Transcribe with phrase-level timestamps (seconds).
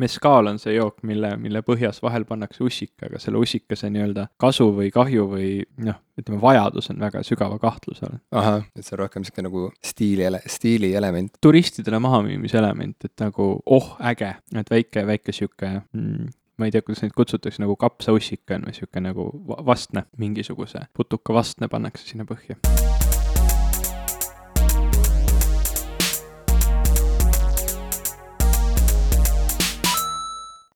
[0.00, 4.70] meskaal on see jook, mille, mille põhjas vahel pannakse ussika, aga selle ussikase nii-öelda kasu
[4.76, 5.50] või kahju või
[5.84, 8.18] noh, ütleme, vajadus on väga sügava kahtluse all.
[8.40, 11.38] ahah, et see on rohkem sihuke nagu stiili, stiili element.
[11.44, 16.82] turistidele mahamüümise element, et nagu oh, äge, et väike, väike sihuke mm, ma ei tea,
[16.82, 19.30] kuidas neid kutsutakse, nagu kapsaussika on või sihuke nagu
[19.66, 22.58] vastne, mingisuguse putuka vastne pannakse sinna põhja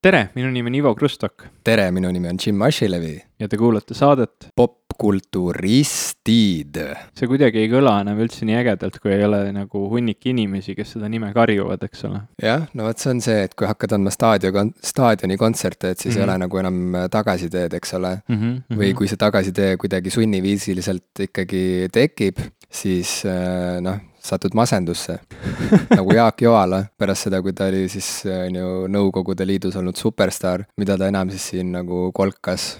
[0.02, 1.44] tere, minu nimi on Ivo Krustok.
[1.62, 3.22] tere, minu nimi on Jim Asilevi.
[3.38, 6.74] ja te kuulate saadet popkulturistid.
[7.14, 10.90] see kuidagi ei kõla enam üldse nii ägedalt, kui ei ole nagu hunnik inimesi, kes
[10.96, 12.20] seda nime karjuvad, eks ole.
[12.43, 14.50] jah, no vot, see on see, et kui hakkad andma staadio,
[14.90, 16.18] staadioni kontserte, et siis mm -hmm.
[16.18, 16.40] ei ole mhm.
[16.48, 16.76] nagu enam
[17.10, 18.36] tagasiteed, eks ole mm.
[18.36, 18.54] -hmm.
[18.82, 25.18] või kui see tagasitee kuidagi sunniviisiliselt ikkagi tekib, siis äh, noh satud masendusse
[25.96, 30.67] nagu Jaak Joala pärast seda, kui ta oli siis on ju Nõukogude Liidus olnud superstaar,
[30.79, 32.77] mida ta enam siis siin nagu kolkas.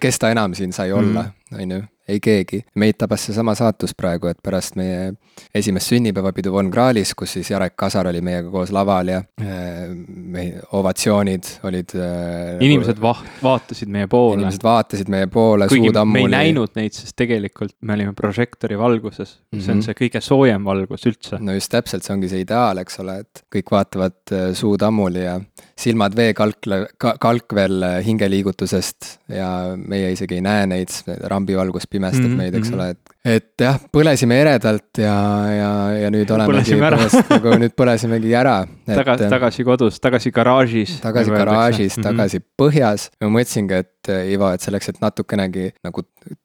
[0.00, 1.60] kes ta enam siin sai olla, mhm.
[1.62, 2.62] on ju ei keegi.
[2.74, 5.12] meid tabas seesama saatus praegu, et pärast meie
[5.54, 9.82] esimest sünnipäevapidu Von Krahlis, kus siis Jarek Kasar oli meiega koos laval ja äh,
[10.16, 12.56] meie ovatsioonid olid äh,.
[12.64, 14.40] inimesed va-, vaatasid meie poole.
[14.40, 16.22] inimesed vaatasid meie poole, suud ammuli.
[16.22, 19.64] me ei näinud neid, sest tegelikult me olime prožektori valguses mm, -hmm.
[19.64, 19.86] see on mhm.
[19.88, 21.40] see kõige soojem valgus üldse.
[21.40, 25.24] no just täpselt, see ongi see ideaal, eks ole, et kõik vaatavad äh, suud ammuli
[25.24, 25.40] ja
[25.76, 30.92] silmad veekalkle- ka,, kalkvel hingeliigutusest ja meie isegi ei näe neid,
[31.28, 32.44] rambivalgus pimestab mm -hmm.
[32.44, 32.78] meid, eks mhm.
[32.78, 35.16] ole, et et jah, põlesime eredalt ja,
[35.50, 35.70] ja,
[36.04, 38.56] ja nüüd olemegi põhimõtteliselt nagu nüüd põlesimegi ära.
[38.86, 40.98] taga, tagasi kodus, tagasi garaažis.
[41.02, 42.06] tagasi nagu garaažis, mhm.
[42.06, 42.56] tagasi mm -hmm.
[42.62, 43.08] põhjas.
[43.20, 46.04] ma mõtlesingi, et Ivo, et selleks, et natukenegi nagu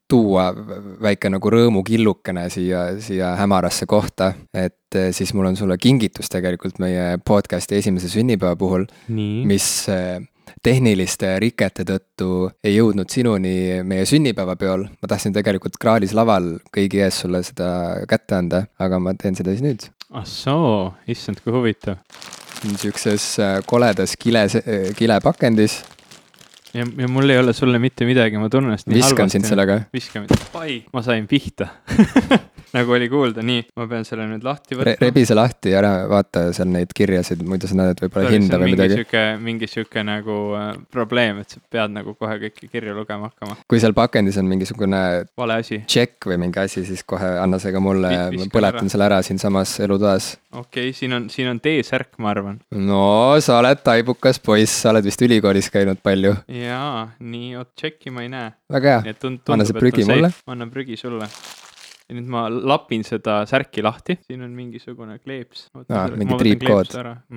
[0.09, 0.47] tuua
[1.02, 7.17] väike nagu rõõmukillukene siia, siia hämarasse kohta, et siis mul on sulle kingitus tegelikult meie
[7.25, 8.85] podcast'i esimese sünnipäeva puhul.
[9.07, 9.85] mis
[10.63, 14.85] tehniliste rikete tõttu ei jõudnud sinuni meie sünnipäevapeol.
[15.02, 17.72] ma tahtsin tegelikult Kraalis laval kõigi ees sulle seda
[18.09, 19.88] kätte anda, aga ma teen seda siis nüüd.
[20.11, 21.97] ah soo, issand, kui huvitav.
[22.63, 25.81] niisuguses äh, koledas kiles, äh, kilepakendis
[26.74, 29.38] ja, ja mul ei ole sulle mitte midagi, ma tunnen ennast nii viskan halvasti.
[29.40, 29.82] sind sellega.
[29.94, 31.70] viska mind, pai, ma sain pihta
[32.76, 34.96] nagu oli kuulda, nii, ma pean selle nüüd lahti võtma Re.
[35.02, 39.00] rebi see lahti ära, vaata seal neid kirjasid, muidu sa näed võib-olla hinda või midagi.
[39.02, 43.58] sihuke, mingi sihuke nagu äh, probleem, et sa pead nagu kohe kõiki kirju lugema hakkama.
[43.72, 45.02] kui seal pakendis on mingisugune.
[45.38, 45.82] vale asi.
[45.84, 48.94] tšekk või mingi asi, siis kohe anna see ka mulle ja ma põletan ära.
[48.96, 50.32] selle ära siinsamas elutoas.
[50.52, 52.62] okei okay,, siin on, siin on T-särk, ma arvan.
[52.72, 53.03] no
[53.44, 56.38] sa oled taibukas poiss, sa oled vist ülikoolis käinud palju.
[56.61, 58.51] Jaa, nii, oot tšekki ma ei näe.
[58.72, 59.16] väga hea,
[59.53, 60.31] anna see prügi mulle.
[60.47, 65.69] ma annan prügi sulle ja nüüd ma lapin seda särki lahti, siin on mingisugune kleeps.
[65.88, 66.95] aa, mingi triipkood,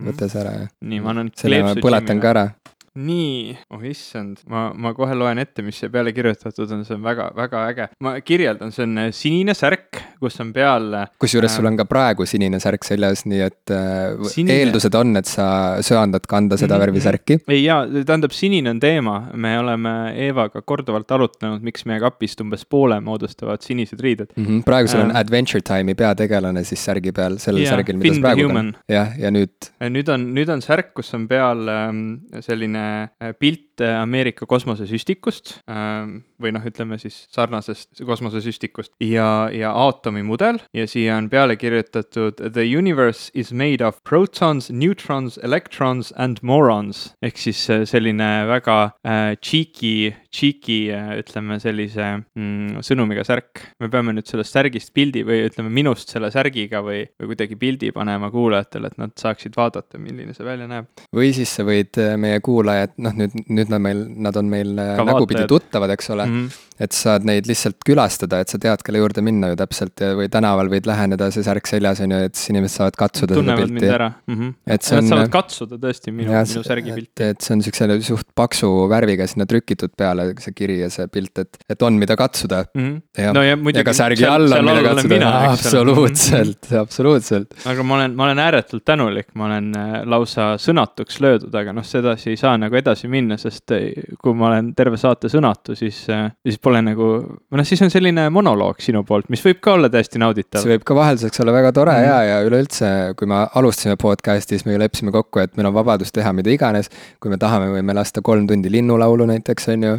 [0.09, 0.73] võta see ära, jah.
[0.83, 1.33] nii, ma annan.
[1.39, 2.47] selle ma põletan ka ära
[2.95, 7.03] nii, oh issand, ma, ma kohe loen ette, mis siia peale kirjutatud on, see on
[7.03, 7.87] väga, väga äge.
[8.07, 10.87] ma kirjeldan, see on äh, sinine särk, kus on peal.
[11.01, 14.61] Äh, kusjuures äh, sul on ka praegu sinine särk seljas, nii et äh, sinine.
[14.63, 15.47] eeldused on, et sa
[15.83, 16.85] söandad kanda seda mm -hmm.
[16.85, 17.39] värvi särki.
[17.49, 19.97] ei jaa, tähendab, sinine on teema, me oleme
[20.29, 24.45] Eevaga korduvalt arutlenud, miks meie kapist umbes poole moodustavad sinised riided mm.
[24.45, 24.63] -hmm.
[24.63, 28.21] praegu sul on äh, Adventure Time'i peategelane siis särgi peal, sellel yeah, särgil, mida sa
[28.21, 28.81] praegu kannad.
[28.89, 29.71] jah, ja nüüd.
[29.83, 32.07] nüüd on, nüüd on särk, kus on peal ähm,
[32.41, 33.33] selline Äh,
[33.75, 40.87] pilt äh, Ameerika kosmosesüstikust ähm, või noh, ütleme siis sarnasest kosmosesüstikust ja, ja aatomimudel ja
[40.87, 47.39] siia on peale kirjutatud The universe is made of protons, neutrons, electrons and morons ehk
[47.39, 53.63] siis äh, selline väga äh, cheeky, cheeky ütleme sellise mm, sõnumiga särk.
[53.81, 57.93] me peame nüüd sellest särgist pildi või ütleme minust selle särgiga või, või kuidagi pildi
[57.95, 60.91] panema kuulajatele, et nad saaksid vaadata, milline see välja näeb.
[61.15, 64.95] või siis sa võid meie kuulajad, noh nüüd, nüüd nad meil, nad on meil äh,
[64.99, 66.37] Ka nägupidi tuttavad, eks ole mm.
[66.41, 66.63] -hmm.
[66.85, 70.29] et saad neid lihtsalt külastada, et sa tead, kelle juurde minna ju täpselt ja, või
[70.33, 73.81] tänaval võid läheneda, see särk seljas on ju, et siis inimesed saavad katsuda Tunnevad seda
[73.81, 74.33] pilti.
[74.33, 74.55] Mm -hmm.
[74.67, 75.05] et see on.
[75.05, 77.31] Nad saavad katsuda tõesti minu, minu särgi pilti.
[77.35, 81.39] et see on siukse suht paksu värviga sinna trükitud peale, see kiri ja see pilt,
[81.39, 82.81] et, et on, mida katsuda mm.
[82.83, 83.23] -hmm.
[83.23, 86.81] ja, no ja, ja ka särgi all on, mida katsuda, absoluutselt mm, -hmm.
[86.81, 87.55] absoluutselt.
[87.65, 91.85] aga ma olen, ma olen ääretult tänulik, ma olen äh, lausa sõnatuks löödud, aga noh,
[91.87, 96.01] sedasi ei saa nagu edasi minna, sest eh, kui ma olen terve saate sõnatu, siis,
[96.13, 97.11] eh, siis pole nagu,
[97.51, 100.63] või noh, siis on selline monoloog sinu poolt, mis võib ka olla täiesti nauditav.
[100.65, 102.09] see võib ka vahelduseks olla väga tore mm.
[102.09, 105.79] ja, ja üleüldse, kui me alustasime podcast'i, siis me ju leppisime kokku, et meil on
[105.79, 106.91] vabadus teha mida iganes.
[107.21, 109.99] kui me tahame, võime lasta kolm tundi linnulaulu näiteks, on ju.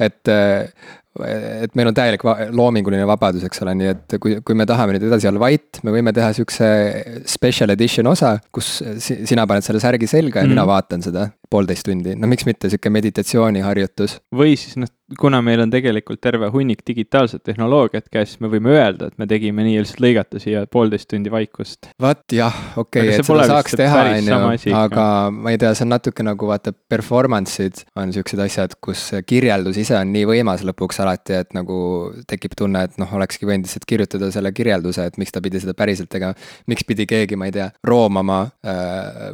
[0.00, 0.70] et eh,
[1.24, 2.24] et meil on täielik
[2.56, 5.94] loominguline vabadus, eks ole, nii et kui, kui me tahame nüüd edasi olla vait, me
[5.94, 6.68] võime teha siukse
[7.30, 10.56] special edition osa, kus sina paned selle särgi selga ja mm -hmm.
[10.56, 10.72] mina mhm.
[10.72, 14.18] vaatan seda poolteist tundi, no miks mitte sihuke meditatsiooniharjutus.
[14.34, 14.90] või siis noh,
[15.20, 19.28] kuna meil on tegelikult terve hunnik digitaalset tehnoloogiat käes, siis me võime öelda, et me
[19.30, 21.90] tegime nii lihtsalt lõigata siia poolteist tundi vaikust.
[22.02, 25.86] vot jah, okei okay,, et seda saaks teha, on ju, aga ma ei tea, see
[25.86, 30.98] on natuke nagu vaata, performance'id on siuksed asjad, kus kirjeldus ise on nii võimas lõpuks
[31.04, 31.78] alati, et nagu
[32.26, 35.76] tekib tunne, et noh, olekski võinud lihtsalt kirjutada selle kirjelduse, et miks ta pidi seda
[35.78, 36.34] päriselt tegema.
[36.66, 39.30] miks pidi keegi, ma ei tea, roomama äh,,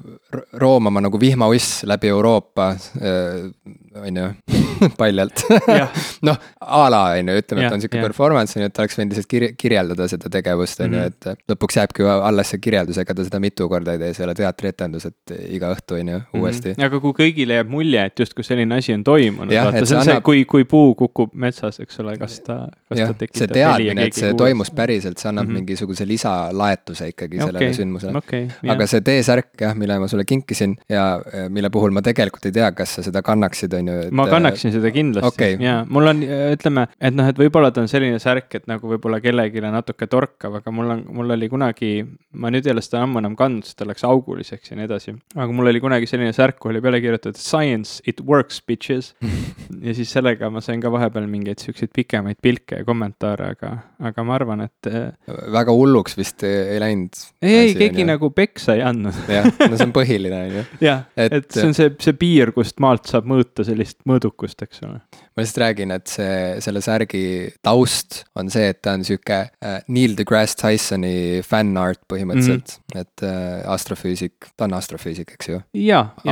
[0.60, 3.48] roomama nagu vihmauss läbi Euroopa äh,,
[3.96, 4.28] on ju,
[5.00, 5.42] paljalt
[6.26, 9.14] noh, a la on ju, ütleme, et on sihuke performance on ju, et oleks võinud
[9.14, 11.34] lihtsalt kir kirjeldada seda tegevust on ju, mhm.
[11.36, 14.28] et lõpuks jääbki alles see kirjeldus, ega ta seda mitu korda ei tee, see ei
[14.28, 16.40] ole teatrietendus, et iga õhtu on ju mhm.
[16.40, 16.74] uuesti.
[16.88, 20.18] aga kui kõigile jääb mulje, et justkui selline asi on toimunud, vaata see on annab...
[20.18, 22.58] see, kui, kui puu kukub metsas, eks ole, kas ta,
[22.90, 24.40] kas ja, ta tekitab heli ja keegi et see kuulis.
[24.44, 25.66] toimus päriselt, see annab mm -hmm.
[25.66, 27.46] mingisuguse lisalaetuse ikkagi okay.
[27.46, 28.48] sellele sündmusele okay,.
[28.74, 32.72] aga see T-särk jah, mille ma sulle kinkisin ja mille puhul ma tegelikult ei tea,
[32.72, 33.98] kas sa seda kannaksid, on ju.
[34.16, 35.56] ma kannaksin seda kindlasti okay.
[35.62, 39.20] ja mul on ütleme, et noh, et võib-olla ta on selline särk, et nagu võib-olla
[39.22, 41.92] kellelegi natuke torkav, aga mul on, mul oli kunagi,
[42.38, 45.16] ma nüüd ei ole seda ammu enam kandnud, sest ta läks auguliseks ja nii edasi.
[45.36, 49.12] aga mul oli kunagi selline särk, kuhu oli peale kirjutatud science, it works, bitches
[49.86, 53.72] ja siis sellega ma sain ka vahepeal mingeid siukseid pikemaid pilke ja kommentaare, aga,
[54.10, 54.90] aga ma arvan, et.
[54.90, 55.10] Äh,
[55.52, 57.22] väga hulluks vist ei läinud.
[57.42, 60.64] ei, ei, keegi nagu peksa ei andnud jah, no see on põhiline, on ju.
[60.88, 65.00] jah, et see on see, see piir, kust maalt saab mõõta sellist mõõdukust, eks ole.
[65.32, 67.24] ma lihtsalt räägin, et see selle särgi
[67.64, 72.84] taust on see, et ta on sihuke äh, Neil deGrasse Tysoni fännart põhimõtteliselt mm.
[72.92, 73.00] -hmm.
[73.00, 75.60] et äh, astrofüüsik, ta on astrofüüsik, eks ju?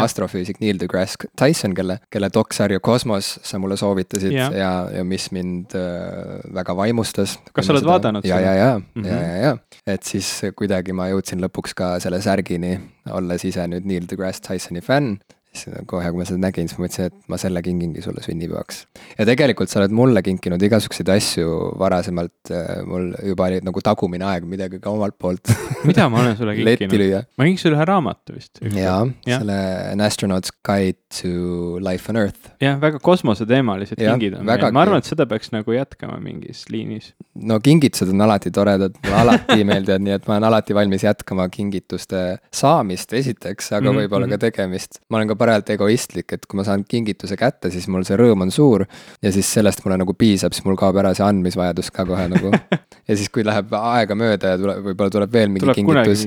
[0.04, 5.30] astrofüüsik Neil deGrasse Tyson, kelle, kelle doksarju Kosmos sa mulle soovitasid ja, ja, ja mis
[5.32, 7.38] mind äh, väga vaimustas.
[7.52, 7.92] kas sa oled seda...
[7.92, 9.06] vaadanud ja, ja, ja mm, -hmm.
[9.08, 12.78] ja, ja, ja, et siis kuidagi ma jõudsin lõpuks ka selle särgini,
[13.10, 15.18] olles ise nüüd Neil deGrasse Tysoni fänn
[15.50, 18.84] siis kohe, kui ma seda nägin, siis ma mõtlesin, et ma selle kingingi sulle sünnipäevaks.
[19.18, 24.28] ja tegelikult sa oled mulle kinkinud igasuguseid asju varasemalt, äh, mul juba oli nagu tagumine
[24.30, 25.50] aeg midagi ka omalt poolt
[25.88, 27.16] mida ma olen sulle kinkinud?
[27.36, 28.62] ma kinkisin ühe raamatu vist.
[28.62, 29.58] jaa ja., selle
[29.90, 32.52] An astronaut's guide to life on earth.
[32.62, 37.08] jah, väga kosmoseteemalised kingid on meil, ma arvan, et seda peaks nagu jätkama mingis liinis.
[37.34, 41.48] no kingitused on alati toredad, mulle alati meeldivad, nii et ma olen alati valmis jätkama
[41.50, 42.20] kingituste
[42.54, 43.98] saamist esiteks, aga mm -hmm.
[44.04, 44.40] võib-olla ka mhm.
[44.44, 44.92] tegemist.
[45.08, 48.40] ma olen ka parajalt egoistlik, et kui ma saan kingituse kätte, siis mul see rõõm
[48.46, 48.80] on suur.
[49.22, 52.50] ja siis sellest mulle nagu piisab, siis mul kaob ära see andmisvajadus ka kohe nagu.
[53.08, 56.18] ja siis, kui läheb aega mööda ja tuleb, võib-olla tuleb veel mingi tuleb kingitus,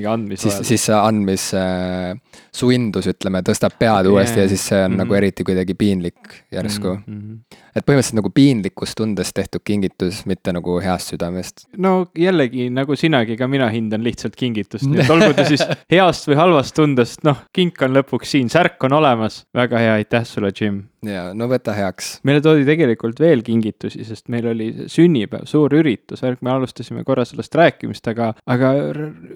[0.41, 4.11] siis, siis see andmissundus äh,, ütleme, tõstab pead okay.
[4.11, 5.03] uuesti ja siis see on mm -hmm.
[5.03, 7.21] nagu eriti kuidagi piinlik järsku mm.
[7.21, 11.67] -hmm et põhimõtteliselt nagu piinlikkustundest tehtud kingitus, mitte nagu heast südamest.
[11.77, 16.29] no jällegi nagu sinagi, ka mina hindan lihtsalt kingitust, nii et olgu ta siis heast
[16.29, 19.43] või halvast tundest, noh, kink on lõpuks siin, särk on olemas.
[19.53, 22.17] väga hea, aitäh sulle, Jim ja no võta heaks.
[22.27, 27.55] meile toodi tegelikult veel kingitusi, sest meil oli sünnipäev, suur üritus, me alustasime korra sellest
[27.57, 28.73] rääkimist, aga, aga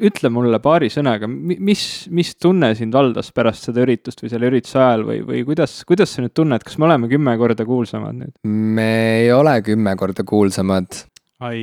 [0.07, 4.79] ütle mulle paari sõnaga, mis, mis tunne sind valdas pärast seda üritust või selle ürituse
[4.81, 8.26] ajal või, või kuidas, kuidas sa nüüd tunned, kas me oleme kümme korda kuulsamad nüüd?
[8.43, 8.89] Me
[9.19, 11.03] ei ole kümme korda kuulsamad.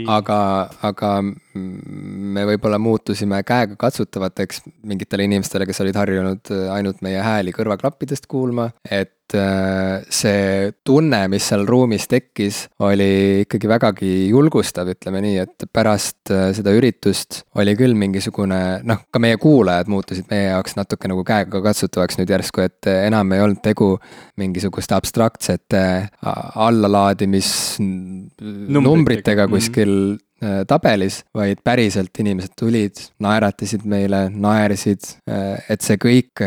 [0.06, 1.10] aga, aga
[1.54, 9.36] me võib-olla muutusime käegakatsutavateks mingitele inimestele, kes olid harjunud ainult meie hääli kõrvaklappidest kuulma, et
[9.38, 16.34] äh, see tunne, mis seal ruumis tekkis, oli ikkagi vägagi julgustav, ütleme nii, et pärast
[16.34, 21.24] äh, seda üritust oli küll mingisugune noh, ka meie kuulajad muutusid meie jaoks natuke nagu
[21.28, 23.94] käegakatsutavaks nüüd järsku, et enam ei olnud tegu
[24.40, 25.84] mingisuguste abstraktsete
[26.24, 29.54] allalaadimis numbritega mhm.
[29.54, 30.22] kuskil äh,
[30.68, 36.44] tabelis, vaid päriselt inimesed tulid, naeratasid meile, naersid, et see kõik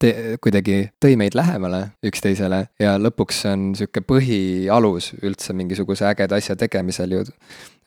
[0.00, 6.40] te-, kuidagi tõi meid lähemale üksteisele ja lõpuks see on sihuke põhialus üldse mingisuguse ägeda
[6.40, 7.24] asja tegemisel ju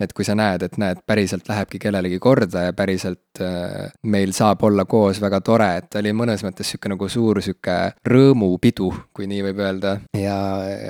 [0.01, 4.63] et kui sa näed, et näed, päriselt lähebki kellelegi korda ja päriselt äh, meil saab
[4.65, 7.77] olla koos väga tore, et oli mõnes mõttes sihuke nagu suur sihuke
[8.09, 9.95] rõõmupidu, kui nii võib öelda.
[10.17, 10.37] ja,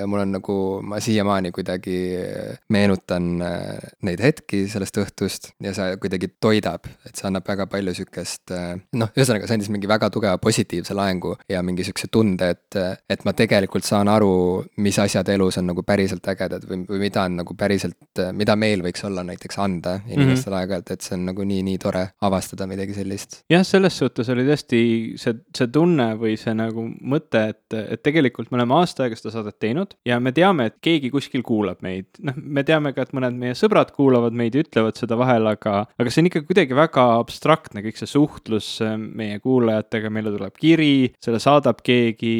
[0.00, 1.98] ja mul on nagu, ma siiamaani kuidagi
[2.72, 7.94] meenutan äh, neid hetki sellest õhtust ja see kuidagi toidab, et see annab väga palju
[8.00, 12.08] sihukest äh, noh, ühesõnaga see andis mingi väga tugeva positiivse laengu mängu ja mingi sihukese
[12.12, 12.78] tunde, et,
[13.10, 17.24] et ma tegelikult saan aru, mis asjad elus on nagu päriselt ägedad või, või mida
[17.24, 20.60] on nagu päriselt, mida meil võiks olla näiteks anda inimestele mm -hmm.
[20.60, 23.42] aeg-ajalt, et see on nagu nii, nii tore avastada midagi sellist.
[23.50, 24.80] jah, selles suhtes oli tõesti
[25.20, 29.34] see, see tunne või see nagu mõte, et, et tegelikult me oleme aasta aega seda
[29.38, 32.06] saadet teinud ja me teame, et keegi kuskil kuulab meid.
[32.22, 35.86] noh, me teame ka, et mõned meie sõbrad kuulavad meid ja ütlevad seda vahel, aga,
[35.98, 41.03] aga see on ikka kuidagi väga abstraktne, kõik see suhtlus meie kuulajatega, meile tuleb kiri,
[41.22, 42.32] selle saadab keegi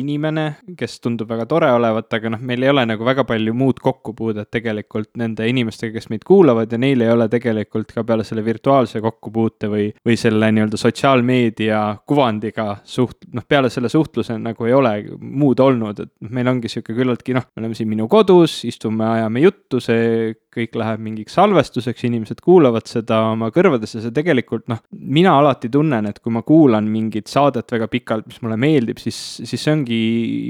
[0.00, 0.46] inimene,
[0.78, 4.50] kes tundub väga tore olevat, aga noh, meil ei ole nagu väga palju muud kokkupuudet
[4.54, 9.02] tegelikult nende inimestega, kes meid kuulavad ja neil ei ole tegelikult ka peale selle virtuaalse
[9.04, 14.94] kokkupuute või, või selle nii-öelda sotsiaalmeedia kuvandiga suht-, noh, peale selle suhtluse nagu ei ole
[15.20, 19.06] muud olnud, et noh, meil ongi sihuke küllaltki noh, me oleme siin minu kodus, istume,
[19.18, 24.80] ajame juttu, see kõik läheb mingiks salvestuseks, inimesed kuulavad seda oma kõrvadesse, see tegelikult noh,
[24.90, 29.18] mina alati tunnen, et kui ma kuulan mingit saadet väga pikalt, mis mulle meeldib, siis,
[29.42, 30.00] siis see ongi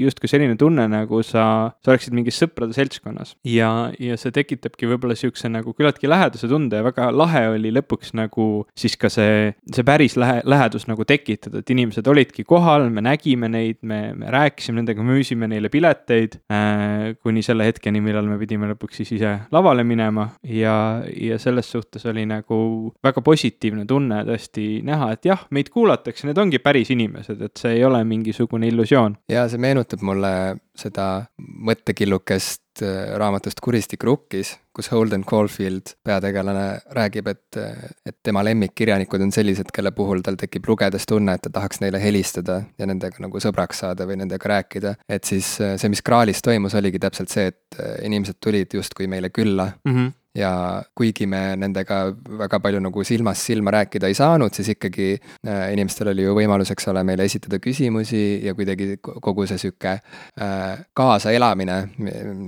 [0.03, 1.45] justkui selline tunne, nagu sa,
[1.83, 3.35] sa oleksid mingis sõprade seltskonnas.
[3.47, 8.13] ja, ja see tekitabki võib-olla sihukese nagu küllaltki lähedase tunde ja väga lahe oli lõpuks
[8.17, 8.47] nagu
[8.77, 13.49] siis ka see, see päris lähe, lähedus nagu tekitada, et inimesed olidki kohal, me nägime
[13.51, 18.69] neid, me, me rääkisime nendega, müüsime neile pileteid äh, kuni selle hetkeni, millal me pidime
[18.71, 19.96] lõpuks siis ise lavale minema
[20.43, 20.75] ja,
[21.21, 22.59] ja selles suhtes oli nagu
[23.03, 27.77] väga positiivne tunne tõesti näha, et jah, meid kuulatakse, need ongi päris inimesed, et see
[27.79, 29.17] ei ole mingisugune illusioon.
[29.31, 30.33] ja see meenutab mulle
[30.77, 37.57] seda mõttekillukest äh, raamatust Kuristik rukkis, kus Holden Caulfield, peategelane, räägib, et,
[38.05, 42.01] et tema lemmikkirjanikud on sellised, kelle puhul tal tekib lugedes tunne, et ta tahaks neile
[42.03, 44.95] helistada ja nendega nagu sõbraks saada või nendega rääkida.
[45.09, 49.07] et siis äh, see, mis Graalis toimus, oligi täpselt see, et äh, inimesed tulid justkui
[49.07, 49.95] meile külla mm.
[49.95, 51.99] -hmm ja kuigi me nendega
[52.39, 56.71] väga palju nagu silmast silma rääkida ei saanud, siis ikkagi äh, inimestel oli ju võimalus,
[56.73, 61.77] eks ole, meile esitada küsimusi ja kuidagi kogu see sihuke äh, kaasaelamine,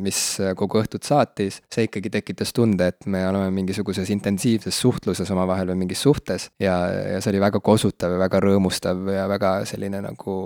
[0.05, 0.21] mis
[0.59, 5.83] kogu õhtut saatis, see ikkagi tekitas tunde, et me oleme mingisuguses intensiivses suhtluses omavahel või
[5.85, 6.75] mingis suhtes ja,
[7.15, 10.37] ja see oli väga kosutav ja väga rõõmustav ja väga selline nagu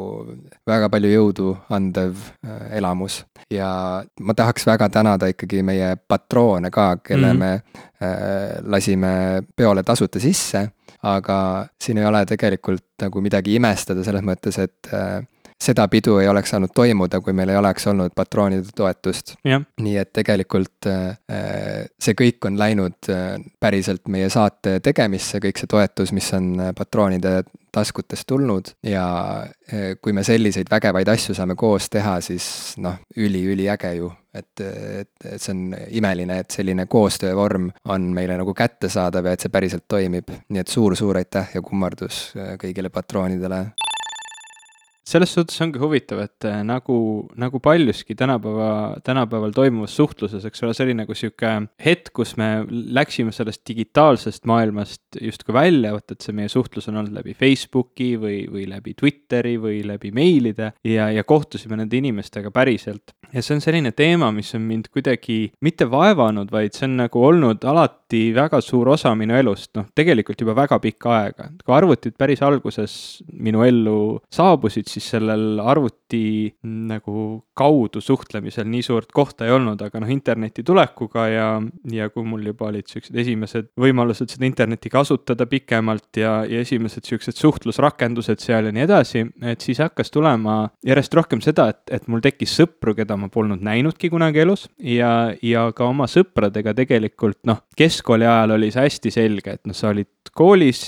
[0.70, 3.24] väga palju jõudu andev äh, elamus.
[3.52, 7.40] ja ma tahaks väga tänada ikkagi meie patroone ka, kelle mm -hmm.
[7.40, 10.70] me äh, lasime peole tasuta sisse,
[11.04, 15.22] aga siin ei ole tegelikult nagu midagi imestada selles mõttes, et äh,
[15.64, 19.36] seda pidu ei oleks saanud toimuda, kui meil ei oleks olnud patroonide toetust.
[19.44, 25.70] nii et tegelikult äh, see kõik on läinud äh, päriselt meie saate tegemisse, kõik see
[25.72, 27.44] toetus, mis on äh, patroonide
[27.74, 29.04] taskutest tulnud ja
[30.06, 34.12] kui me selliseid vägevaid asju saame koos teha, siis noh, üli-üliäge ju.
[34.34, 39.46] et, et, et see on imeline, et selline koostöövorm on meile nagu kättesaadav ja et
[39.46, 40.30] see päriselt toimib.
[40.50, 42.28] nii et suur-suur aitäh ja kummardus
[42.62, 43.64] kõigile patroonidele
[45.04, 46.96] selles suhtes ongi huvitav, et äh, nagu,
[47.40, 51.52] nagu paljuski tänapäeva, tänapäeval toimuvas suhtluses, eks ole, see oli nagu sihuke
[51.84, 57.02] hetk, kus me läksime sellest digitaalsest maailmast justkui välja, vot et see meie suhtlus on
[57.02, 62.54] olnud läbi Facebooki või, või läbi Twitteri või läbi meilide ja, ja kohtusime nende inimestega
[62.56, 63.12] päriselt.
[63.34, 67.26] ja see on selline teema, mis on mind kuidagi mitte vaevanud, vaid see on nagu
[67.28, 71.52] olnud alati väga suur osa minu elust, noh, tegelikult juba väga pikka aega.
[71.60, 72.96] kui arvutid päris alguses
[73.34, 74.00] minu ellu
[74.32, 80.64] saabusid, siis sellel arvuti nagu kaudu suhtlemisel nii suurt kohta ei olnud, aga noh, interneti
[80.66, 81.48] tulekuga ja,
[81.92, 87.08] ja kui mul juba olid siuksed esimesed võimalused seda internetti kasutada pikemalt ja, ja esimesed
[87.10, 92.10] siuksed suhtlusrakendused seal ja nii edasi, et siis hakkas tulema järjest rohkem seda, et, et
[92.12, 97.42] mul tekkis sõpru, keda ma polnud näinudki kunagi elus ja, ja ka oma sõpradega tegelikult
[97.50, 100.88] noh, keskkooli ajal oli see hästi selge, et noh, sa olid koolis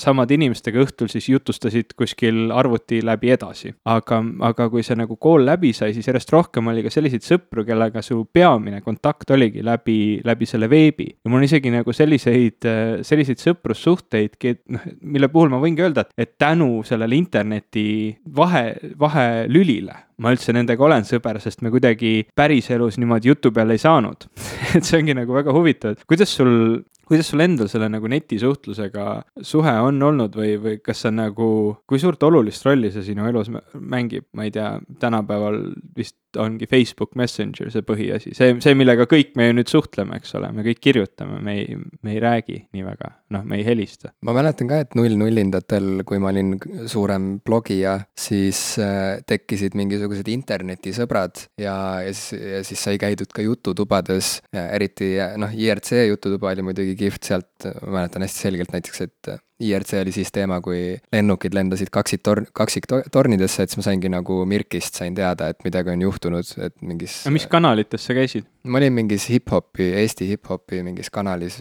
[0.00, 3.72] samade inimestega õhtul siis jutustasid kuskil arvuti läbi edasi.
[3.84, 7.66] aga, aga kui see nagu kool läbi sai, siis järjest rohkem oli ka selliseid sõpru,
[7.68, 11.08] kellega su peamine kontakt oligi läbi, läbi selle veebi.
[11.24, 12.68] ja mul on isegi nagu selliseid,
[13.06, 14.38] selliseid sõprussuhteid,
[14.72, 18.64] noh, mille puhul ma võingi öelda, et, et tänu sellele interneti vahe,
[18.98, 24.28] vahelülile ma üldse nendega olen sõber, sest me kuidagi päriselus niimoodi jutu peale ei saanud
[24.76, 29.06] et see ongi nagu väga huvitav, et kuidas sul kuidas sul endal selle nagu netisuhtlusega
[29.44, 31.48] suhe on olnud või, või kas see nagu,
[31.84, 34.70] kui suurt olulist rolli see sinu elus mängib, ma ei tea,
[35.02, 35.60] tänapäeval
[35.96, 40.36] vist ongi Facebook Messenger see põhiasi, see, see, millega kõik me ju nüüd suhtleme, eks
[40.38, 44.12] ole, me kõik kirjutame, me ei, me ei räägi nii väga, noh, me ei helista.
[44.26, 46.54] ma mäletan ka, et null-nullindatel, kui ma olin
[46.90, 53.44] suurem blogija, siis äh, tekkisid mingisugused internetisõbrad ja, ja siis, ja siis sai käidud ka
[53.44, 59.34] jututubades, eriti noh, IRC jututuba oli muidugi kihvt, sealt ma mäletan hästi selgelt näiteks, et
[59.62, 64.98] IRC oli siis teema, kui lennukid lendasid kaksiktorn, kaksiktornidesse, et siis ma saingi nagu Mirkist
[64.98, 67.22] sain teada, et midagi on juhtunud, et mingis.
[67.34, 68.48] mis kanalites sa käisid?
[68.62, 71.58] ma olin mingis hip-hopi, Eesti hip-hopi mingis kanalis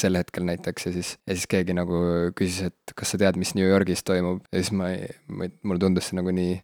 [0.00, 1.98] sel hetkel näiteks ja siis, ja siis keegi nagu
[2.38, 6.08] küsis, et kas sa tead, mis New Yorgis toimub ja siis ma ei, mulle tundus
[6.08, 6.56] see nagu nii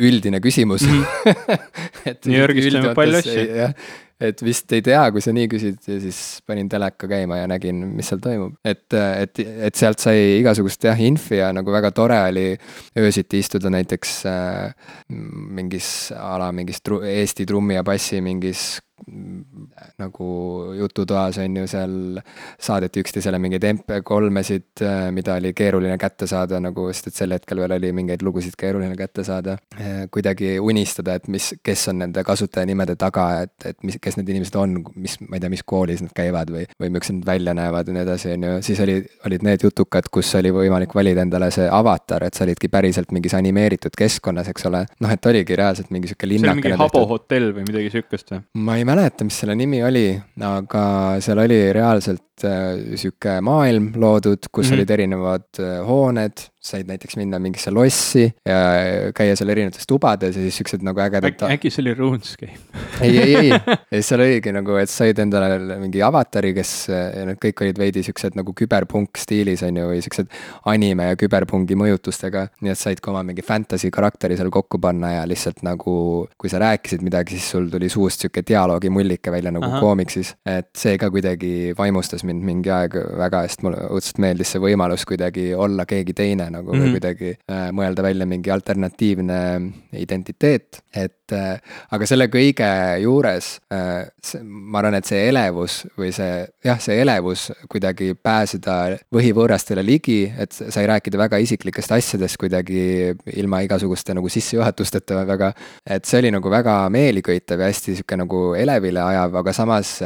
[0.00, 1.02] üldine küsimus mm.
[1.02, 2.16] -hmm.
[2.30, 3.44] New Yorgis toimub palju asju
[4.22, 7.82] et vist ei tea, kui sa nii küsid ja siis panin teleka käima ja nägin,
[7.96, 8.54] mis seal toimub.
[8.64, 12.46] et, et, et sealt sai igasugust jah, infi ja nagu väga tore oli
[12.98, 18.80] öösiti istuda näiteks äh, mingis a la mingis tru, Eesti trummi ja bassi mingis
[19.98, 20.28] nagu
[20.78, 21.94] jututoas on ju seal
[22.60, 27.76] saadeti üksteisele mingeid MP3-sid, mida oli keeruline kätte saada nagu, sest et sel hetkel veel
[27.78, 29.56] oli mingeid lugusid keeruline kätte saada.
[30.10, 34.56] kuidagi unistada, et mis, kes on nende kasutajanimede taga, et, et mis, kes need inimesed
[34.60, 37.88] on, mis, ma ei tea, mis koolis nad käivad või, või millised nad välja näevad
[37.88, 41.50] ja nii edasi, on ju, siis oli, olid need jutukad, kus oli võimalik valida endale
[41.54, 44.84] see avatar, et sa olidki päriselt mingis animeeritud keskkonnas, eks ole.
[45.02, 46.60] noh, et oligi reaalselt mingi sihuke linnakene.
[46.60, 48.42] see oli mingi Habo hotell või midagi sihukest või?
[48.68, 48.91] ma ei mäleta,
[49.24, 50.06] mis selle nimi oli,
[50.44, 50.84] aga
[51.24, 52.31] seal oli reaalselt
[52.96, 54.74] sihuke maailm loodud, kus mm -hmm.
[54.78, 58.58] olid erinevad äh, hooned, said näiteks minna mingisse lossi ja
[59.14, 61.42] käia seal erinevates tubades ja siis siuksed nagu ägedad.
[61.50, 62.54] äkki see oli RuneScape
[63.02, 63.48] ei, ei, ei,
[63.90, 67.80] ja siis seal oligi nagu, et said endale mingi avatari, kes ja need kõik olid
[67.82, 70.30] veidi siuksed nagu küberpunk stiilis on ju, või siuksed
[70.70, 72.46] anime ja küberpungi mõjutustega.
[72.62, 76.52] nii et said ka oma mingi fantasy karakteri seal kokku panna ja lihtsalt nagu, kui
[76.52, 79.82] sa rääkisid midagi, siis sul tuli suust sihuke dialoogimullike välja nagu Aha.
[79.82, 80.34] koomiksis.
[80.46, 85.04] et see ka kuidagi vaimustas mind mingi aeg väga, sest mulle õudselt meeldis see võimalus
[85.08, 86.80] kuidagi olla keegi teine nagu mm -hmm.
[86.80, 86.96] või mhm.
[86.96, 89.38] kuidagi äh, mõelda välja mingi alternatiivne
[89.92, 91.60] identiteet, et äh,
[91.90, 92.68] aga selle kõige
[93.02, 94.08] juures äh,
[94.42, 100.52] ma arvan, et see elevus või see jah, see elevus kuidagi pääseda võhivõõrastele ligi, et
[100.52, 105.52] sai rääkida väga isiklikest asjadest kuidagi ilma igasuguste nagu sissejuhatusteta väga,
[105.86, 109.98] et see oli nagu väga meeliköitev ja hästi sihuke nagu elevile ajav, aga samas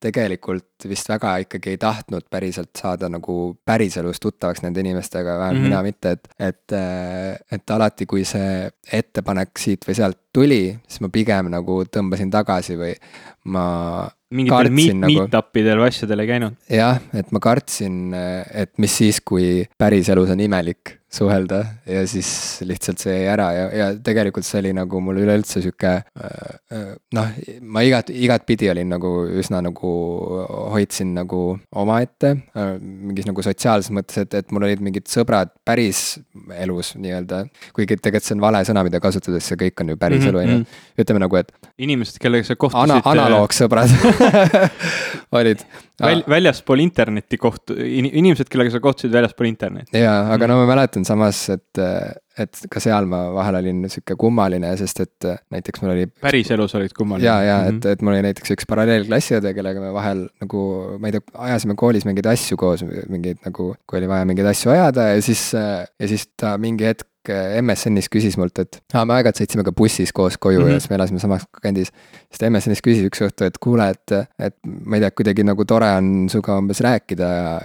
[0.00, 3.36] tegelikult vist väga ikkagi ei tahtnud päriselt saada nagu
[3.66, 5.68] päriselus tuttavaks nende inimestega, vähemalt mm -hmm.
[5.68, 6.76] mina mitte, et, et,
[7.52, 12.78] et alati, kui see ettepanek siit või sealt tuli, siis ma pigem nagu tõmbasin tagasi
[12.78, 12.94] või
[13.44, 16.56] ma mingitel meet, nagu, meet-up idel või asjadel ei käinud?
[16.70, 18.14] jah, et ma kartsin,
[18.54, 23.64] et mis siis, kui päriselus on imelik suhelda ja siis lihtsalt see jäi ära ja,
[23.74, 26.36] ja tegelikult see oli nagu mul üleüldse sihuke äh,
[26.70, 27.32] äh, noh,
[27.66, 29.90] ma igat, igatpidi olin nagu üsna nagu
[30.70, 31.42] hoidsin nagu
[31.82, 36.20] omaette äh, mingis nagu sotsiaalses mõttes, et, et mul olid mingid sõbrad päris
[36.60, 37.42] elus nii-öelda.
[37.74, 40.54] kuigi tegelikult see on vale sõna, mida kasutades, see kõik on ju päris elu, on
[40.54, 40.62] ju.
[41.02, 41.50] ütleme nagu, et.
[41.82, 43.26] inimesed, kellega sa kohtusid ana,.
[43.26, 43.94] analoogsõbrad
[45.40, 45.66] olid
[46.00, 46.22] Väl,.
[46.28, 50.00] väljaspool internetti kohtu-, inimesed, kellega sa kohtusid väljaspool internetti.
[50.00, 51.80] jaa, aga no ma mäletan samas, et,
[52.40, 56.06] et ka seal ma vahel olin sihuke kummaline, sest et näiteks mul oli.
[56.22, 57.26] päriselus olid kummaline?
[57.26, 57.78] jaa, jaa mm, -hmm.
[57.82, 60.64] et, et mul oli näiteks üks paralleelklassiõde, kellega me vahel nagu,
[61.02, 64.74] ma ei tea, ajasime koolis mingeid asju koos, mingeid nagu, kui oli vaja mingeid asju
[64.74, 69.42] ajada ja siis, ja siis ta mingi hetk MSN-is küsis mult, et aa, me aeg-ajalt
[69.42, 70.72] sõitsime ka bussis koos koju mm -hmm.
[70.72, 71.92] ja siis me elasime samas kandis.
[72.28, 75.64] siis ta MSN-is küsis üks õhtu, et kuule, et, et ma ei tea, kuidagi nagu
[75.64, 77.60] tore on sinuga umbes rääkida ja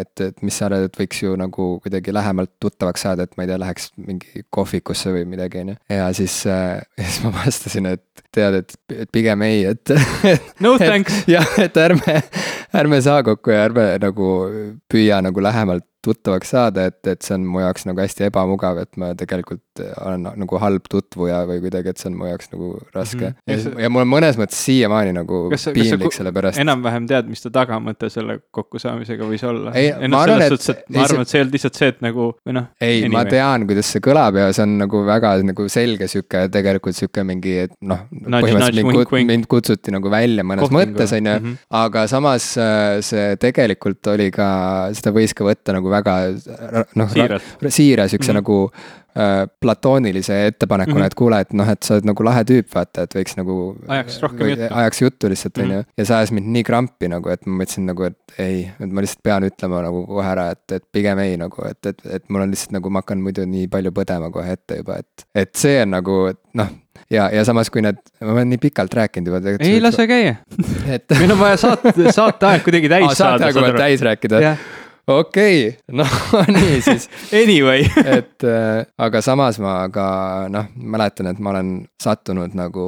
[0.00, 3.42] et, et mis sa arvad, et võiks ju nagu kuidagi lähemalt tuttavaks saada, et ma
[3.42, 5.76] ei tea, läheks mingi kohvikusse või midagi, on ju.
[5.88, 9.94] ja siis äh,, ja siis ma vastasin, et tead, et, et pigem ei, et
[10.64, 11.24] no thanks.
[11.26, 12.22] jah, et ärme,
[12.74, 14.32] ärme saa kokku ja ärme nagu
[14.86, 19.00] püüa nagu lähemalt tuttavaks saada, et, et see on mu jaoks nagu hästi ebamugav, et
[19.00, 23.30] ma tegelikult olen nagu halb tutvuja või kuidagi, et see on mu jaoks nagu raske
[23.30, 23.34] mm.
[23.46, 23.76] -hmm.
[23.78, 26.60] ja, ja mul on mõnes mõttes siiamaani nagu kas, piinlik selle pärast.
[26.60, 29.72] enam-vähem tead, mis ta tagamõte selle kokkusaamisega võis olla?
[29.72, 32.70] ma arvan, et, ma arvan, et see ei olnud lihtsalt see, et nagu või noh.
[32.80, 36.96] ei, ma tean, kuidas see kõlab ja see on nagu väga nagu selge sihuke tegelikult
[36.96, 38.06] sihuke mingi, et noh.
[38.10, 40.94] põhimõtteliselt mind, mind kutsuti nagu välja mõnes Kohtingu.
[40.94, 41.58] mõttes, on ju, mhm.
[41.82, 44.48] aga samas äh, see tegelikult oli ka,
[44.96, 46.16] seda võis ka võtta nagu väga
[46.98, 47.12] noh,
[47.68, 48.40] siira siukse mm -hmm.
[48.40, 48.72] nagu
[49.18, 51.06] äh, platoonilise ettepanekuna mm, -hmm.
[51.06, 53.76] et kuule, et noh, et sa oled nagu lahe tüüp, vaata, et võiks nagu.
[53.88, 54.68] ajaks rohkem juttu.
[54.70, 57.88] ajaks juttu lihtsalt, on ju, ja see ajas mind nii krampi nagu, et ma mõtlesin
[57.90, 61.36] nagu, et ei, et ma lihtsalt pean ütlema nagu kohe ära, et, et pigem ei
[61.36, 64.52] nagu, et, et, et mul on lihtsalt nagu, ma hakkan muidu nii palju põdema kohe
[64.52, 66.20] ette juba, et, et see on nagu
[66.54, 66.70] noh
[67.10, 70.36] ja, ja samas, kui need, ma olen nii pikalt rääkinud juba ei, lase käia
[70.94, 73.38] et meil on vaja saate, saateaeg kuidagi täis Aa, saada.
[73.38, 74.78] saateaeg on vaja täis rääkida yeah
[75.18, 76.06] okei okay., no
[76.48, 77.84] nii siis Anyway
[78.18, 80.06] et äh, aga samas ma ka
[80.52, 82.86] noh, mäletan, et ma olen sattunud nagu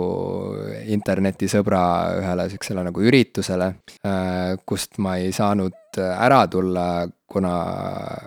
[0.95, 1.85] internetisõbra
[2.23, 3.75] ühele siuksele nagu üritusele
[4.07, 6.87] äh,, kust ma ei saanud ära tulla
[7.33, 7.53] kuna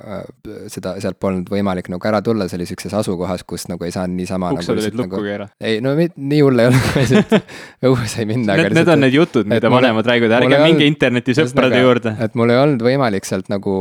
[0.07, 0.23] äh,
[0.71, 4.17] seda, sealt polnud võimalik nagu ära tulla, see oli siukses asukohas, kus nagu ei saanud
[4.17, 4.51] niisama.
[4.55, 5.55] uksed olid lukku nagu, keerata?
[5.61, 6.81] ei, no nii hull ei ole
[7.89, 8.57] õue sai minna.
[8.59, 12.15] Need, need on need jutud, mida vanemad räägivad, ärge minge internetisõprade juurde.
[12.25, 13.75] et mul ei olnud võimalik sealt nagu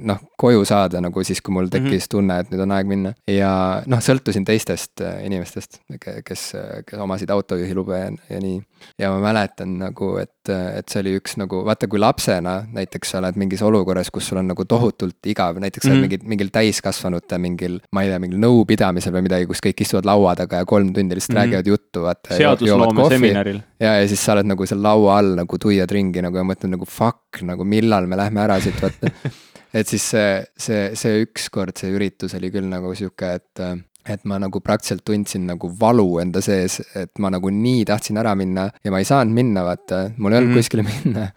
[0.00, 2.12] noh, koju saada nagu siis, kui mul tekkis mm -hmm.
[2.16, 3.14] tunne, et nüüd on aeg minna.
[3.28, 3.52] ja
[3.86, 6.46] noh, sõltusin teistest äh, inimestest, kes,
[6.86, 8.62] kes omasid autojuhilube ja, ja nii.
[8.98, 13.21] ja ma mäletan nagu, et, et see oli üks nagu, vaata, kui lapsena näiteks sa
[13.22, 16.06] oled mingis olukorras, kus sul on nagu tohutult igav, näiteks mm -hmm.
[16.06, 20.34] mingil, mingil täiskasvanute mingil, ma ei tea, mingil nõupidamisel või midagi, kus kõik istuvad laua
[20.38, 21.46] taga ja kolm tundi lihtsalt mm -hmm.
[21.46, 22.34] räägivad juttu, vaata.
[22.36, 23.62] seadusloome seminaril.
[23.80, 26.74] ja, ja siis sa oled nagu seal laua all nagu tuiad ringi nagu ja mõtled
[26.76, 29.10] nagu fuck, nagu millal me lähme ära siit, vaata
[29.78, 33.64] et siis see, see, see ükskord, see üritus oli küll nagu sihuke, et
[34.08, 38.34] et ma nagu praktiliselt tundsin nagu valu enda sees, et ma nagu nii tahtsin ära
[38.38, 40.62] minna ja ma ei saanud minna, vaata, mul ei olnud mm -hmm.
[40.62, 41.28] kuskile minna.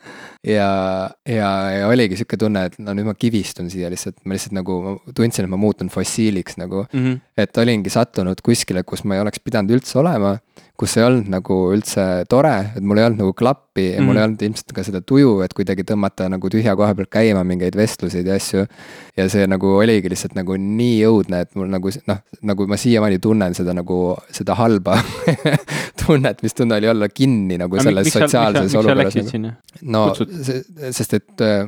[0.56, 0.70] ja,
[1.30, 5.00] ja, ja oligi sihuke tunne, et no nüüd ma kivistun siia lihtsalt, ma lihtsalt nagu
[5.14, 7.06] tundsin, et ma muutun fossiiliks nagu mm.
[7.06, 7.20] -hmm.
[7.38, 10.38] et olingi sattunud kuskile, kus ma ei oleks pidanud üldse olema
[10.80, 14.08] kus ei olnud nagu üldse tore, et mul ei olnud nagu klappi ja mm.
[14.08, 14.28] mul ei mhm.
[14.28, 18.28] olnud ilmselt ka seda tuju, et kuidagi tõmmata nagu tühja koha pealt käima mingeid vestluseid
[18.28, 18.66] ja asju.
[19.16, 23.22] ja see nagu oligi lihtsalt nagu nii õudne, et mul nagu noh, nagu ma siiamaani
[23.24, 24.00] tunnen seda nagu,
[24.36, 25.00] seda halba
[26.02, 29.16] tunnet, mis tunne oli olla kinni nagu selles sotsiaalses olukorras.
[29.16, 29.56] Nagu.
[29.96, 30.06] no,
[30.92, 31.64] sest et äh,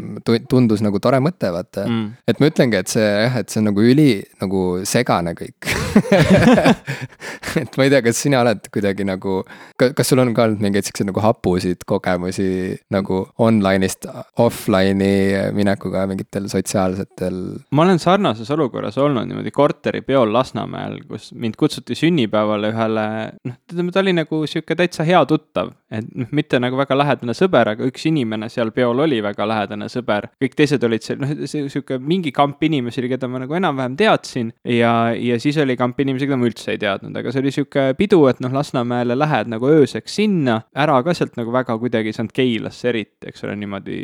[0.50, 2.08] tundus nagu tore mõte, vaata mm..
[2.28, 4.12] et ma ütlengi, et see jah, et see on nagu üli
[4.44, 5.72] nagu segane kõik
[7.62, 9.40] et ma ei tea, kas sina oled kuidagi nagu,
[9.78, 12.50] kas sul on ka olnud mingeid siukseid nagu hapusid kogemusi
[12.94, 14.08] nagu online'ist
[14.44, 17.40] offline'i minekuga mingitel sotsiaalsetel?
[17.72, 23.08] ma olen sarnases olukorras olnud niimoodi korteripeol Lasnamäel, kus mind kutsuti sünnipäevale ühele,
[23.48, 27.36] noh, ütleme, ta oli nagu sihuke täitsa hea tuttav, et noh, mitte nagu väga lähedane
[27.38, 30.30] sõber, aga üks inimene seal peol oli väga lähedane sõber.
[30.42, 34.54] kõik teised olid seal, noh, sihuke mingi kamp inimesi oli, keda ma nagu enam-vähem teadsin
[34.64, 37.90] ja, ja siis oli kamp inimesi, keda ma üldse ei teadnud, aga see oli sihuke
[37.98, 42.12] pidu, et noh, Lasnamäe Lasnamäele lähed nagu ööseks sinna, ära ka sealt nagu väga kuidagi
[42.12, 43.98] ei saanud Keilasse eriti, eks ole, niimoodi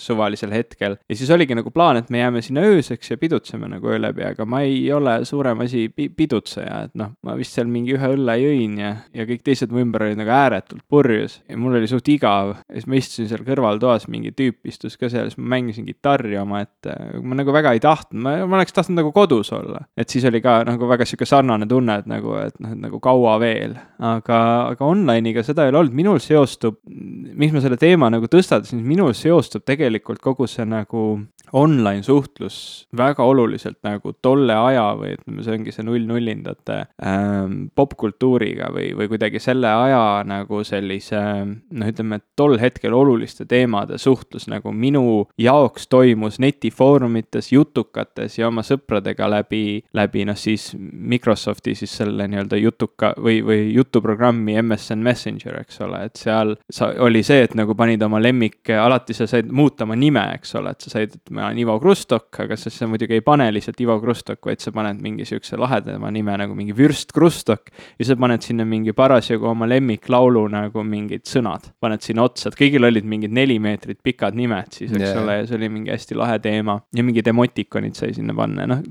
[0.00, 0.96] suvalisel hetkel.
[1.08, 4.24] ja siis oligi nagu plaan, et me jääme sinna ööseks ja pidutseme nagu öö läbi,
[4.24, 8.10] aga ma ei ole suurem asi pi pidutseja, et noh, ma vist seal mingi ühe
[8.16, 11.88] õlle jõin ja, ja kõik teised mu ümber olid nagu ääretult purjus ja mul oli
[11.90, 12.56] suht igav.
[12.68, 16.38] ja siis ma istusin seal kõrvaltoas, mingi tüüp istus ka seal, siis ma mängisin kitarri
[16.40, 19.84] omaette, ma nagu väga ei tahtnud, ma, ma oleks tahtnud nagu kodus olla.
[19.96, 23.00] et siis oli ka nagu väga sihuke sarnane tunne, et nagu, et noh, et nagu
[23.02, 24.40] kaua veel, aga,
[24.72, 29.14] aga online'iga seda ei ole olnud, minul seostub, miks ma selle teema nagu tõstatasin, minul
[29.18, 31.06] seostub tegelikult kogu see nagu
[31.54, 38.70] online suhtlus väga oluliselt nagu tolle aja või ütleme, see ongi see null-nullindate ähm, popkultuuriga
[38.74, 44.48] või, või kuidagi selle aja nagu sellise noh, ütleme, et tol hetkel oluliste teemade suhtlus
[44.50, 50.72] nagu minu jaoks toimus netifoorumites, jutukates ja oma sõpradega läbi, läbi noh, siis
[51.04, 56.90] Microsofti siis selle nii-öelda jutuka või, või jutuprogrammi MSN Messenger, eks ole, et seal sa,
[57.04, 60.74] oli see, et nagu panid oma lemmik, alati sa said muuta oma nime, eks ole,
[60.74, 63.80] et sa said, et ma olen Ivo Krustok, aga sa, sa muidugi ei pane lihtsalt
[63.84, 67.70] Ivo Krustok, vaid sa paned mingi siukse lahedama nime nagu mingi Vürst Krustok.
[67.98, 72.58] ja sa paned sinna mingi parasjagu oma lemmiklaulu nagu mingid sõnad, paned sinna otsa, et
[72.58, 75.22] kõigil olid mingid neli meetrit pikad nimed siis, eks yeah.
[75.22, 76.80] ole, ja see oli mingi hästi lahe teema.
[76.94, 78.82] ja mingid emotikonid sai sinna panna, noh,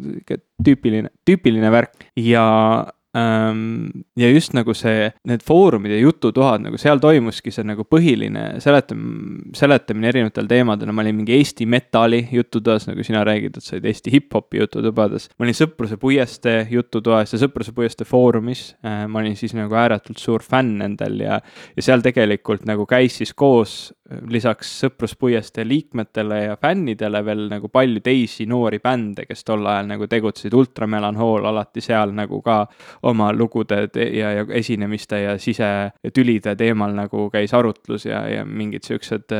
[0.63, 1.89] tüüpiline, tüüpiline värk.
[2.15, 8.45] Ja ja just nagu see, need foorumid ja jututoad nagu seal toimuski see nagu põhiline
[8.63, 13.75] seletam-, seletamine erinevatel teemadel, ma olin mingi Eesti metal'i jututoas, nagu sina räägid, et sa
[13.75, 15.29] olid Eesti hip-hopi jututubades.
[15.37, 18.71] ma olin Sõpruse puiestee jututoas ja Sõpruse puiestee foorumis.
[18.81, 21.37] Äh, ma olin siis nagu ääretult suur fänn nendel ja,
[21.75, 23.93] ja seal tegelikult nagu käis siis koos
[24.29, 30.07] lisaks Sõpruspuiestee liikmetele ja fännidele veel nagu palju teisi noori bände, kes tol ajal nagu
[30.09, 32.63] tegutsesid, Ultramelanhool alati seal nagu ka
[33.03, 39.33] oma lugude ja, ja esinemiste ja sisetülide teemal nagu käis arutlus ja, ja mingid siuksed,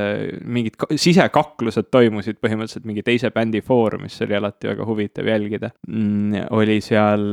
[0.44, 6.50] mingid sisekaklused toimusid põhimõtteliselt mingi teise bändi foorumis, see oli alati väga huvitav jälgida mm,.
[6.56, 7.26] oli seal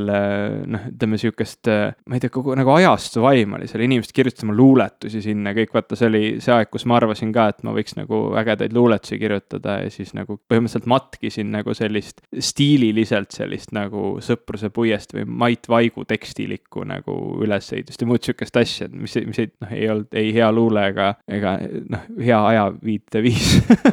[0.71, 1.69] noh, ütleme sihukest,
[2.07, 5.75] ma ei tea, kogu nagu ajastu vaim oli seal, inimesed kirjutasid oma luuletusi sinna, kõik
[5.75, 9.19] vaata, see oli see aeg, kus ma arvasin ka, et ma võiks nagu ägedaid luuletusi
[9.21, 15.67] kirjutada ja siis nagu põhimõtteliselt matkisin nagu sellist stiililiselt sellist nagu Sõpruse puiest või Mait
[15.69, 20.17] Vaigu teksti tekstilikku nagu ülesehitust ja muud sihukest asja, mis, mis ei, noh, ei olnud
[20.21, 21.55] ei hea luule ega, ega
[21.89, 23.49] noh, hea ajaviiteviis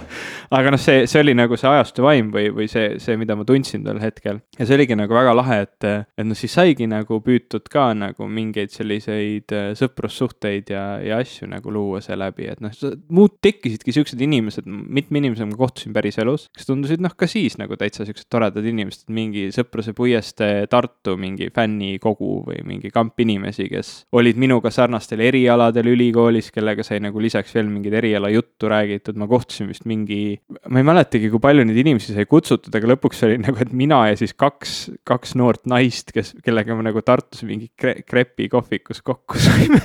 [0.58, 3.46] aga noh, see, see oli nagu see ajastu vaim või, või see, see, mida ma
[3.48, 4.42] tundsin tol hetkel.
[4.58, 8.28] ja see oligi nagu väga lahe, et, et noh, siis saigi nagu püütud ka nagu
[8.32, 12.74] mingeid selliseid äh, sõprussuhteid ja, ja asju nagu luua seeläbi, et noh,
[13.14, 17.78] muud tekkisidki siuksed inimesed, mitme inimesega ma kohtusin päriselus, kes tundusid noh, ka siis nagu
[17.80, 23.92] täitsa siuksed toredad inimesed, mingi Sõpruse puiestee Tartu mingi fännikogu või mingi kamp inimesi, kes
[24.18, 29.70] olid minuga sarnastel erialadel ülikoolis, kellega sai nagu lisaks veel mingit erialajuttu räägitud, ma kohtusin
[29.70, 33.58] vist mingi, ma ei mäletagi, kui palju neid inimesi sai kutsutud, aga lõpuks oli nagu,
[33.62, 34.76] et mina ja siis kaks,
[35.08, 39.80] kaks noort naist, kes, kellega me nagu Tartus mingi kre, krepi kohvikus kokku saime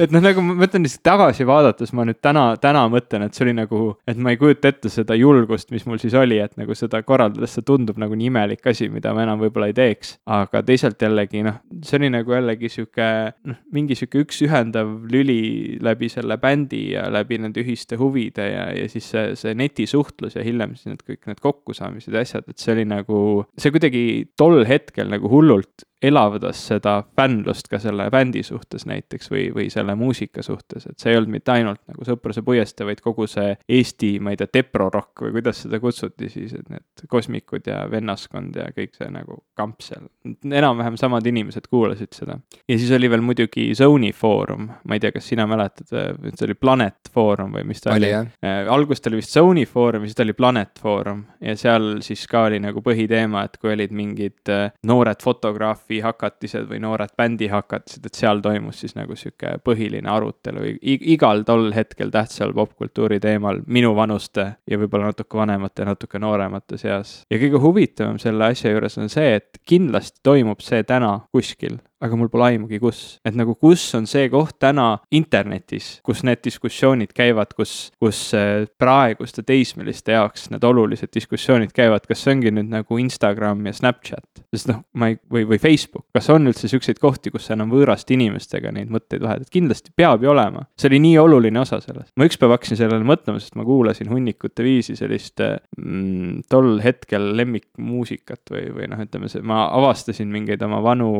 [0.00, 3.46] et noh, nagu ma mõtlen lihtsalt tagasi vaadates, ma nüüd täna, täna mõtlen, et see
[3.46, 6.76] oli nagu, et ma ei kujuta ette seda julgust, mis mul siis oli, et nagu
[6.78, 10.16] seda korraldades see tundub nagu nii imelik asi, mida ma enam võib-olla ei teeks.
[10.32, 13.08] aga teisalt jällegi noh, see oli nagu jällegi sihuke
[13.48, 18.66] noh, mingi sihuke üks ühendav lüli läbi selle bändi ja läbi nende ühiste huvide ja,
[18.76, 22.58] ja siis see, see netisuhtlus ja hiljem siis need kõik need kokkusaamised ja asjad, et
[22.58, 24.04] see oli nagu, see kuidagi
[24.38, 29.94] tol hetkel nagu hullult elavdas seda fännlust ka selle bändi suhtes näiteks või, või selle
[29.98, 34.16] muusika suhtes, et see ei olnud mitte ainult nagu Sõpruse puiestee, vaid kogu see Eesti,
[34.22, 38.68] ma ei tea, teprorokk või kuidas seda kutsuti siis, et need kosmikud ja vennaskond ja
[38.74, 40.08] kõik see nagu kamp seal.
[40.24, 42.38] enam-vähem samad inimesed kuulasid seda.
[42.68, 46.58] ja siis oli veel muidugi Zone'i foorum, ma ei tea, kas sina mäletad, see oli
[46.58, 48.34] Planet Foorum või mis ta oli, oli.?
[48.44, 52.24] Äh, alguses ta oli vist Zone'i foorum siis ta oli Planet Foorum ja seal siis
[52.30, 57.12] ka oli nagu põhiteema, et kui olid mingid äh, noored fotograafid, grupi hakatised või noored
[57.16, 63.20] bändi hakatised, et seal toimus siis nagu sihuke põhiline arutelu igal tol hetkel tähtsal popkultuuri
[63.20, 67.24] teemal minuvanuste ja võib-olla natuke vanemate, natuke nooremate seas.
[67.30, 72.18] ja kõige huvitavam selle asja juures on see, et kindlasti toimub see täna kuskil aga
[72.18, 73.00] mul pole aimugi, kus.
[73.24, 78.66] et nagu, kus on see koht täna internetis, kus need diskussioonid käivad, kus, kus äh,
[78.80, 84.44] praeguste teismeliste jaoks need olulised diskussioonid käivad, kas see ongi nüüd nagu Instagram ja Snapchat?
[84.52, 88.12] sest noh, ma ei, või, või Facebook, kas on üldse siukseid kohti, kus enam võõraste
[88.16, 90.66] inimestega neid mõtteid vahetada, kindlasti peab ju olema.
[90.76, 92.12] see oli nii oluline osa sellest.
[92.18, 98.52] ma ükspäev hakkasin sellele mõtlema, sest ma kuulasin hunnikute viisi sellist mm, tol hetkel lemmikmuusikat
[98.52, 101.12] või, või noh, ütleme see, ma avastasin mingeid oma vanu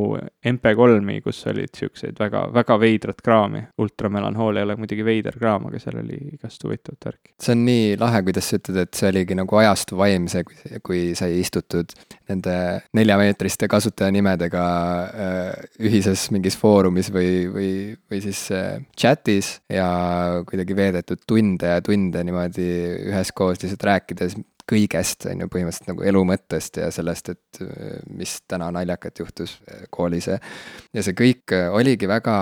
[0.48, 3.62] MP kolmi, kus olid siukseid väga, väga veidrat kraami.
[3.78, 7.34] ultramelanhool ei ole muidugi veider kraam, aga seal oli igast huvitavat värki.
[7.40, 10.80] see on nii lahe, kuidas sa ütled, et see oligi nagu ajastu vaim, see, kui,
[10.88, 11.94] kui sai istutud
[12.30, 12.56] nende
[12.96, 14.64] neljameetriste kasutajanimedega
[15.26, 17.72] äh, ühises mingis foorumis või, või,
[18.10, 19.88] või siis äh, chat'is ja
[20.48, 22.70] kuidagi veedetud tunde ja tunde niimoodi
[23.10, 24.38] üheskoos lihtsalt rääkides
[24.70, 27.62] kõigest, on ju, põhimõtteliselt nagu elu mõttest ja sellest, et
[28.10, 29.56] mis täna naljakat juhtus
[29.90, 30.28] koolis.
[30.28, 32.36] ja see kõik oligi väga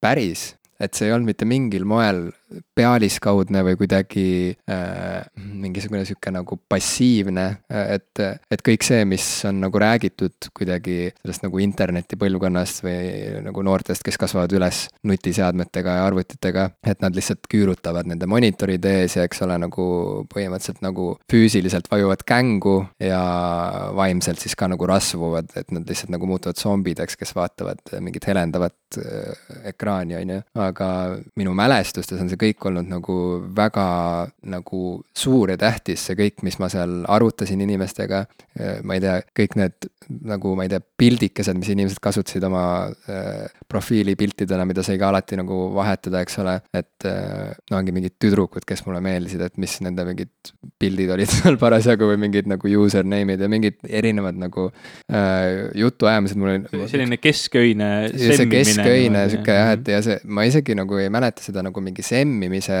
[0.00, 2.28] päris, et see ei olnud mitte mingil moel
[2.76, 4.26] pealiskaudne või kuidagi
[4.70, 8.20] äh, mingisugune sihuke nagu passiivne, et,
[8.52, 12.98] et kõik see, mis on nagu räägitud kuidagi sellest nagu interneti põlvkonnast või
[13.46, 19.16] nagu noortest, kes kasvavad üles nutiseadmetega ja arvutitega, et nad lihtsalt küürutavad nende monitoride ees
[19.18, 19.86] ja eks ole, nagu
[20.32, 23.22] põhimõtteliselt nagu füüsiliselt vajuvad kängu ja
[23.96, 29.00] vaimselt siis ka nagu rasvuvad, et nad lihtsalt nagu muutuvad zombideks, kes vaatavad mingit helendavat
[29.00, 30.40] äh, ekraani, on ju.
[30.64, 30.88] aga
[31.40, 33.16] minu mälestustes on see kõik olnud nagu
[33.56, 33.86] väga
[34.50, 34.82] nagu
[35.16, 38.24] suur ja tähtis, see kõik, mis ma seal arutasin inimestega.
[38.84, 39.88] ma ei tea, kõik need
[40.28, 42.64] nagu ma ei tea, pildikesed, mis inimesed kasutasid oma
[43.74, 46.54] profiilipiltidena, mida sai ka alati nagu vahetada, eks ole.
[46.74, 51.30] et äh, no ongi mingid tüdrukud, kes mulle meeldisid, et mis nende mingid pildid olid
[51.34, 56.88] seal parasjagu või mingid nagu username'id ja mingid erinevad nagu äh, jutuajamised mul oli.
[56.90, 57.90] selline kesköine.
[58.14, 62.04] see kesköine sihuke jah, et ja see, ma isegi nagu ei mäleta seda nagu mingi
[62.06, 62.80] semmimise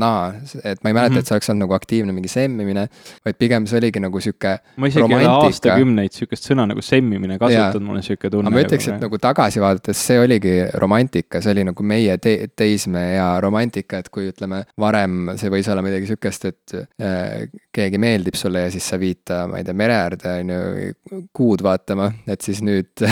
[0.00, 0.32] naa,
[0.64, 1.18] et ma ei mäleta mm, -hmm.
[1.18, 2.86] et see oleks olnud nagu aktiivne mingi semmimine,
[3.24, 4.56] vaid pigem see oligi nagu sihuke.
[4.76, 8.50] ma isegi ei ole aastakümneid sihukest sõna nagu semmimine kasutanud, mul on sihuke tunne.
[8.50, 13.28] ma ütleks, et nagu tagasi vaadates see oligi romantika, see oli nagu meie te teismeea
[13.42, 18.64] romantika, et kui ütleme, varem see võis olla midagi sihukest, et äh, keegi meeldib sulle
[18.66, 22.42] ja siis sa viid ta, ma ei tea, mere äärde, on ju, kuud vaatama, et
[22.46, 23.04] siis nüüd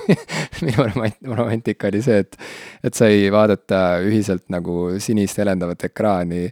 [0.64, 0.86] minu
[1.34, 2.38] romantika oli see, et,
[2.86, 6.46] et sai vaadata ühiselt nagu sinist helendavat ekraani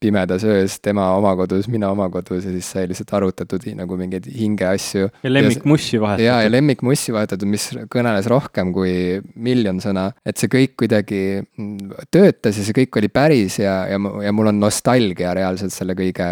[0.00, 4.28] pimedas öös, tema oma kodus, mina oma kodus ja siis sai lihtsalt arutatud nagu mingeid
[4.30, 5.08] hingeasju.
[5.22, 6.26] ja lemmikmussi vahetatud.
[6.26, 8.92] ja, ja lemmikmussi vahetatud, mis kõneles rohkem kui
[9.34, 11.22] miljon sõna, et see kõik kuidagi
[12.14, 16.28] töötas ja see kõik oli päris ja, ja, ja mul on nostalgia reaalselt selle kõige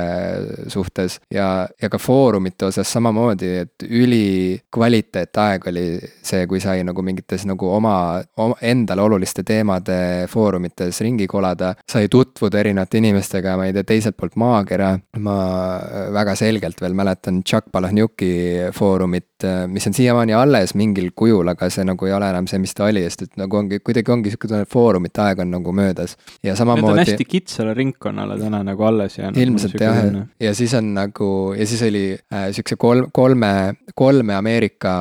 [0.72, 1.18] suhtes.
[1.32, 5.86] ja, ja ka foorumite osas samamoodi, et ülikvaliteetaeg oli
[6.22, 7.96] see, kui sai nagu mingites nagu oma,
[8.38, 9.98] oma, endale oluliste teemade
[10.30, 14.92] foorumites ringi kolada, sai tutvuda erinevate inimestega ei tea, teiselt poolt maakera,
[15.24, 15.36] ma
[15.80, 18.30] äh, väga selgelt veel mäletan Chuck Palahniuki
[18.76, 22.60] foorumit, äh, mis on siiamaani alles mingil kujul, aga see nagu ei ole enam see,
[22.62, 25.54] mis ta oli, sest et nagu ongi, kuidagi ongi sihuke tunne, et foorumite aeg on
[25.56, 26.16] nagu möödas.
[26.42, 26.96] ja samamoodi.
[26.96, 29.40] Need on hästi kitsale ringkonnale täna nagu alles jäänud.
[29.40, 30.02] ilmselt jah,
[30.40, 33.52] ja siis on nagu, ja siis oli äh, sihukese kolm, kolme,
[33.94, 34.92] kolme Ameerika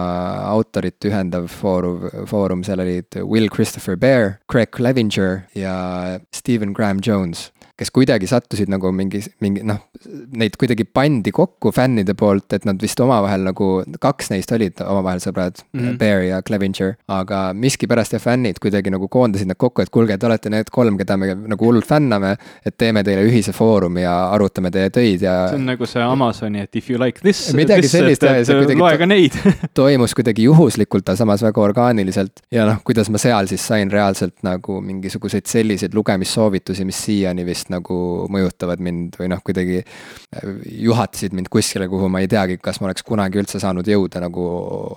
[0.52, 5.76] autorit ühendav foorum, foorum, seal olid Will Christopher Bear, Craig Clevenger ja
[6.36, 9.82] Stephen Graham Jones kes kuidagi sattusid nagu mingi, mingi noh,
[10.40, 13.68] neid kuidagi pandi kokku fännide poolt, et nad vist omavahel nagu,
[14.02, 15.98] kaks neist olid omavahel sõbrad mm, -hmm.
[16.00, 16.94] Bear ja Clevenger.
[17.08, 20.98] aga miskipärast ja fännid kuidagi nagu koondasid nad kokku, et kuulge, te olete need kolm,
[20.98, 22.38] keda me nagu hullult fänname.
[22.66, 25.36] et teeme teile ühise foorumi ja arutame teie töid ja.
[25.50, 27.54] see on nagu see Amazoni, et if you like this.
[27.54, 28.80] midagi this, sellist jah, ja see kuidagi.
[28.80, 29.36] loe ka neid
[29.82, 32.40] toimus kuidagi juhuslikult, aga samas väga orgaaniliselt.
[32.52, 37.65] ja noh, kuidas ma seal siis sain reaalselt nagu mingisuguseid selliseid lugemissoovitusi, mis siiani vist
[37.66, 40.46] vist nagu mõjutavad mind või noh, kuidagi äh,
[40.86, 44.46] juhatasid mind kuskile, kuhu ma ei teagi, kas ma oleks kunagi üldse saanud jõuda nagu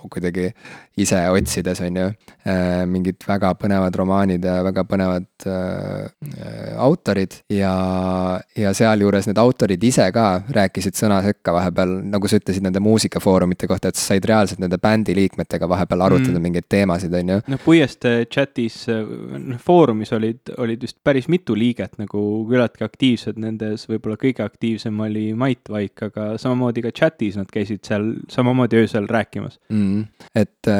[0.09, 0.51] kuidagi
[0.97, 2.09] ise otsides, on ju.
[2.45, 9.83] Äh, mingid väga põnevad romaanid ja väga põnevad äh, autorid ja, ja sealjuures need autorid
[9.83, 14.25] ise ka rääkisid sõna sekka vahepeal, nagu sa ütlesid nende muusikafoorumite kohta, et sa said
[14.29, 16.45] reaalselt nende bändi liikmetega vahepeal arutada mm.
[16.47, 17.41] mingeid teemasid, on ju.
[17.49, 22.21] noh, Puieste chatis, noh foorumis olid, olid vist päris mitu liiget nagu
[22.59, 27.85] küllaltki aktiivsed, nendes võib-olla kõige aktiivsem oli Mait Vaik, aga samamoodi ka chatis nad käisid
[27.87, 30.03] seal samamoodi öösel rääkimas mm,.
[30.35, 30.71] et,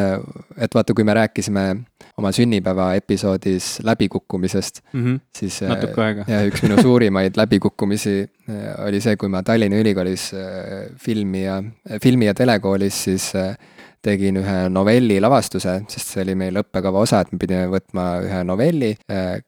[0.58, 1.66] et vaata, kui me rääkisime
[2.20, 5.20] oma sünnipäeva episoodis läbikukkumisest mm, -hmm.
[5.36, 6.28] siis natuke aega.
[6.28, 11.62] ja üks minu suurimaid läbikukkumisi äh, oli see, kui ma Tallinna Ülikoolis äh, filmi ja,
[12.04, 13.32] filmi ja telekoolis siis
[14.02, 18.44] tegin ühe novelli lavastuse, sest see oli meil õppekava osa, et me pidime võtma ühe
[18.48, 18.94] novelli,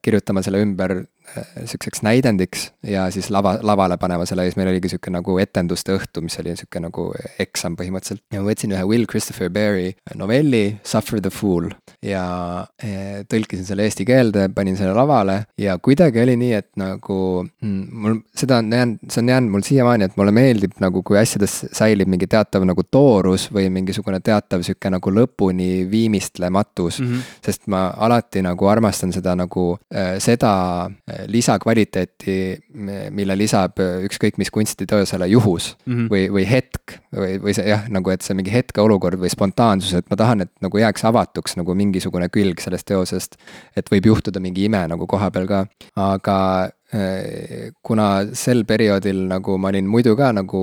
[0.04, 0.98] kirjutama selle ümber
[1.38, 5.38] Äh, sihukeseks näidendiks ja siis lava, lavale panema selle ja siis meil oligi sihuke nagu
[5.40, 7.06] etenduste õhtu, mis oli sihuke nagu
[7.40, 8.24] eksam põhimõtteliselt.
[8.34, 11.70] ja ma võtsin ühe Will Christopher Berry novelli Suffer the Fool
[12.04, 12.24] ja
[12.84, 18.02] e, tõlkisin selle eesti keelde, panin selle lavale ja kuidagi oli nii, et nagu mm,
[18.04, 21.62] mul seda on jäänud, see on jäänud mul siiamaani, et mulle meeldib nagu, kui asjades
[21.78, 27.08] säilib mingi teatav nagu toorus või mingisugune teatav sihuke nagu lõpuni viimistlematus mm.
[27.08, 27.32] -hmm.
[27.46, 30.52] sest ma alati nagu armastan seda nagu äh, seda
[31.28, 32.38] lisakvaliteeti,
[33.12, 36.10] mille lisab ükskõik mis kunstiteosele juhus mm -hmm.
[36.12, 40.10] või, või hetk või, või see jah, nagu et see mingi hetkeolukord või spontaansus, et
[40.10, 43.38] ma tahan, et nagu jääks avatuks nagu mingisugune külg sellest teosest.
[43.76, 49.56] et võib juhtuda mingi ime nagu koha peal ka, aga Äh, kuna sel perioodil nagu
[49.62, 50.62] ma olin muidu ka nagu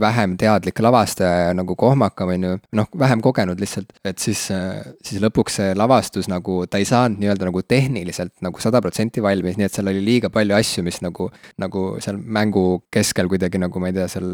[0.00, 4.82] vähem teadlik lavastaja ja nagu kohmakam, on ju, noh, vähem kogenud lihtsalt, et siis, äh,
[5.04, 9.58] siis lõpuks see lavastus nagu, ta ei saanud nii-öelda nagu tehniliselt nagu sada protsenti valmis,
[9.58, 11.28] nii et seal oli liiga palju asju, mis nagu,
[11.62, 14.28] nagu seal mängu keskel kuidagi nagu ma ei tea, seal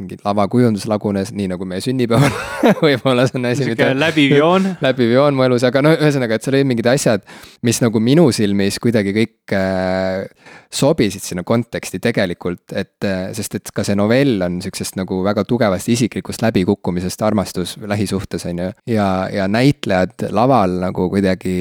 [0.00, 2.34] mingi lavakujundus lagunes, nii nagu meie sünnipäeval
[2.84, 3.92] võib-olla see on asi, mida.
[3.96, 7.24] läbiv joon läbiv joon mu elus, aga no ühesõnaga, et seal olid mingid asjad,
[7.66, 10.26] mis nagu minu silmis kuidagi kõik äh,
[10.72, 15.96] sobisid sinna konteksti tegelikult, et sest et ka see novell on sihukesest nagu väga tugevasti
[15.96, 18.68] isiklikust läbikukkumisest armastus lähisuhtes, on ju.
[18.92, 21.56] ja, ja näitlejad laval nagu kuidagi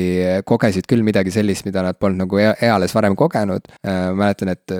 [0.46, 3.68] kogesid küll midagi sellist, mida nad polnud nagu eales varem kogenud.
[4.16, 4.72] mäletan, et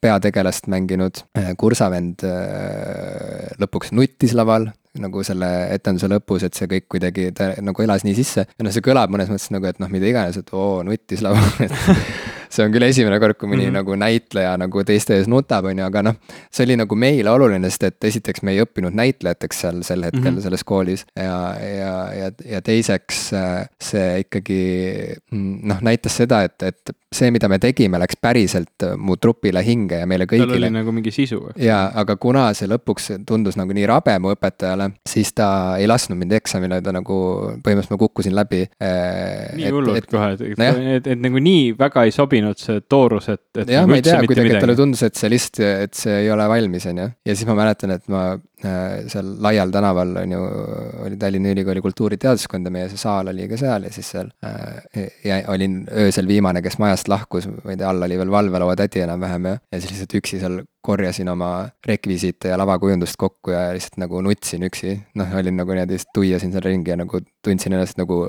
[0.00, 1.22] peategelast mänginud
[1.58, 2.24] kursavend
[3.60, 4.66] lõpuks nuttis laval,
[4.98, 8.74] nagu selle etenduse lõpus, et see kõik kuidagi, ta nagu elas nii sisse ja noh,
[8.74, 11.46] see kõlab mõnes mõttes nagu, et noh, mida iganes, et oo, nuttis laval
[12.50, 13.78] see on küll esimene kord, kui mõni mm -hmm.
[13.80, 16.16] nagu näitleja nagu teiste ees nutab, on ju, aga noh,
[16.50, 20.20] see oli nagu meile oluline, sest et esiteks me ei õppinud näitlejateks seal sel hetkel
[20.20, 20.42] mm -hmm.
[20.42, 24.62] selles koolis ja, ja, ja, ja teiseks äh, see ikkagi
[25.30, 29.98] mm, noh, näitas seda, et, et see, mida me tegime, läks päriselt mu trupile hinge
[29.98, 30.46] ja meile kõigile.
[30.46, 31.40] tal oli nagu mingi sisu.
[31.58, 35.48] jaa, aga kuna see lõpuks tundus nagu nii rabe mu õpetajale, siis ta
[35.80, 37.16] ei lasknud mind eksamile, ta nagu,
[37.64, 38.62] põhimõtteliselt ma kukkusin läbi.
[38.78, 40.62] Äh, nii hullult kohe, et, et,
[40.96, 43.68] et, et nagu nii väga ei sobi sobinud see toorus, et, et.
[43.68, 46.30] jah, nagu ma ei tea, kuidagi, et talle tundus, et see lihtsalt, et see ei
[46.32, 47.08] ole valmis, on ju.
[47.28, 48.24] ja siis ma mäletan, et ma
[48.62, 50.40] seal Laial tänaval on ju,
[51.06, 55.06] oli Tallinna Ülikooli kultuuriteaduskond ja meie see saal oli ka seal ja siis seal äh,
[55.24, 59.04] ja olin öösel viimane, kes majast lahkus, ma ei tea, all oli veel valvelaua tädi
[59.06, 63.98] enam-vähem ja, ja siis lihtsalt üksi seal korjasin oma rekvisiite ja lavakujundust kokku ja lihtsalt
[64.00, 64.96] nagu nutsin üksi.
[65.14, 68.22] noh, olin nagu niimoodi, lihtsalt tuiasin seal ringi ja nagu tundsin ennast nagu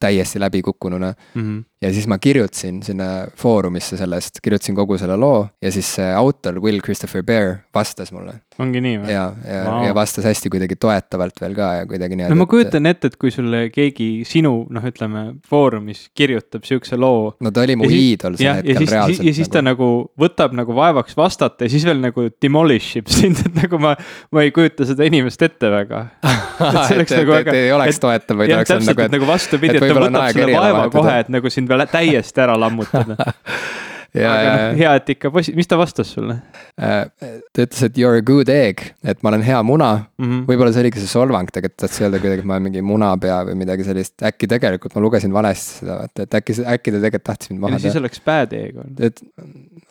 [0.00, 1.42] täiesti läbikukkununa mm.
[1.42, 1.64] -hmm.
[1.82, 6.60] ja siis ma kirjutasin sinna foorumisse sellest, kirjutasin kogu selle loo ja siis see autor,
[6.60, 8.40] Will Christopher Bear, vastas mulle.
[8.62, 9.12] Ongi nii või?
[9.12, 12.34] ja, ja wow., ja vastas hästi kuidagi toetavalt veel ka ja kuidagi niimoodi.
[12.34, 17.34] no ma kujutan ette, et kui sulle keegi sinu, noh, ütleme foorumis kirjutab sihukese loo.
[17.40, 19.24] no ta oli mu iidol sel hetkel reaalselt.
[19.26, 19.56] ja siis nagu...
[19.56, 19.90] ta nagu
[20.26, 23.96] võtab nagu vaevaks vastata ja siis veel nagu demolish ib sind, et nagu ma,
[24.32, 26.06] ma ei kujuta seda inimest ette väga.
[26.22, 27.56] et oleks nagu väga.
[27.56, 29.16] ei oleks toetav, vaid oleks nagu, et.
[29.18, 33.20] nagu vastupidi, et ta võtab selle vaeva kohe, et nagu sind veel täiesti ära lammutada
[34.24, 36.38] aga noh, hea, et ikka posi-, mis ta vastas sulle
[36.80, 37.06] äh,?
[37.52, 40.44] ta ütles, et you are a good egg, et ma olen hea muna mm -hmm..
[40.48, 43.58] võib-olla see oligi see solvang, tegelikult tahtis öelda kuidagi, et ma olen mingi munapea või
[43.62, 47.52] midagi sellist, äkki tegelikult ma lugesin valesti seda, vaata, et äkki, äkki ta tegelikult tahtis
[47.52, 47.84] mind maha teha.
[47.88, 49.04] siis oleks bad egg olnud.
[49.10, 49.22] et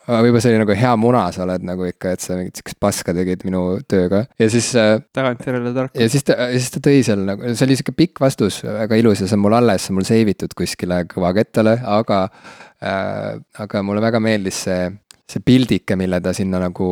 [0.06, 3.14] võib-olla see oli nagu hea muna, sa oled nagu ikka, et sa mingit sihukest paska
[3.16, 5.00] tegid minu tööga ja siis äh,.
[5.16, 5.96] tagantjärele tark.
[5.98, 9.24] ja siis ta, siis ta tõi seal nagu, see oli sihuke pikk vastus, väga ilus
[9.24, 12.28] ja see on mul alles, see on mul save itud kuskile kõvakettale, aga.
[12.82, 14.90] Aga mulle väga meeldis see,
[15.28, 16.90] see pildike, mille ta sinna nagu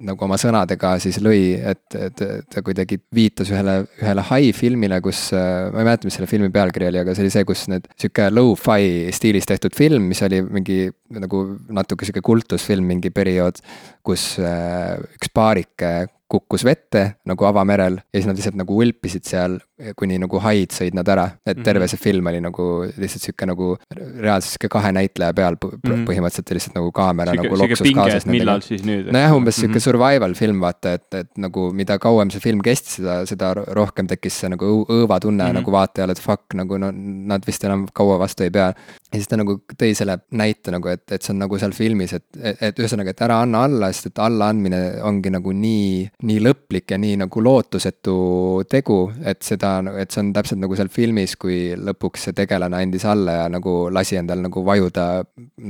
[0.00, 5.26] nagu oma sõnadega siis lõi, et, et ta kuidagi viitas ühele, ühele hai filmile, kus,
[5.34, 8.30] ma ei mäleta, mis selle filmi pealkiri oli, aga see oli see, kus need sihuke
[8.32, 10.78] low-fi stiilis tehtud film, mis oli mingi
[11.10, 13.60] nagu natuke sihuke kultusfilm mingi periood,
[14.06, 19.56] kus äh, üks paarike kukkus vette nagu avamerel ja siis nad lihtsalt nagu ulpisid seal,
[19.98, 21.26] kuni nagu haid sõid nad ära.
[21.42, 21.64] et mhm.
[21.66, 26.04] terve see film oli nagu lihtsalt sihuke nagu reaalselt sihuke kahe näitleja peal mhm.
[26.08, 28.28] põhimõtteliselt lihtsalt nagu kaamera Sikke, nagu loksus kaasas.
[28.30, 29.10] millal siis nüüd?
[29.14, 29.86] nojah, umbes sihuke mm -hmm.
[29.88, 34.40] survival film vaata, et, et nagu mida kauem see film kestis, seda, seda rohkem tekkis
[34.44, 35.60] see nagu õõvatunne mm -hmm.
[35.62, 36.92] nagu vaatajal, et fuck nagu no
[37.34, 38.70] nad vist enam kaua vastu ei pea.
[39.10, 42.12] ja siis ta nagu tõi selle näite nagu, et, et see on nagu seal filmis,
[42.16, 46.42] et, et, et ühesõnaga, et ära anna alla, sest et allaandmine ongi nagu nii nii
[46.44, 48.16] lõplik ja nii nagu lootusetu
[48.70, 53.06] tegu, et seda, et see on täpselt nagu seal filmis, kui lõpuks see tegelane andis
[53.08, 55.06] alla ja nagu lasi endal nagu vajuda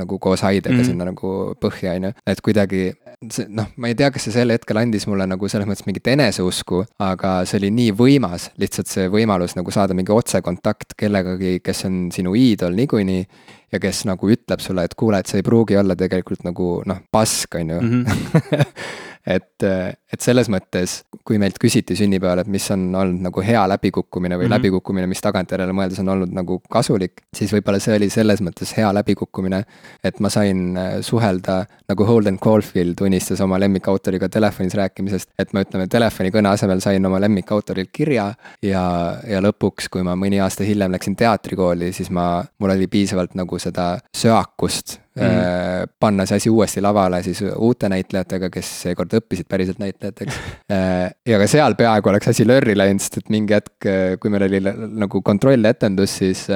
[0.00, 0.90] nagu koos haidega mm -hmm.
[0.90, 2.12] sinna nagu põhja, on ju.
[2.26, 2.82] et kuidagi
[3.28, 6.06] see noh, ma ei tea, kas see sel hetkel andis mulle nagu selles mõttes mingit
[6.12, 11.84] eneseusku, aga see oli nii võimas, lihtsalt see võimalus nagu saada mingi otsekontakt kellegagi, kes
[11.88, 13.26] on sinu iidol niikuinii
[13.72, 17.04] ja kes nagu ütleb sulle, et kuule, et sa ei pruugi olla tegelikult nagu noh,
[17.12, 17.80] pask, on ju.
[17.80, 18.66] -hmm.
[19.26, 24.38] et, et selles mõttes, kui meilt küsiti sünnipäeval, et mis on olnud nagu hea läbikukkumine
[24.38, 24.56] või mm -hmm.
[24.56, 28.92] läbikukkumine, mis tagantjärele mõeldes on olnud nagu kasulik, siis võib-olla see oli selles mõttes hea
[28.94, 29.64] läbikukkumine,
[30.04, 35.60] et ma sain äh, suhelda, nagu Holden Caulfield unistas oma lemmikautoriga telefonis rääkimisest, et ma
[35.60, 40.92] ütleme, telefonikõne asemel sain oma lemmikautorilt kirja ja, ja lõpuks, kui ma mõni aasta hiljem
[40.92, 45.26] läksin teatrikooli, siis ma, mul oli piisavalt nagu seda söakust mm.
[45.26, 45.92] -hmm.
[46.00, 50.34] panna see asi uuesti lavale siis uute näitlejatega, kes seekord õppisid päriselt näitlejateks
[50.76, 54.32] äh, ja ka seal peaaegu oleks asi lörri läinud, sest et mingi hetk, äh, kui
[54.32, 54.60] meil oli
[55.04, 56.46] nagu kontrolletendus, siis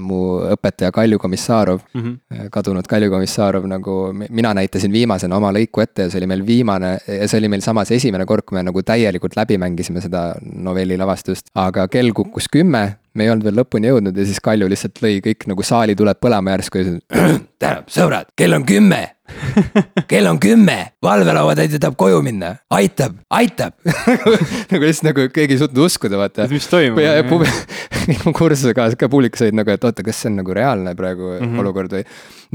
[0.00, 0.20] mu
[0.52, 2.50] õpetaja Kalju Komissarov mm, -hmm.
[2.50, 3.96] kadunud Kalju Komissarov nagu,
[4.28, 7.64] mina näitasin viimasena oma lõiku ette ja see oli meil viimane ja see oli meil
[7.64, 12.48] samas esimene kord, kui me nagu täielikult läbi mängisime seda novelli lavastust, aga kell kukkus
[12.52, 15.96] kümme me ei olnud veel lõpuni jõudnud ja siis Kalju lihtsalt lõi kõik nagu saali
[15.98, 17.04] tuleb põlema järsku ja siis.
[17.60, 19.02] tähendab, sõbrad, kell on kümme.
[20.10, 23.74] kell on kümme, valvelauatäitja tahab koju minna, aitab, aitab
[24.70, 26.46] nagu lihtsalt nagu keegi ei suutnud uskuda, vaata.
[26.52, 27.00] mis toimub?
[27.02, 30.54] ja, ja kõik mu kursusekaaslased ka publikus olid nagu, et oota, kas see on nagu
[30.54, 31.64] reaalne praegu mm -hmm.
[31.64, 32.06] olukord või.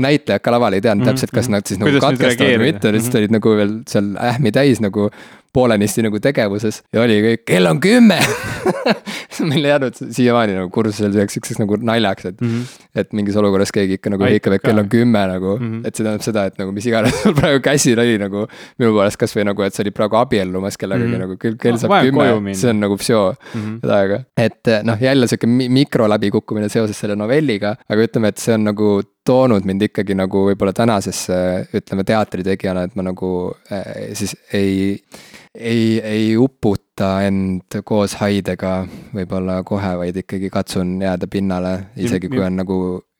[0.07, 1.19] näitlejad ka laval ei teadnud mm -hmm.
[1.19, 4.79] täpselt, kas nad siis nagu katkestavad või mitte, lihtsalt olid nagu veel seal ähmi täis
[4.79, 5.09] nagu
[5.53, 8.19] poolenisti nagu tegevuses ja oli kõik, kell on kümme
[9.41, 12.49] on meile jäänud siiamaani nagu kursusel siukseks nagu naljaks, et mm.
[12.49, 12.87] -hmm.
[12.95, 15.87] et mingis olukorras keegi ikka nagu hõikab, et kell on kümme nagu mm, -hmm.
[15.87, 18.45] et see tähendab seda, et nagu mis iganes sul praegu käsil oli nagu.
[18.79, 21.19] minu poolest kasvõi nagu, et sa olid praegu abiellumas kellegagi mm -hmm.
[21.25, 23.95] nagu kell, kell saab kümme, see on nagu psühho mm -hmm.
[23.97, 24.23] aega.
[24.37, 29.01] et noh, jälle sihuke mikro läbikukkumine seoses selle novelliga, aga ütleme, et see on nagu
[29.25, 31.35] toonud mind ikkagi nagu võib-olla tänasesse,
[31.77, 33.31] ütleme teatritegijana, et ma nagu
[33.71, 34.97] äh, siis ei
[35.55, 42.43] ei, ei uputa end koos haidega võib-olla kohe, vaid ikkagi katsun jääda pinnale, isegi kui
[42.45, 42.77] on nagu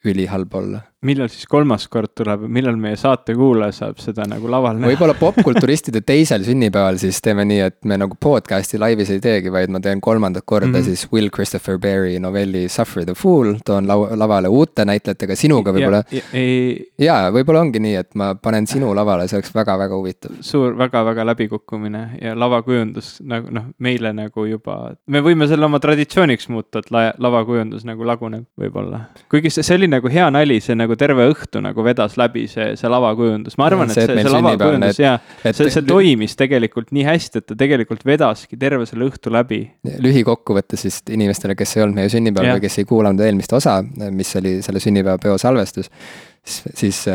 [0.07, 4.91] ülihalb olla millal siis kolmas kord tuleb, millal meie saatekuulaja saab seda nagu laval näha?
[4.91, 9.73] võib-olla popkulturistide teisel sünnipäeval siis teeme nii, et me nagu podcast'i laivis ei teegi, vaid
[9.73, 10.85] ma teen kolmandat korda mm -hmm.
[10.85, 16.03] siis Will Christopher Berry novelli Suffer the Fool, toon lau-, lavale uute näitlejatega, sinuga võib-olla.
[16.11, 20.37] ja, ja, ja võib-olla ongi nii, et ma panen sinu lavale, see oleks väga-väga huvitav.
[20.39, 26.49] suur väga-väga läbikukkumine ja lavakujundus nagu noh, meile nagu juba, me võime selle oma traditsiooniks
[26.49, 29.05] muuta, et la-, lavakujundus nagu laguneb võib-olla.
[29.31, 32.73] kuigi see, see oli nagu hea nali, see nagu terve õhtu nagu vedas läbi see,
[32.79, 35.13] see lavakujundus, ma arvan, et see, see, see lavakujundus ja
[35.43, 39.61] see, see toimis tegelikult nii hästi, et ta tegelikult vedaski terve selle õhtu läbi.
[40.03, 43.79] lühikokkuvõttes vist inimestele, kes ei olnud meie sünnipäeval või kes ei kuulanud eelmist osa,
[44.11, 45.91] mis oli selle sünnipäevapeo salvestus
[46.43, 47.05] siis,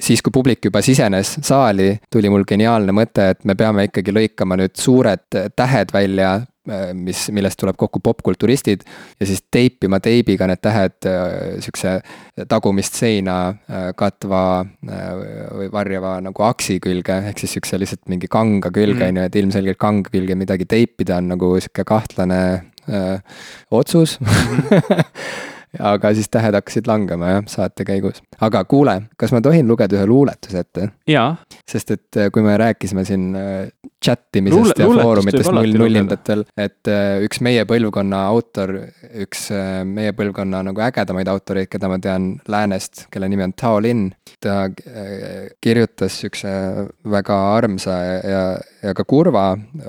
[0.00, 4.58] siis kui publik juba sisenes saali, tuli mul geniaalne mõte, et me peame ikkagi lõikama
[4.60, 5.26] nüüd suured
[5.56, 6.38] tähed välja
[6.94, 8.84] mis, millest tuleb kokku popkulturistid
[9.20, 11.08] ja siis teipima teibiga need tähed
[11.64, 13.36] sihukese tagumist seina
[13.98, 14.42] katva
[14.82, 19.08] või varjava nagu aksi külge, ehk siis sihukese lihtsalt mingi kanga külge mm.
[19.08, 22.40] on ju, et ilmselgelt kanga külge midagi teipida on nagu sihuke kahtlane
[22.86, 23.18] öö,
[23.70, 24.18] otsus
[25.78, 28.22] aga siis tähed hakkasid langema jah, saate käigus.
[28.42, 30.88] aga kuule, kas ma tohin lugeda ühe luuletuse ette?
[31.10, 31.36] jaa.
[31.68, 33.68] sest et äh, kui me rääkisime siin äh,
[34.04, 38.74] chat imisest Luule, ja foorumitest null nullindatel, et äh, üks meie põlvkonna autor,
[39.26, 39.48] üks
[39.88, 44.08] meie põlvkonna nagu ägedamaid autoreid, keda ma tean läänest, kelle nimi on Tao Lin,
[44.42, 44.66] ta
[45.62, 46.52] kirjutas sihukese
[47.10, 48.42] väga armsa ja,
[48.82, 49.48] ja ka kurva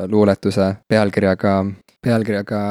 [0.10, 1.60] luuletuse pealkirjaga
[2.08, 2.62] pealkirjaga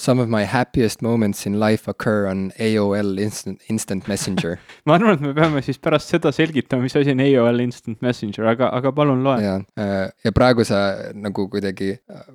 [0.00, 5.18] Some of my happiest moments in life occur on AOL Instant, Instant Messenger ma arvan,
[5.18, 8.92] et me peame siis pärast seda selgitama, mis asi on AOL Instant Messenger, aga, aga
[8.96, 9.38] palun loe.
[9.42, 10.84] ja, äh, ja praegu sa
[11.14, 12.28] nagu kuidagi äh,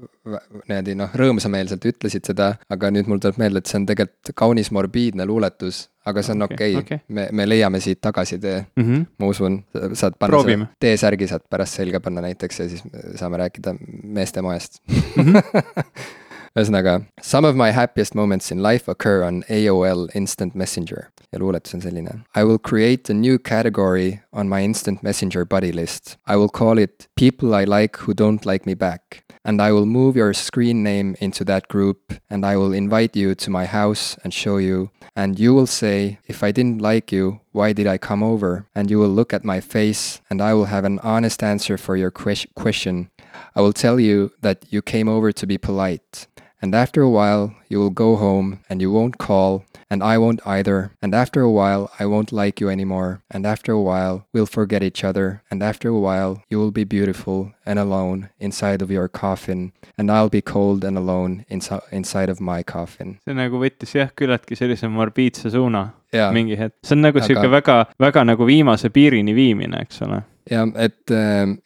[0.69, 4.73] niimoodi noh, rõõmsameelselt ütlesid seda, aga nüüd mul tuleb meelde, et see on tegelikult kaunis
[4.75, 9.05] morbiidne luuletus aga see on okei okay, okay., me, me leiame siit tagasitee mm, -hmm.
[9.19, 9.59] ma usun,
[9.93, 12.83] saad panna T-särgi saad pärast selga panna näiteks ja siis
[13.15, 15.23] saame rääkida meeste moest mm.
[15.23, 16.25] -hmm.
[16.59, 21.73] ühesõnaga, some of my happiest moments in life occur on AOL Instant Messenger ja luuletus
[21.73, 22.25] on selline.
[22.35, 26.17] I will create a new category on my Instant Messenger buddy list.
[26.25, 29.23] I will call it people I like who don't like me back.
[29.45, 33.35] And I will move your screen name into that group and I will invite you
[33.35, 34.91] to my house and show you.
[35.15, 38.67] And you will say, if I didn't like you, why did I come over?
[38.75, 41.95] And you will look at my face and I will have an honest answer for
[41.95, 43.09] your question.
[43.55, 46.27] I will tell you that you came over to be polite.
[46.61, 50.45] And after a while, you will go home and you won't call, and I won't
[50.45, 50.91] either.
[51.01, 53.21] And after a while, I won't like you anymore.
[53.31, 55.41] And after a while, we'll forget each other.
[55.49, 59.71] And after a while, you will be beautiful and alone inside of your coffin.
[59.97, 63.19] And I'll be cold and alone insi inside of my coffin.
[63.25, 66.29] see nagu võttis jah, küllaltki sellise morbiidse suuna ja.
[66.31, 66.75] mingi hetk.
[66.83, 71.13] see on nagu sihuke väga, väga nagu viimase piirini viimine, eks ole ja et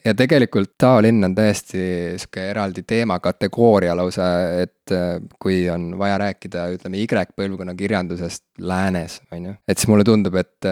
[0.05, 1.83] ja tegelikult Tao linn on täiesti
[2.19, 4.29] sihuke eraldi teemakategooria lausa,
[4.63, 4.93] et
[5.39, 9.53] kui on vaja rääkida, ütleme Y-põlvkonna kirjandusest läänes, on ju.
[9.67, 10.67] et siis mulle tundub, et,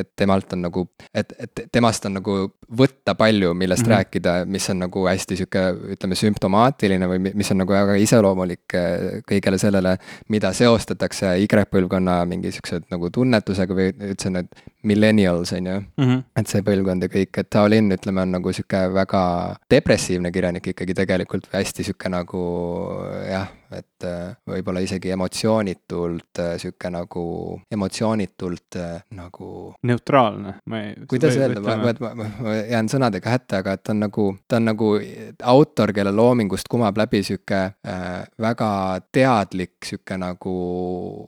[0.00, 2.36] et temalt on nagu, et, et temast on nagu
[2.78, 3.96] võtta palju, millest mm -hmm.
[3.96, 5.64] rääkida, mis on nagu hästi sihuke,
[5.96, 8.78] ütleme, sümptomaatiline või mis on nagu väga iseloomulik
[9.30, 9.96] kõigele sellele,
[10.28, 14.48] mida seostatakse Y-põlvkonna mingi sihukese nagu tunnetusega või üldse need
[14.84, 16.04] millennials, on ju mm.
[16.04, 16.22] -hmm.
[16.36, 20.66] et see põlvkond ja kõik, et Tao Lin, ütleme, on nagu sihuke väga depressiivne kirjanik
[20.66, 22.44] ikkagi tegelikult või hästi sihuke nagu
[23.30, 23.48] jah
[23.78, 27.24] et äh, võib-olla isegi emotsioonitult äh, sihuke nagu,
[27.72, 29.48] emotsioonitult äh, nagu.
[29.82, 30.94] neutraalne, ma ei.
[31.10, 34.60] kuidas öelda, ma, ma, ma, ma jään sõnadega hätta, aga et ta on nagu, ta
[34.60, 34.90] on nagu
[35.54, 38.70] autor, kelle loomingust kumab läbi sihuke äh, väga
[39.14, 40.58] teadlik sihuke nagu,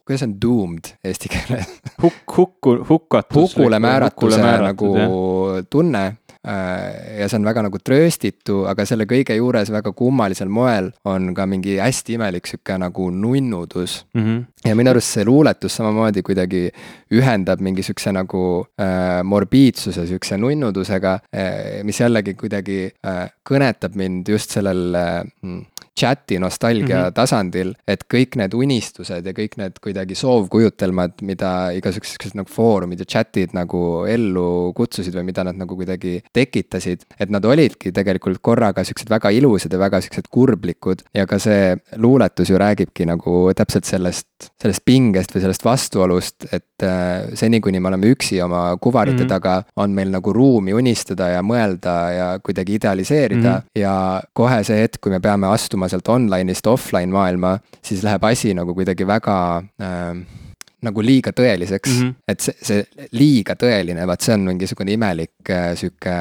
[0.07, 1.73] kuidas on doomed eesti keeles
[2.03, 3.37] Hukk, hukku, hukatus.
[3.37, 5.67] hukule määratuse nagu jah.
[5.71, 6.05] tunne
[6.47, 11.47] ja see on väga nagu trööstitu, aga selle kõige juures väga kummalisel moel on ka
[11.51, 14.25] mingi hästi imelik sihuke nagu nunnudus mm.
[14.25, 14.45] -hmm.
[14.69, 16.69] ja minu arust see luuletus samamoodi kuidagi
[17.13, 24.29] ühendab mingi sihukese nagu äh, morbiidsuse sihukese nunnudusega äh,, mis jällegi kuidagi äh, kõnetab mind
[24.29, 25.25] just sellel äh,
[26.01, 27.13] chat'i nostalgia mm -hmm.
[27.13, 33.07] tasandil, et kõik need unistused ja kõik need kuidagi soovkujutelmad, mida igasugused nagu foorumid ja
[33.15, 38.85] chat'id nagu ellu kutsusid või mida nad nagu kuidagi tekitasid, et nad olidki tegelikult korraga
[38.87, 43.89] siuksed väga ilusad ja väga siuksed kurblikud ja ka see luuletus ju räägibki nagu täpselt
[43.89, 49.23] sellest, sellest pingest või sellest vastuolust, et äh, seni, kuni me oleme üksi oma kuvarite
[49.23, 49.35] mm -hmm.
[49.35, 53.81] taga, on meil nagu ruumi unistada ja mõelda ja kuidagi idealiseerida mm -hmm.
[53.81, 58.55] ja kohe see hetk, kui me peame astuma sealt online'ist offline maailma, siis läheb asi
[58.55, 60.46] nagu kuidagi väga äh,
[60.87, 62.15] nagu liiga tõeliseks mm, -hmm.
[62.29, 66.17] et see, see liiga tõeline, vaat see on mingisugune imelik äh, sihuke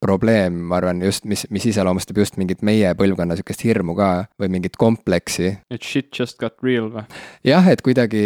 [0.00, 4.50] probleem, ma arvan, just mis, mis iseloomustab just mingit meie põlvkonna sihukest hirmu ka või
[4.56, 5.52] mingit kompleksi.
[5.70, 7.04] et shit just got real või?
[7.46, 8.24] jah, et kuidagi,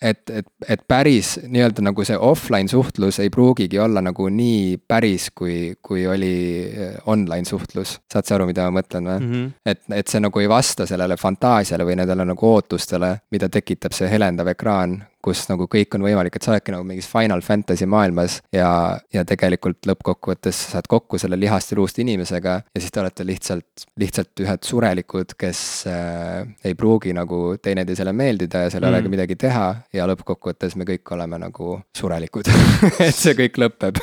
[0.00, 5.30] et, et, et päris nii-öelda nagu see offline suhtlus ei pruugigi olla nagu nii päris,
[5.34, 6.34] kui, kui oli
[6.66, 7.98] äh, online suhtlus.
[8.12, 9.32] saad sa aru, mida ma mõtlen või mm?
[9.32, 9.52] -hmm.
[9.66, 14.10] et, et see nagu ei vasta sellele fantaasiale või nendele nagu ootustele, mida tekitab see
[14.10, 18.38] helendav ekraan, kus nagu kõik on võimalik, et sa oledki nagu mingis Final Fantasy maailmas
[18.54, 18.68] ja,
[19.14, 23.26] ja tegelikult lõppkokkuvõttes sa saad kokku selle lihast ja luust inimesega ja siis te olete
[23.26, 25.60] lihtsalt, lihtsalt ühed surelikud, kes
[25.90, 28.94] äh, ei pruugi nagu teineteisele meeldida ja seal ei mm.
[28.94, 29.66] olegi midagi teha
[29.96, 32.52] ja lõppkokkuvõttes me kõik oleme nagu surelikud
[33.08, 33.98] et see kõik lõpeb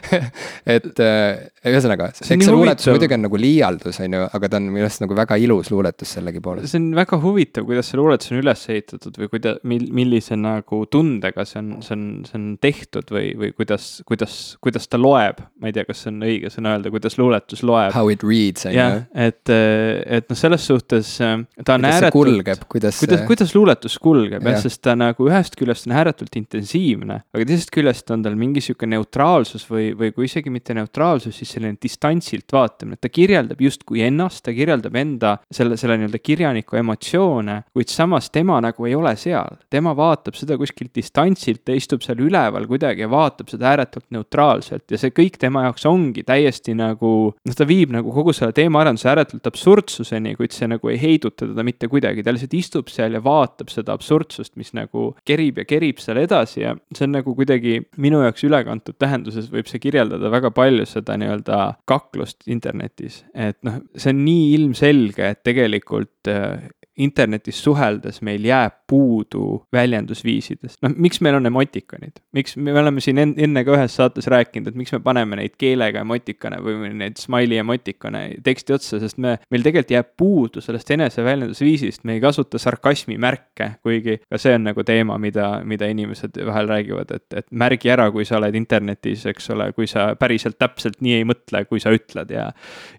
[0.76, 4.70] et äh, ühesõnaga, eks see luuletus muidugi on nagu liialdus, on ju, aga ta on
[4.70, 6.72] minu arust nagu väga ilus luuletus sellegipoolest.
[6.72, 10.82] see on väga huvitav, kuidas see luuletus on üles ehitatud või kuida-, mil-, millisena nagu
[10.90, 15.42] tundega see on, see on, see on tehtud või, või kuidas, kuidas, kuidas ta loeb.
[15.60, 17.92] ma ei tea, kas see on õige sõna öelda, kuidas luuletus loeb.
[17.96, 18.86] How it reads, on ju.
[19.26, 22.16] et, et noh, selles suhtes äh, ta on ääretult.
[22.16, 23.00] kulgeb, kuidas.
[23.02, 27.72] kuidas, kuidas luuletus kulgeb jah, sest ta nagu ühest küljest on ääretult intensiivne, aga teisest
[27.74, 32.52] küljest on tal mingi sihuke neutraalsus või, või kui isegi mitte neutraalsus, siis selline distantsilt
[32.52, 37.92] vaatamine, et ta kirjeldab justkui ennast, ta kirjeldab enda selle, selle nii-öelda kirjaniku emotsioone, kuid
[37.92, 42.20] samas tema nagu ei ole seal, tema vaatab vaatab seda kuskilt distantsilt, ta istub seal
[42.20, 44.84] üleval kuidagi ja vaatab seda ääretult neutraalselt.
[44.90, 49.08] Ja see kõik tema jaoks ongi täiesti nagu, noh, ta viib nagu kogu selle teemaarenduse
[49.08, 53.22] ääretult absurdsuseni, kuid see nagu ei heiduta teda mitte kuidagi, ta lihtsalt istub seal ja
[53.24, 57.80] vaatab seda absurdsust, mis nagu kerib ja kerib seal edasi ja see on nagu kuidagi
[58.02, 63.80] minu jaoks ülekantud tähenduses võib see kirjeldada väga palju seda nii-öelda kaklust internetis, et noh,
[63.96, 70.78] see on nii ilmselge, et tegelikult äh, internetis suheldes meil jääb puudu väljendusviisidest.
[70.82, 74.78] noh, miks meil on emotikonid, miks me oleme siin enne ka ühes saates rääkinud, et
[74.78, 79.66] miks me paneme neid keelega emotikone või neid smiley emotikone teksti otsa, sest me, meil
[79.66, 84.86] tegelikult jääb puudu sellest eneseväljendusviisist, me ei kasuta sarkasmi märke, kuigi ka see on nagu
[84.86, 89.50] teema, mida, mida inimesed vahel räägivad, et, et märgi ära, kui sa oled internetis, eks
[89.54, 92.48] ole, kui sa päriselt täpselt nii ei mõtle, kui sa ütled ja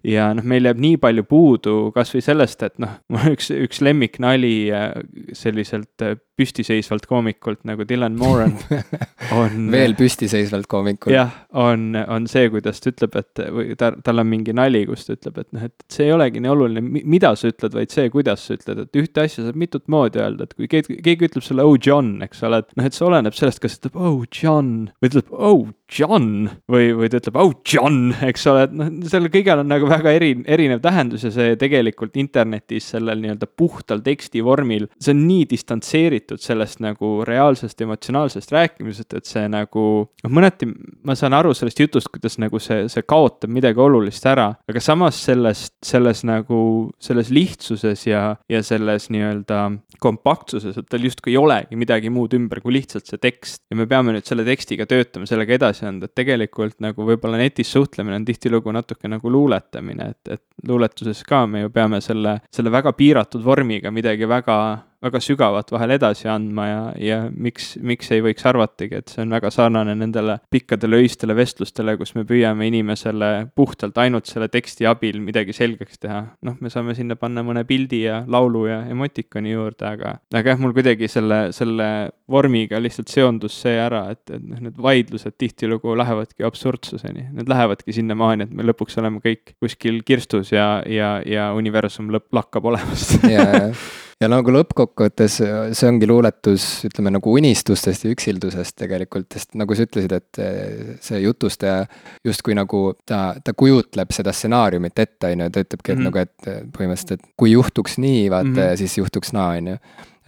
[0.06, 4.70] ja noh, meil jääb nii palju puudu kasvõi sellest, et noh, mul üks, üks lemmiknali
[4.70, 8.54] äh, selliselt äh, püstiseisvalt koomikult nagu Dylan Moran
[9.40, 11.12] on veel püstiseisvalt koomikult.
[11.14, 15.08] jah, on, on see, kuidas ta ütleb, et või ta, tal on mingi nali, kus
[15.08, 18.06] ta ütleb, et noh, et see ei olegi nii oluline, mida sa ütled, vaid see,
[18.14, 21.46] kuidas sa ütled, et ühte asja saab mitut moodi öelda, et kui keegi, keegi ütleb
[21.46, 24.72] sulle oh John, eks ole, et noh, et see oleneb sellest, kas ütleb oh John
[25.02, 25.66] või ütleb oh
[25.98, 29.88] John või, või ta ütleb oh John, eks ole, et noh, sellel kõigel on nagu
[29.90, 35.48] väga eri, erinev tähendus ja see tegelikult internetis sellel nii-öelda puhtal tekstivormil, see on nii
[35.50, 39.84] distantseeritud sellest nagu reaalsest emotsionaalsest rääkimisest, et see nagu,
[40.24, 40.68] noh, mõneti
[41.08, 45.20] ma saan aru sellest jutust, kuidas nagu see, see kaotab midagi olulist ära, aga samas
[45.24, 46.60] sellest, selles nagu,
[47.02, 49.62] selles lihtsuses ja, ja selles nii-öelda
[50.02, 53.64] kompaktsuses, et tal justkui ei olegi midagi muud ümber kui lihtsalt see tekst.
[53.70, 57.72] ja me peame nüüd selle tekstiga töötama, sellega edasi anda, et tegelikult nagu võib-olla netis
[57.72, 62.72] suhtlemine on tihtilugu natuke nagu luuletamine, et, et luuletuses ka me ju peame selle, selle
[62.74, 64.58] väga piiratud vormiga midagi väga
[65.02, 69.34] väga sügavat vahel edasi andma ja, ja miks, miks ei võiks arvatagi, et see on
[69.34, 75.20] väga sarnane nendele pikkadele öistele vestlustele, kus me püüame inimesele puhtalt ainult selle teksti abil
[75.22, 76.24] midagi selgeks teha.
[76.42, 80.62] noh, me saame sinna panna mõne pildi ja laulu ja emotikoni juurde, aga, aga jah,
[80.62, 81.88] mul kuidagi selle, selle
[82.28, 87.94] vormiga lihtsalt seondus see ära, et, et noh, need vaidlused tihtilugu lähevadki absurdsuseni, need lähevadki
[87.94, 93.18] sinnamaani, et me lõpuks oleme kõik kuskil kirstus ja, ja, ja universum lõpp lakkab olemast
[93.32, 93.72] yeah
[94.18, 99.86] ja nagu lõppkokkuvõttes see ongi luuletus, ütleme nagu unistustest ja üksildusest tegelikult, sest nagu sa
[99.86, 101.84] ütlesid, et eh, see jutustaja
[102.26, 106.10] justkui nagu ta, ta kujutleb seda stsenaariumit ette, on ju, ta ütlebki, et mm -hmm.
[106.10, 108.76] nagu, et põhimõtteliselt, et kui juhtuks nii, vaata mm, -hmm.
[108.82, 109.78] siis juhtuks naa, on ju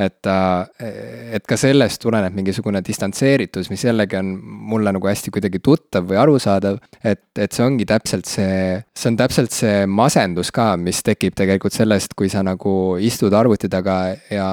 [0.01, 0.30] et
[1.36, 4.32] et ka sellest tuleneb mingisugune distantseeritus, mis jällegi on
[4.72, 6.80] mulle nagu hästi kuidagi tuttav või arusaadav.
[7.05, 11.76] et, et see ongi täpselt see, see on täpselt see masendus ka, mis tekib tegelikult
[11.76, 14.51] sellest, kui sa nagu istud arvuti taga ja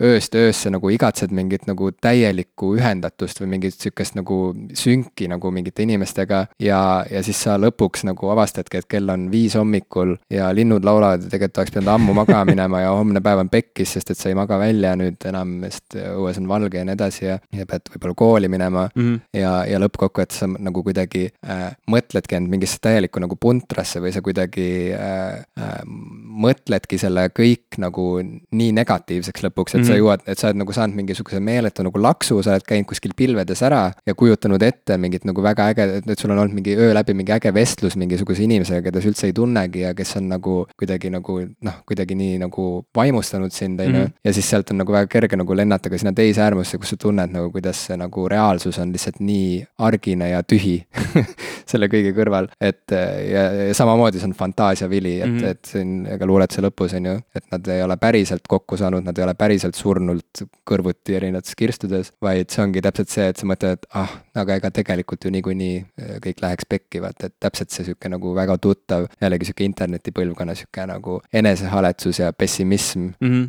[0.00, 5.82] ööst öösse nagu igatsed mingit nagu täielikku ühendatust või mingit sihukest nagu sünki nagu mingite
[5.82, 6.46] inimestega.
[6.58, 11.24] ja, ja siis sa lõpuks nagu avastadki, et kell on viis hommikul ja linnud laulavad
[11.24, 14.30] ja tegelikult oleks pidanud ammu magama minema ja homne päev on pekkis, sest et sa
[14.30, 17.90] ei maga välja nüüd enam, sest õues on valge ja nii edasi ja, ja pead
[17.92, 19.02] võib-olla kooli minema mm.
[19.02, 19.20] -hmm.
[19.40, 24.22] ja, ja lõppkokkuvõttes sa nagu kuidagi äh, mõtledki end mingisse täielikku nagu puntrasse või sa
[24.24, 29.86] kuidagi äh, äh, mõtledki selle kõik nagu nii negatiivseks lõpuks, et mm -hmm.
[29.86, 30.00] sa mhm.
[30.00, 33.62] jõuad, et sa oled nagu saanud mingisuguse meeletu nagu laksu, sa oled käinud kuskil pilvedes
[33.62, 37.14] ära ja kujutanud ette mingit nagu väga äge, et sul on olnud mingi öö läbi
[37.14, 41.10] mingi äge vestlus mingisuguse inimesega, keda sa üldse ei tunnegi ja kes on nagu kuidagi
[41.10, 43.99] nagu noh, kuidagi nii nagu vaimustanud sind, on ju.
[44.04, 44.16] Mhm.
[44.24, 46.96] ja siis sealt on nagu väga kerge nagu lennata ka sinna teise äärmusse, kus sa
[47.00, 50.76] tunned nagu, kuidas see nagu reaalsus on lihtsalt nii argine ja tühi
[51.70, 55.50] selle kõige kõrval, et ja, ja samamoodi see on fantaasiavili, et mm, -hmm.
[55.50, 59.18] et siin ega luuletuse lõpus on ju, et nad ei ole päriselt kokku saanud, nad
[59.18, 63.78] ei ole päriselt surnult kõrvuti erinevates kirstudes, vaid see ongi täpselt see, et sa mõtled,
[63.78, 67.88] et ah, aga ega tegelikult ju niikuinii äh, kõik läheks pekki, vaata, et täpselt see
[67.88, 73.30] sihuke nagu väga tuttav, jällegi sihuke internetipõlvkonna sihuke nagu enesehaletsus ja pessimism mm.
[73.30, 73.48] -hmm.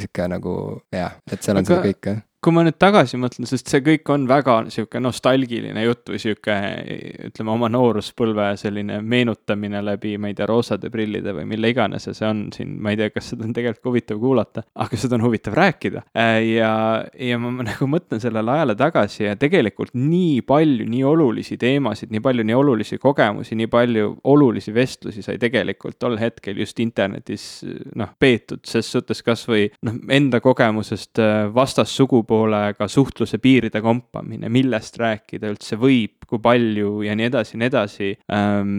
[0.00, 0.54] Sihuke nagu
[0.94, 1.70] jah, et seal on aga...
[1.74, 6.08] seda kõike kui ma nüüd tagasi mõtlen, sest see kõik on väga sihuke nostalgiline jutt
[6.08, 6.54] või sihuke,
[7.28, 12.14] ütleme oma nooruspõlve selline meenutamine läbi, ma ei tea, roosade prillide või mille iganes ja
[12.16, 15.26] see on siin, ma ei tea, kas seda on tegelikult huvitav kuulata, aga seda on
[15.26, 16.04] huvitav rääkida.
[16.46, 16.70] ja,
[17.28, 22.24] ja ma, nagu mõtlen sellele ajale tagasi ja tegelikult nii palju nii olulisi teemasid, nii
[22.24, 27.46] palju nii olulisi kogemusi, nii palju olulisi vestlusi sai tegelikult tol hetkel just internetis
[28.00, 31.20] noh, peetud, ses suhtes kasvõi noh, enda kogemusest
[31.52, 37.56] vastassugu poole ka suhtluse piiride kompamine, millest rääkida üldse võib, kui palju ja nii edasi
[37.56, 38.74] ja nii edasi ähm,.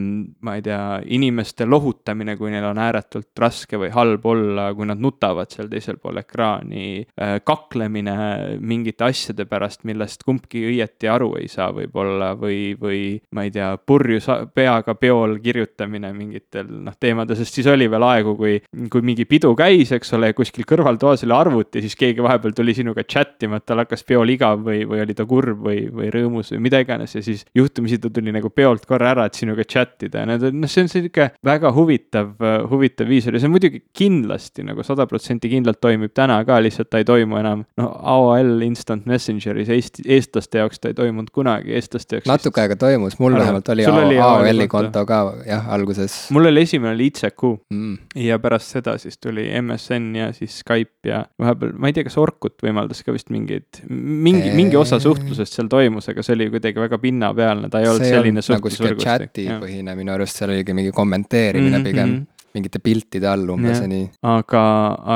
[0.45, 5.01] ma ei tea, inimeste lohutamine, kui neil on ääretult raske või halb olla, kui nad
[5.03, 7.39] nutavad seal teisel pool ekraani äh,.
[7.43, 8.15] kaklemine
[8.59, 13.01] mingite asjade pärast, millest kumbki õieti aru ei saa võib-olla või, või
[13.35, 18.37] ma ei tea, purjus peaga peol kirjutamine mingitel noh teemadel, sest siis oli veel aegu,
[18.39, 18.55] kui,
[18.91, 23.03] kui mingi pidu käis, eks ole, kuskil kõrvaltoas oli arvuti, siis keegi vahepeal tuli sinuga
[23.03, 26.51] chat ima, et tal hakkas peol igav või, või oli ta kurb või, või rõõmus
[26.55, 30.07] või mida iganes ja siis juhtumisi ta tuli nagu peolt korra ära, et sinuga chat
[30.07, 32.33] ida ja need on, noh, see on sihuke väga huvitav,
[32.71, 37.01] huvitav viis oli, see muidugi kindlasti nagu sada protsenti kindlalt toimib täna ka, lihtsalt ta
[37.01, 42.19] ei toimu enam noh, AOL Instant Messengeris Eesti, eestlaste jaoks ta ei toimunud kunagi, eestlaste
[42.19, 42.29] jaoks.
[42.29, 46.17] natuke aega toimus, mul vähemalt oli AOL-i konto ka jah, alguses.
[46.35, 47.97] mul oli esimene oli ICQ mm.
[48.27, 52.17] ja pärast seda siis tuli MSN ja siis Skype ja vahepeal, ma ei tea, kas
[52.21, 56.83] Orkut võimaldas ka vist mingeid, mingi, mingi osa suhtlusest seal toimus, aga see oli kuidagi
[56.83, 58.91] väga pinnapealne, ta ei olnud selline suhtlusvõrgustik.
[58.91, 61.89] nagu sihuke chati põhine minu arust, seal oligi mingi kommenteerimine mm -hmm.
[61.91, 64.07] pigem mhm mingite piltide all umbes ja nii.
[64.27, 64.63] aga,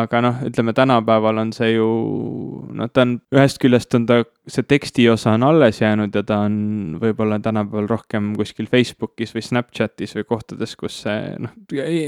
[0.01, 1.87] aga noh, ütleme tänapäeval on see ju,
[2.75, 6.37] noh, ta on, ühest küljest on ta, see teksti osa on alles jäänud ja ta
[6.45, 11.53] on võib-olla tänapäeval rohkem kuskil Facebookis või Snapchatis või kohtades, kus see noh,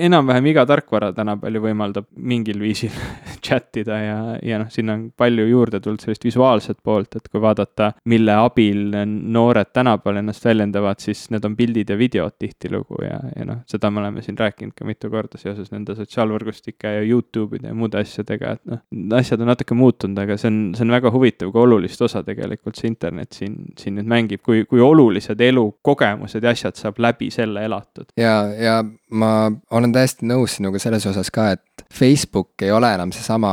[0.08, 2.94] enam-vähem iga tarkvara tänapäeval ju võimaldab mingil viisil
[3.46, 7.42] chat ida ja, ja noh, sinna on palju juurde tulnud sellist visuaalset poolt, et kui
[7.42, 13.20] vaadata, mille abil noored tänapäeval ennast väljendavad, siis need on pildid ja videod tihtilugu ja,
[13.34, 17.72] ja noh, seda me oleme siin rääkinud ka mitu korda seoses nende sotsiaalvõrgustike ja Youtube'ide
[17.72, 18.86] ja muude asjadega, et noh,
[19.18, 22.80] asjad on natuke muutunud, aga see on, see on väga huvitav, kui olulist osa tegelikult
[22.80, 27.66] see internet siin, siin nüüd mängib, kui, kui olulised elukogemused ja asjad saab läbi selle
[27.68, 28.12] elatud.
[28.20, 29.32] ja, ja ma
[29.72, 31.64] olen täiesti nõus sinuga selles osas ka, et
[31.94, 33.52] Facebook ei ole enam seesama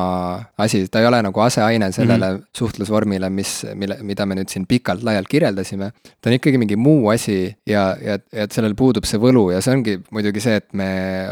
[0.58, 2.46] asi, ta ei ole nagu aseaine sellele mm -hmm.
[2.58, 5.90] suhtlusvormile, mis, mille, mida me nüüd siin pikalt-laialt kirjeldasime.
[6.20, 9.74] ta on ikkagi mingi muu asi ja, ja, ja sellel puudub see võlu ja see
[9.74, 10.88] ongi muidugi see, et me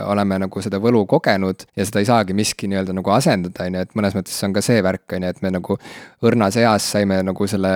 [0.07, 3.81] oleme nagu seda võlu kogenud ja seda ei saagi miski nii-öelda nagu asendada, on ju,
[3.81, 5.79] et mõnes mõttes on ka see värk, on ju, et me nagu
[6.23, 7.73] õrnas eas saime nagu selle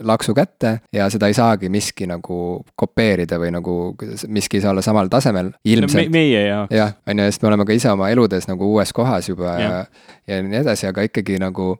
[0.00, 3.76] laksu kätte ja seda ei saagi miski nagu kopeerida või nagu
[4.28, 6.18] miski ei saa olla samal tasemel, ilmselt no, me.
[6.18, 6.74] meie jaoks.
[6.74, 9.70] jah, on ju, sest me oleme ka ise oma eludes nagu uues kohas juba ja,
[9.70, 9.80] ja,
[10.26, 11.72] ja nii edasi, aga ikkagi nagu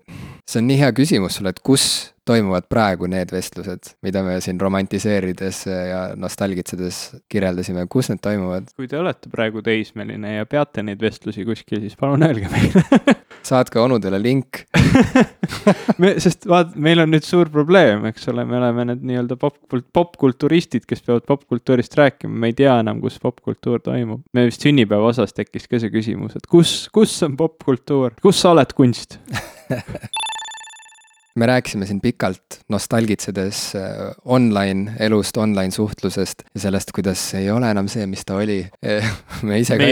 [0.48, 1.84] see on nii hea küsimus sulle, et kus
[2.30, 7.00] toimuvad praegu need vestlused, mida me siin romantiseerides ja nostalgitsedes
[7.32, 8.70] kirjeldasime, kus need toimuvad?
[8.76, 12.84] kui te olete praegu teismeline ja peate neid vestlusi kuskil, siis palun öelge meile
[13.46, 14.62] saatke onudele link.
[16.02, 19.58] Me, sest vaat, meil on nüüd suur probleem, eks ole, me oleme need nii-öelda pop,
[19.94, 24.22] popkulturistid, kes peavad popkultuurist rääkima, me ei tea enam, kus popkultuur toimub.
[24.36, 28.54] me vist sünnipäeva osas tekkis ka see küsimus, et kus, kus on popkultuur, kus sa
[28.54, 29.18] oled kunst
[31.36, 33.82] me rääkisime siin pikalt nostalgitsedes äh,
[34.24, 38.60] online elust, online suhtlusest ja sellest, kuidas ei ole enam see, mis ta oli.
[39.46, 39.86] Me ise ka,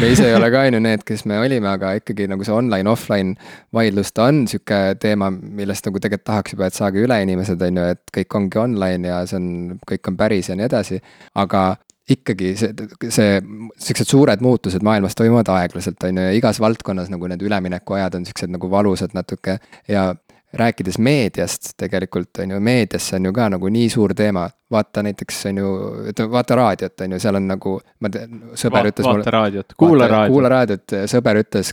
[0.00, 2.54] me ise ei ole ka on ju need, kes me olime, aga ikkagi nagu see
[2.54, 3.34] online-offline
[3.74, 7.80] vaidlus, ta on sihuke teema, millest nagu tegelikult tahaks juba, et saage üle inimesed, on
[7.80, 9.50] ju, et kõik ongi online ja see on,
[9.90, 11.02] kõik on päris ja nii edasi.
[11.36, 11.66] aga
[12.10, 13.40] ikkagi see, see,
[13.82, 18.26] siuksed suured muutused maailmas toimuvad aeglaselt, on ju, ja igas valdkonnas nagu need üleminekuajad on
[18.28, 19.58] siuksed nagu valusad natuke.
[19.90, 20.12] Ja
[20.52, 25.02] rääkides meediast tegelikult on ju, meedias see on ju ka nagu nii suur teema, vaata
[25.06, 25.72] näiteks on ju,
[26.10, 29.34] ütleme vaata raadiot, on ju, seal on nagu, ma tean, sõber Va, ütles vaata mulle.
[29.36, 30.34] raadiot, kuula raadiot.
[30.34, 31.72] kuula raadiot, sõber ütles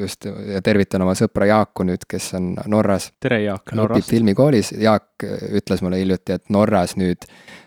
[0.00, 3.10] just ja tervitan oma sõpra Jaaku nüüd, kes on Norras.
[3.20, 4.12] tere, Jaak, õpib Norrast.
[4.14, 7.26] filmikoolis, Jaak ütles mulle hiljuti, et Norras nüüd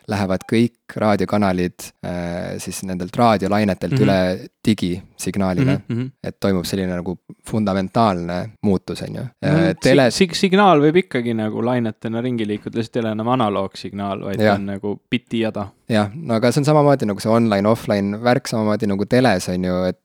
[0.10, 3.98] lähevad kõik raadiokanalid äh, siis nendelt raadiolainetelt mm.
[3.98, 4.04] -hmm.
[4.04, 5.82] üle digisignaalile mm.
[5.88, 6.12] Mm -hmm.
[6.24, 7.18] et toimub selline nagu
[7.50, 9.22] fundamentaalne muutus, on ju.
[9.22, 9.76] -hmm.
[9.82, 14.40] teles Sig signaal võib ikkagi nagu lainetena ringi liikuda, lihtsalt ei ole enam analoogsignaal, vaid
[14.40, 14.62] ta Jah.
[14.62, 15.68] on nagu biti jada.
[15.92, 19.78] jah, no aga see on samamoodi nagu see online-offline värk, samamoodi nagu teles on ju,
[19.90, 20.00] et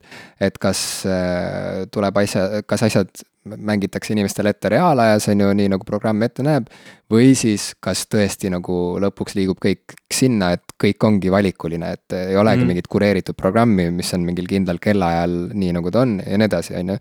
[0.49, 5.87] et kas äh, tuleb asja, kas asjad mängitakse inimestele ette reaalajas, on ju, nii nagu
[5.87, 6.67] programm ette näeb,
[7.11, 12.37] või siis kas tõesti nagu lõpuks liigub kõik sinna, et kõik ongi valikuline, et ei
[12.37, 12.71] olegi mm.
[12.73, 16.75] mingit kureeritud programmi, mis on mingil kindlal kellaajal, nii nagu ta on ja nii edasi,
[16.79, 16.99] on ju.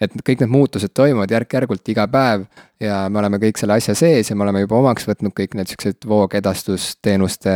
[0.00, 2.48] et kõik need muutused toimuvad järk-järgult iga päev
[2.80, 5.68] ja me oleme kõik selle asja sees ja me oleme juba omaks võtnud kõik need
[5.68, 7.54] siuksed voogedastusteenuste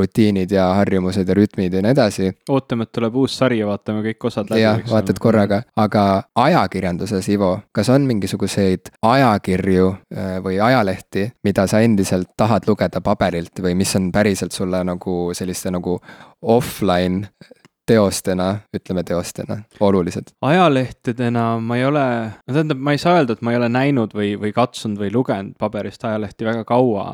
[0.00, 2.30] rutiinid ja harjumused ja rütmid ja nii edasi.
[2.52, 4.64] ootame, et tuleb uus sari ja vaatame kõik osad läbi.
[4.64, 6.04] jah, vaatad korraga, aga
[6.46, 9.88] ajakirjanduses, Ivo, kas on mingisuguseid ajakirju
[10.44, 15.72] või ajalehti, mida sa endiselt tahad lugeda paberilt või mis on päriselt sulle nagu selliste
[15.74, 15.98] nagu
[16.42, 17.28] offline
[17.86, 20.32] teostena, ütleme teostena, olulised?
[20.42, 22.04] ajalehtedena ma ei ole,
[22.46, 25.12] no tähendab, ma ei saa öelda, et ma ei ole näinud või, või katsunud või
[25.14, 27.06] lugenud paberist ajalehti väga kaua.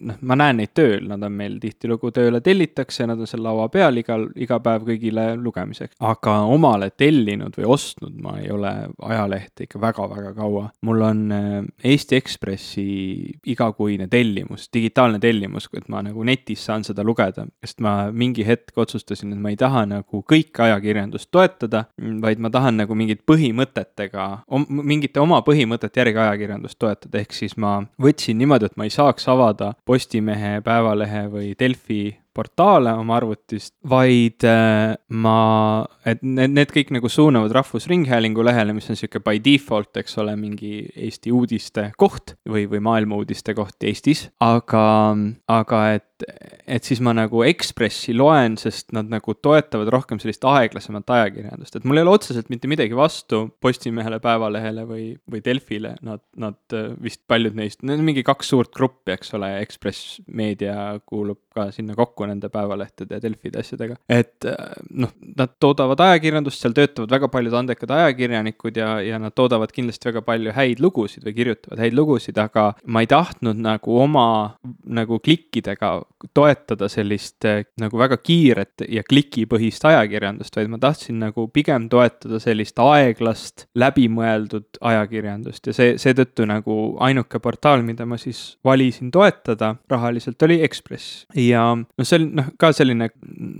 [0.00, 3.68] noh, ma näen neid tööl, nad on meil tihtilugu tööle tellitakse, nad on seal laua
[3.72, 5.96] peal igal, iga päev kõigile lugemiseks.
[6.00, 8.72] aga omale tellinud või ostnud ma ei ole
[9.02, 10.68] ajalehte ikka väga-väga kaua.
[10.82, 11.52] mul on äh,
[11.84, 12.86] Eesti Ekspressi
[13.46, 18.78] igakuine tellimus, digitaalne tellimus, et ma nagu netis saan seda lugeda, sest ma mingi hetk
[18.78, 21.84] otsustasin, et ma ei taha nagu kõike ajakirjandust toetada,
[22.22, 24.26] vaid ma tahan nagu mingit põhimõtetega,
[24.68, 29.28] mingite oma põhimõtete järgi ajakirjandust toetada, ehk siis ma võtsin niimoodi, et ma ei saaks
[29.28, 32.02] avada Postimehe, Päevalehe või Delfi
[32.34, 35.36] portaale oma arvutist, vaid äh, ma,
[36.06, 40.34] et need, need kõik nagu suunavad Rahvusringhäälingu lehele, mis on sihuke by default, eks ole,
[40.38, 44.84] mingi Eesti uudiste koht või, või maailma uudiste koht Eestis, aga,
[45.54, 46.26] aga et,
[46.66, 51.86] et siis ma nagu Ekspressi loen, sest nad nagu toetavad rohkem sellist aeglasemat ajakirjandust, et
[51.86, 56.90] mul ei ole otseselt mitte midagi vastu Postimehele, Päevalehele või, või Delfile, nad, nad äh,
[57.02, 61.68] vist paljud neist, need on mingi kaks suurt gruppi, eks ole, Ekspress Meedia kuulub ka
[61.70, 63.96] sinna kokku nende päevalehtede ja Delfide asjadega.
[64.08, 64.46] et
[64.90, 70.10] noh, nad toodavad ajakirjandust, seal töötavad väga paljud andekad ajakirjanikud ja, ja nad toodavad kindlasti
[70.10, 74.26] väga palju häid lugusid või kirjutavad häid lugusid, aga ma ei tahtnud nagu oma
[74.84, 75.94] nagu klikkidega
[76.34, 77.44] toetada sellist
[77.80, 84.80] nagu väga kiiret ja klikipõhist ajakirjandust, vaid ma tahtsin nagu pigem toetada sellist aeglast, läbimõeldud
[84.80, 91.24] ajakirjandust ja see, seetõttu nagu ainuke portaal, mida ma siis valisin toetada rahaliselt, oli Ekspress.
[91.38, 93.08] ja noh, see oli noh, ka selline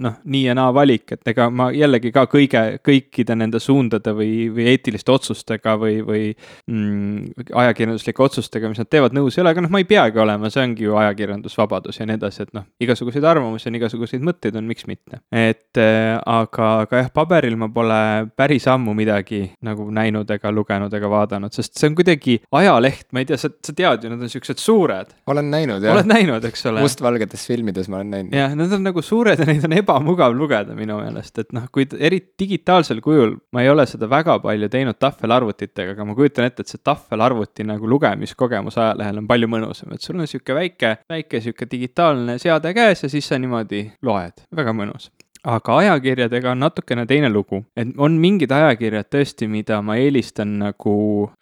[0.05, 4.49] noh, nii ja naa valik, et ega ma jällegi ka kõige, kõikide nende suundade või,
[4.55, 6.23] või eetiliste otsustega või, või
[6.71, 10.51] mm, ajakirjanduslike otsustega, mis nad teevad, nõus ei ole, aga noh, ma ei peagi olema,
[10.53, 14.69] see ongi ju ajakirjandusvabadus ja nii edasi, et noh, igasuguseid arvamusi on, igasuguseid mõtteid on,
[14.71, 15.21] miks mitte.
[15.33, 18.01] et äh, aga, aga jah, paberil ma pole
[18.37, 23.23] päris ammu midagi nagu näinud ega lugenud ega vaadanud, sest see on kuidagi ajaleht, ma
[23.23, 25.15] ei tea, sa, sa tead ju, nad on siuksed suured.
[25.31, 25.97] olen näinud jah.
[25.97, 26.85] oled näinud, eks ole?
[26.85, 28.37] mustvalgetes filmides ma olen näinud.
[28.45, 31.87] Jah, nad on nagu suured ja neid on ebamugav lugeda minu meelest, et noh, kui
[31.99, 36.65] eriti digitaalsel kujul, ma ei ole seda väga palju teinud tahvelarvutitega, aga ma kujutan ette,
[36.65, 41.43] et see tahvelarvuti nagu lugemiskogemus ajalehel on palju mõnusam, et sul on sihuke väike, väike
[41.45, 45.11] sihuke digitaalne seade käes ja siis sa niimoodi loed, väga mõnus
[45.45, 50.95] aga ajakirjadega on natukene teine lugu, et on mingid ajakirjad tõesti, mida ma eelistan nagu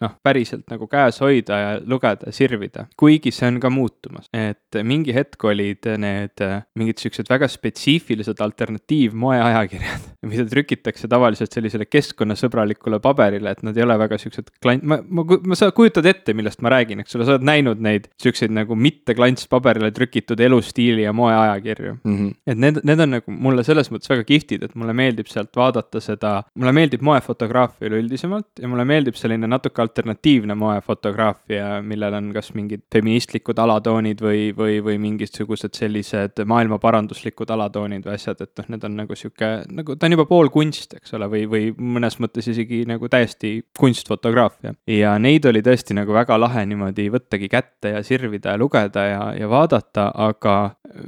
[0.03, 5.15] noh, päriselt nagu käes hoida ja lugeda sirvida, kuigi see on ka muutumas, et mingi
[5.15, 6.43] hetk olid need
[6.79, 13.97] mingid siuksed väga spetsiifilised alternatiivmoeajakirjad, mida trükitakse tavaliselt sellisele keskkonnasõbralikule paberile, et nad ei ole
[14.03, 17.37] väga siuksed klant-, ma, ma, ma, sa kujutad ette, millest ma räägin, eks ole, sa
[17.37, 22.17] oled näinud neid siukseid nagu mitte klantspaberile trükitud elustiili ja moeajakirju mm.
[22.17, 22.35] -hmm.
[22.47, 26.01] et need, need on nagu mulle selles mõttes väga kihvtid, et mulle meeldib sealt vaadata
[26.03, 32.53] seda, mulle meeldib moefotograafia üleüldisemalt ja mulle meeldib selline natuke alternatiivne moefotograafia, millel on kas
[32.57, 38.87] mingid feministlikud alatoonid või, või, või mingisugused sellised maailmaparanduslikud alatoonid või asjad, et noh, need
[38.87, 42.49] on nagu sihuke, nagu ta on juba pool kunst, eks ole, või, või mõnes mõttes
[42.51, 44.73] isegi nagu täiesti kunstfotograafia.
[44.89, 49.23] ja neid oli tõesti nagu väga lahe niimoodi võttagi kätte ja sirvida ja lugeda ja,
[49.37, 50.55] ja vaadata, aga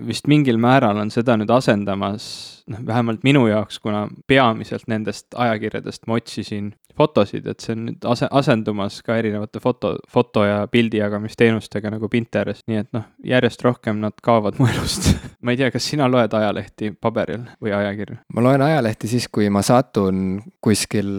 [0.07, 2.27] vist mingil määral on seda nüüd asendamas
[2.71, 8.07] noh, vähemalt minu jaoks, kuna peamiselt nendest ajakirjadest ma otsisin fotosid, et see on nüüd
[8.07, 13.63] ase-, asendumas ka erinevate foto, foto ja pildi jagamisteenustega nagu Pinterest, nii et noh, järjest
[13.65, 15.11] rohkem nad kaovad mu elust.
[15.45, 18.17] Ma ei tea, kas sina loed ajalehti paberil või ajakirju?
[18.33, 21.11] ma loen ajalehti siis, kui ma satun kuskil,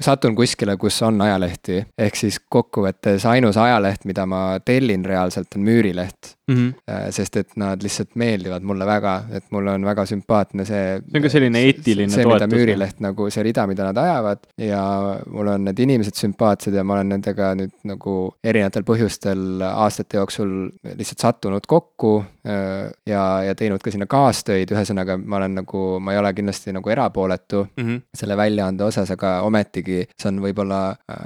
[0.00, 5.66] satun kuskile, kus on ajalehti, ehk siis kokkuvõttes ainus ajaleht, mida ma tellin reaalselt, on
[5.66, 6.56] Müürileht mm.
[6.56, 7.10] -hmm.
[7.14, 10.84] sest et nad lihtsalt meeldivad mulle väga, et mulle on väga sümpaatne see.
[10.98, 12.52] see on ka selline eetiline see, toetus.
[12.54, 14.82] Müürileht nagu see rida, mida nad ajavad ja
[15.30, 20.54] mulle on need inimesed sümpaatsed ja ma olen nendega nüüd nagu erinevatel põhjustel aastate jooksul
[20.96, 22.12] lihtsalt sattunud kokku
[22.46, 26.74] äh, ja, ja teinud ka sinna kaastöid, ühesõnaga ma olen nagu, ma ei ole kindlasti
[26.76, 28.02] nagu erapooletu mm -hmm.
[28.14, 31.20] selle väljaande osas, aga ometigi see on võib-olla äh,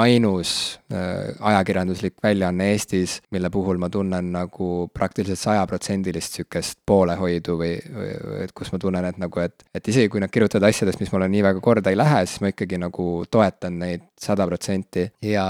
[0.00, 7.72] ainus ajakirjanduslik väljaanne Eestis, mille puhul ma tunnen nagu nagu praktiliselt sajaprotsendilist sihukest poolehoidu või,
[7.80, 8.10] või,
[8.44, 11.28] et kus ma tunnen, et nagu, et, et isegi kui nad kirjutavad asjadest, mis mulle
[11.32, 15.08] nii väga korda ei lähe, siis ma ikkagi nagu toetan neid sada protsenti.
[15.24, 15.46] Ja,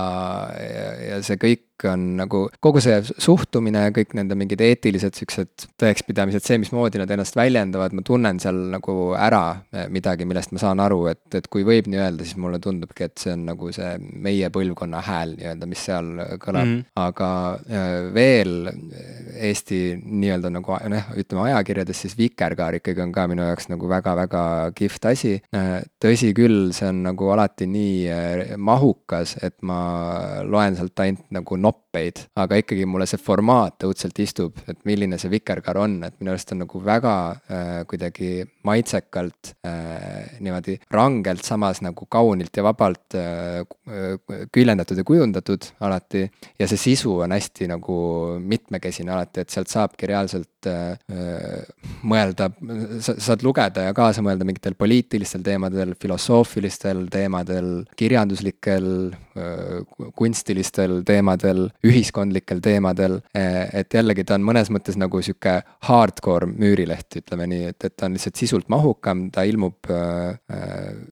[0.55, 6.45] ja, ja see kõik on nagu kogu see suhtumine kõik nende mingid eetilised siuksed tõekspidamised,
[6.45, 10.83] see, mismoodi nad ennast väljendavad, ma tunnen seal nagu ära eh, midagi, millest ma saan
[10.83, 13.95] aru, et, et kui võib nii öelda, siis mulle tundubki, et see on nagu see
[14.01, 16.11] meie põlvkonna hääl nii-öelda, mis seal
[16.43, 16.91] kõlab mm, -hmm.
[17.07, 17.31] aga
[17.68, 18.57] eh, veel
[19.41, 24.43] Eesti nii-öelda nagu noh, ütleme ajakirjades siis Vikerkaar ikkagi on ka minu jaoks nagu väga-väga
[24.76, 25.33] kihvt asi.
[25.55, 25.70] Eh,
[26.03, 29.81] tõsi küll, see on nagu alati nii mahukas, et ma
[30.45, 31.89] loen sealt ainult nagu も。
[31.91, 36.53] Noppeid, aga ikkagi mulle see formaat õudselt istub, et milline see vikerkaar on, et minu arust
[36.55, 37.14] on nagu väga
[37.51, 43.64] äh, kuidagi maitsekalt äh, niimoodi rangelt, samas nagu kaunilt ja vabalt äh,
[44.53, 46.28] küljendatud ja kujundatud alati.
[46.59, 50.95] ja see sisu on hästi nagu mitmekesine alati, et sealt saabki reaalselt äh,
[52.07, 52.51] mõelda,
[53.03, 58.86] sa saad lugeda ja kaasa mõelda mingitel poliitilistel teemadel, filosoofilistel teemadel, kirjanduslikel,
[60.16, 63.20] kunstilistel teemadel, ühiskondlikel teemadel.
[63.35, 68.09] et jällegi ta on mõnes mõttes nagu sihuke hardcore müürileht, ütleme nii, et, et ta
[68.09, 69.89] on lihtsalt sisult mahukam, ta ilmub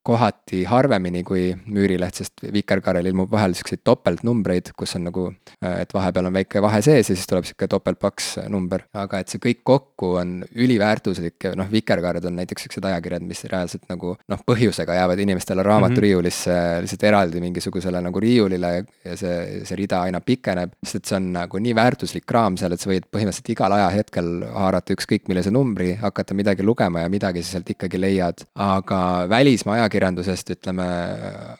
[0.02, 5.26] kohati harvemini kui müürileht, sest Vikerkaarel ilmub vahel siukseid topeltnumbreid, kus on nagu,
[5.62, 9.42] et vahepeal on väike vahe sees ja siis tuleb sihuke topeltpaks number, aga et see
[9.42, 14.44] kõik kokku on üliväärtuslik ja noh, Vikerkaared on näiteks siuksed ajakirjad, mis reaalselt nagu noh,
[14.48, 16.86] põhjusega jäävad inimestele raamaturiiulisse mm -hmm.
[16.86, 18.72] lihtsalt eraldi mingisugusele nagu riiulile
[19.04, 22.74] ja see, see rida aina pikeneb, sest et see on nagu nii väärtuslik kraam seal,
[22.74, 27.44] et sa võid põhimõtteliselt igal ajahetkel haarata ükskõik millise numbri, hakata midagi lugema ja midagi
[27.44, 28.44] sa sealt ikkagi leiad.
[28.54, 29.00] aga
[29.30, 30.88] välismaa ajakirjandusest ütleme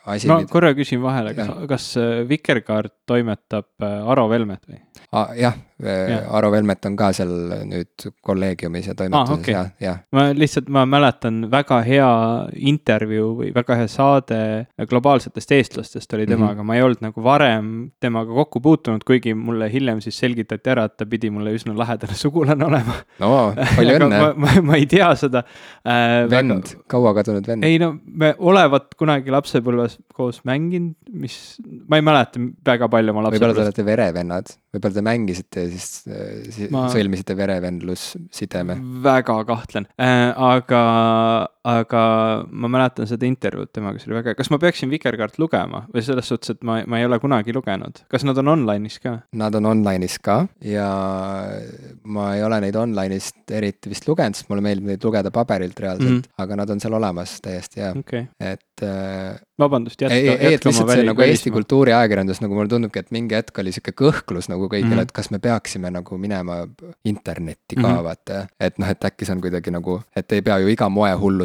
[0.07, 0.31] asi.
[0.31, 1.89] ma korra küsin vahele, kas, kas
[2.29, 4.83] Vikerkaart toimetab äh, Aro Velmet või?
[5.39, 7.31] jah, Aro Velmet on ka seal
[7.69, 9.55] nüüd kolleegiumis ja toimetuses ah, okay.
[9.55, 10.01] ja, jah.
[10.15, 12.09] ma lihtsalt, ma mäletan väga hea
[12.71, 14.41] intervjuu või väga hea saade
[14.91, 16.67] globaalsetest eestlastest oli temaga mm, -hmm.
[16.67, 17.71] ma ei olnud nagu varem
[18.03, 22.19] temaga kokku puutunud, kuigi mulle hiljem siis selgitati ära, et ta pidi mulle üsna lähedane
[22.25, 22.99] sugulane olema.
[23.23, 23.33] no
[23.77, 25.45] palju õnne ma, ma, ma ei tea seda
[25.87, 26.27] äh,.
[26.31, 27.65] vend väga..., kaua kadunud vend?
[27.65, 31.39] ei no me olevat kunagi lapsepõlves koos mänginud, mis,
[31.87, 33.45] ma ei mäleta väga palju oma lapsepõlvest.
[33.47, 35.87] võib-olla te olete verevennad, võib-olla te mängisite siis,
[36.55, 36.87] siis ma...
[36.93, 38.79] sõlmisite verevendlussideme?
[39.05, 40.83] väga kahtlen äh,, aga,
[41.67, 42.03] aga
[42.49, 46.31] ma mäletan seda intervjuud temaga, see oli väga, kas ma peaksin Vikerkaart lugema või selles
[46.31, 49.17] suhtes, et ma, ma ei ole kunagi lugenud, kas nad on online'is ka?
[49.39, 50.89] Nad on online'is ka ja
[52.05, 56.11] ma ei ole neid online'ist eriti vist lugenud, sest mulle meeldib neid lugeda paberilt reaalselt
[56.11, 56.43] mm, -hmm.
[56.45, 61.07] aga nad on seal olemas täiesti jaa okay., et äh, vabandust, jätka, jätka lihtsalt see
[61.09, 64.95] nagu Eesti kultuuriajakirjandus, nagu mulle tundubki, et mingi hetk oli sihuke kõhklus nagu kõigil mm,
[64.95, 65.09] -hmm.
[65.09, 66.61] et kas me peaksime nagu minema
[67.05, 68.05] internetti ka mm -hmm.
[68.05, 68.47] vaata.
[68.61, 70.89] et noh, et äkki see on kuidagi nagu, et ei pea ju iga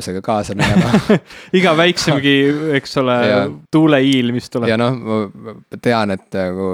[0.03, 1.19] moehullusega kaasa minema
[1.59, 2.35] iga väiksemgi,
[2.79, 3.17] eks ole,
[3.71, 4.69] tuuleiil, mis tuleb.
[4.69, 6.69] ja noh, ma tean, et nagu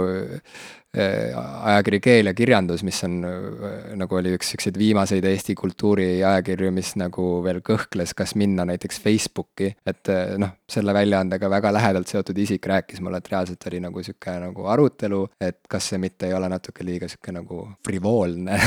[0.98, 6.96] ajakiri Keel ja kirjandus, mis on äh, nagu oli üks siukseid viimaseid Eesti kultuuriajakirju, mis
[6.98, 12.38] nagu veel kõhkles, kas minna näiteks Facebooki, et äh, noh, selle väljaandega väga lähedalt seotud
[12.42, 16.34] isik rääkis mulle, et reaalselt oli nagu sihuke nagu arutelu, et kas see mitte ei
[16.34, 18.58] ole natuke liiga sihuke nagu frivoolne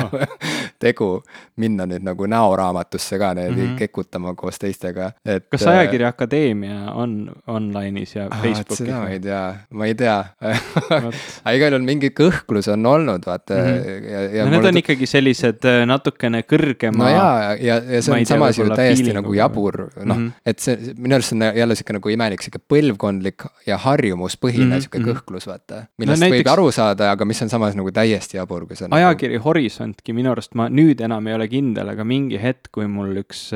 [0.82, 1.10] tegu,
[1.62, 3.78] minna nüüd nagu näoraamatusse ka niimoodi mm -hmm.
[3.78, 5.46] kekutama koos teistega, et.
[5.50, 8.78] kas Ajakirja Akadeemia on online'is ja Facebookis?
[8.82, 10.24] seda ma ei tea, ma ei tea
[11.42, 13.66] aga igal juhul mingi kõhklus on olnud, vaata mm.
[13.66, 14.08] -hmm.
[14.12, 16.98] ja, ja no need on ikkagi sellised äh, natukene kõrgema.
[17.02, 20.62] no jaa, ja, ja see on samas ju täiesti nagu jabur, noh mm -hmm., et
[20.62, 24.86] see minu arust on jälle sihuke nagu imelik sihuke põlvkondlik ja harjumuspõhine mm -hmm.
[24.86, 25.10] sihuke mhm.
[25.10, 25.84] kõhklus, vaata.
[25.98, 26.38] millest no, näiteks...
[26.38, 28.90] võib aru saada, aga mis on samas nagu täiesti jabur, kui see on.
[28.94, 29.44] Nagu ajakiri nagu...
[29.46, 33.50] Horisontki minu arust ma nüüd enam ei ole kindel, aga mingi hetk, kui mul üks,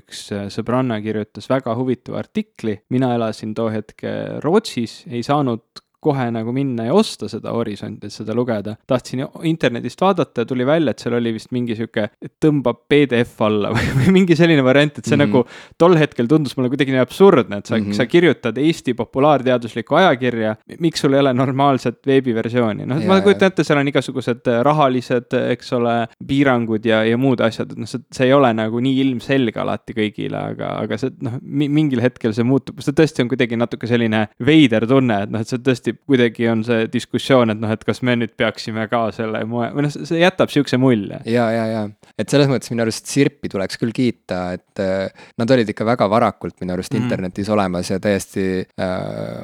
[0.00, 4.02] üks sõbranna kirjutas väga huvitava artikli, mina elasin too hetk
[4.42, 8.76] Rootsis, ei saanud kohe nagu minna ja osta seda Horisonti, et seda lugeda.
[8.86, 12.08] tahtsin internetist vaadata ja tuli välja, et seal oli vist mingi sihuke,
[12.42, 15.32] tõmbab PDF alla või, mingi selline variant, et see mm -hmm.
[15.32, 17.96] nagu tol hetkel tundus mulle kuidagi nii absurdne, et sa mm, -hmm.
[17.96, 23.64] sa kirjutad Eesti populaarteaduslikku ajakirja, miks sul ei ole normaalset veebiversiooni, noh, ma kujutan ette,
[23.64, 28.26] seal on igasugused rahalised, eks ole, piirangud ja, ja muud asjad, et noh, see, see
[28.26, 32.80] ei ole nagu nii ilmselge alati kõigile, aga, aga see noh, mingil hetkel see muutub,
[32.84, 36.64] see tõesti on kuidagi natuke selline veider tunne, et noh, et see tõesti kuidagi on
[36.66, 40.20] see diskussioon, et noh, et kas me nüüd peaksime ka selle moe, või noh, see
[40.20, 41.20] jätab sihukese mulje.
[41.30, 41.82] ja, ja, ja,
[42.18, 46.08] et selles mõttes minu arust Sirpi tuleks küll kiita, et äh, nad olid ikka väga
[46.10, 47.04] varakult minu arust mm.
[47.04, 48.94] internetis olemas ja täiesti äh,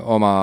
[0.03, 0.34] oma,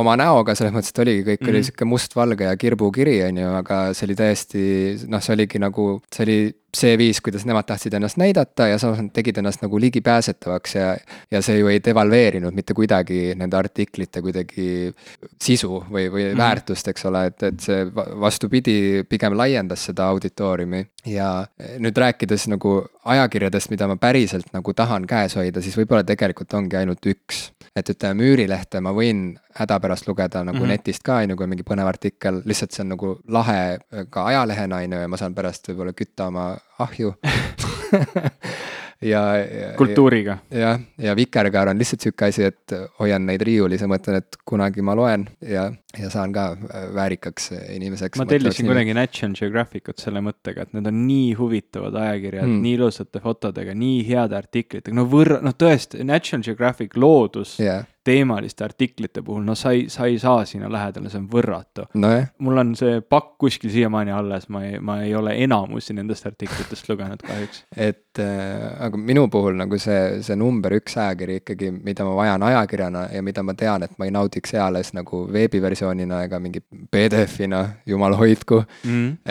[0.00, 1.52] oma näoga, selles mõttes, et oligi, kõik mm.
[1.52, 4.64] oli sihuke mustvalge ja kirbukiri, on ju, aga see oli täiesti,
[5.10, 6.40] noh, see oligi nagu, see oli
[6.76, 10.90] see viis, kuidas nemad tahtsid ennast näidata ja samas nad tegid ennast nagu ligipääsetavaks ja,
[11.30, 14.92] ja see ju ei devalveerinud mitte kuidagi nende artiklite kuidagi
[15.42, 16.38] sisu või, või mm -hmm.
[16.38, 17.86] väärtust, eks ole, et, et see
[18.20, 20.86] vastupidi, pigem laiendas seda auditooriumi.
[21.06, 21.46] ja
[21.78, 26.76] nüüd rääkides nagu ajakirjadest, mida ma päriselt nagu tahan käes hoida, siis võib-olla tegelikult ongi
[26.76, 27.50] ainult üks.
[27.76, 30.68] Et ütleme, Müürilehte ma võin hädapärast lugeda nagu mm -hmm.
[30.68, 33.78] netist ka, on ju, kui on mingi põnev artikkel, lihtsalt see on nagu lahe
[34.10, 37.14] ka ajalehena, on ju, ja ma saan pärast võib-olla kütta oma ahju
[39.02, 39.72] ja, ja.
[39.76, 40.38] kultuuriga.
[40.50, 44.84] jah, ja Vikerkaar on lihtsalt sihuke asi, et hoian neid riiulis ja mõtlen, et kunagi
[44.84, 45.66] ma loen ja,
[45.98, 46.50] ja saan ka
[46.94, 48.20] väärikaks inimeseks.
[48.20, 52.74] ma tellisin kuidagi National Geographicut selle mõttega, et need on nii huvitavad ajakirjad mm., nii
[52.80, 59.22] ilusate fotodega, nii heade artiklitega, no võrra-, noh tõesti, National Geographic loodus yeah teemaliste artiklite
[59.22, 62.12] puhul, no sa ei, sa ei saa sinna lähedale, see on võrratu no.
[62.40, 66.88] mul on see pakk kuskil siiamaani alles, ma ei, ma ei ole enamusi nendest artiklitest
[66.88, 67.64] lugenud kahjuks.
[67.76, 72.44] et äh, aga minu puhul nagu see, see number üks ajakiri ikkagi, mida ma vajan
[72.50, 77.62] ajakirjana ja mida ma tean, et ma ei naudiks eales nagu veebiversioonina ega mingi PDF-ina,
[77.88, 79.30] jumal hoidku mm.,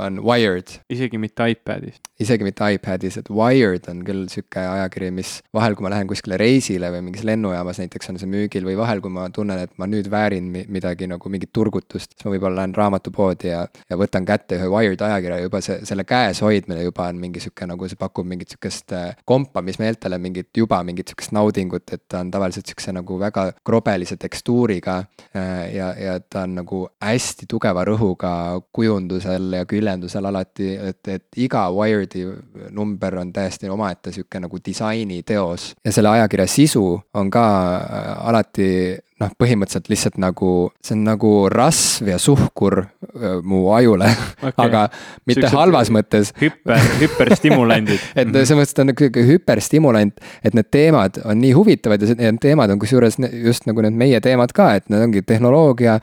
[0.00, 0.78] on Wired.
[0.90, 2.00] isegi mitte iPadis?
[2.20, 6.38] isegi mitte iPadis, et Wired on küll sihuke ajakiri, mis vahel, kui ma lähen kuskile
[6.40, 9.88] reisile või mingis lennujaamas näiteks on see müügil või vahel, kui ma tunnen, et ma
[9.90, 14.58] nüüd väärin midagi nagu mingit turgutust, siis ma võib-olla lähen raamatupoodi ja, ja võtan kätte
[14.60, 18.28] ühe Wired ajakirja juba see, selle käes hoidmine juba on mingi sihuke nagu see pakub
[18.30, 23.18] mingit sihukest äh, kompamismeeltele mingit juba mingit sihukest naudingut, et ta on tavaliselt sihukese nagu
[23.20, 24.96] väga krobelise tekstuuriga.
[25.36, 28.32] Äh, ja, ja ta on nagu hästi tugeva rõhuga
[28.72, 32.24] kujundusel ja küljendusel alati, et, et iga Wired'i
[32.70, 38.96] number on täiesti omaette sihuke nagu disainiteos ja selle ajakirja sisu on ka Äh, alati
[39.22, 40.50] noh, põhimõtteliselt lihtsalt nagu,
[40.84, 44.08] see on nagu rasv ja suhkur äh, mu ajule
[44.40, 44.84] okay., aga
[45.28, 46.32] mitte Süksed halvas mõttes.
[46.40, 52.02] hüper, hüperstimulendid et selles mõttes ta on nagu hüperstimulant, et need teemad on nii huvitavad
[52.02, 56.00] ja need teemad on kusjuures just nagu need meie teemad ka, et need ongi tehnoloogia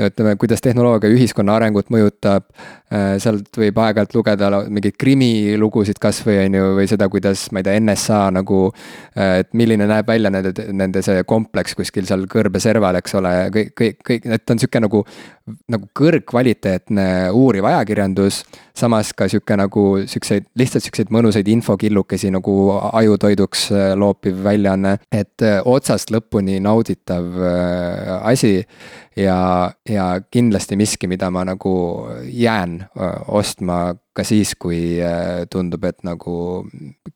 [0.00, 2.46] ütleme, kuidas tehnoloogia ühiskonna arengut mõjutab.
[2.92, 7.66] Äh, sealt võib aeg-ajalt lugeda mingeid krimilugusid kasvõi on ju, või seda, kuidas, ma ei
[7.68, 8.62] tea, NSA nagu.
[9.16, 13.34] Äh, et milline näeb välja nende, nende see kompleks kuskil seal kõrbe serval, eks ole,
[13.52, 15.04] kõik, kõik, kõik, et on sihuke nagu.
[15.68, 18.44] nagu kõrgkvaliteetne uuriv ajakirjandus,
[18.76, 22.56] samas ka sihuke nagu siukseid, lihtsalt siukseid mõnusaid infokillukesi nagu
[22.92, 24.98] ajutoiduks äh, loopiv väljaanne.
[25.12, 27.24] et otsast lõpuni nauditav
[28.22, 28.62] asi
[29.16, 31.74] ja, ja kindlasti miski, mida ma nagu
[32.24, 32.78] jään
[33.28, 35.00] ostma ka siis, kui
[35.50, 36.36] tundub, et nagu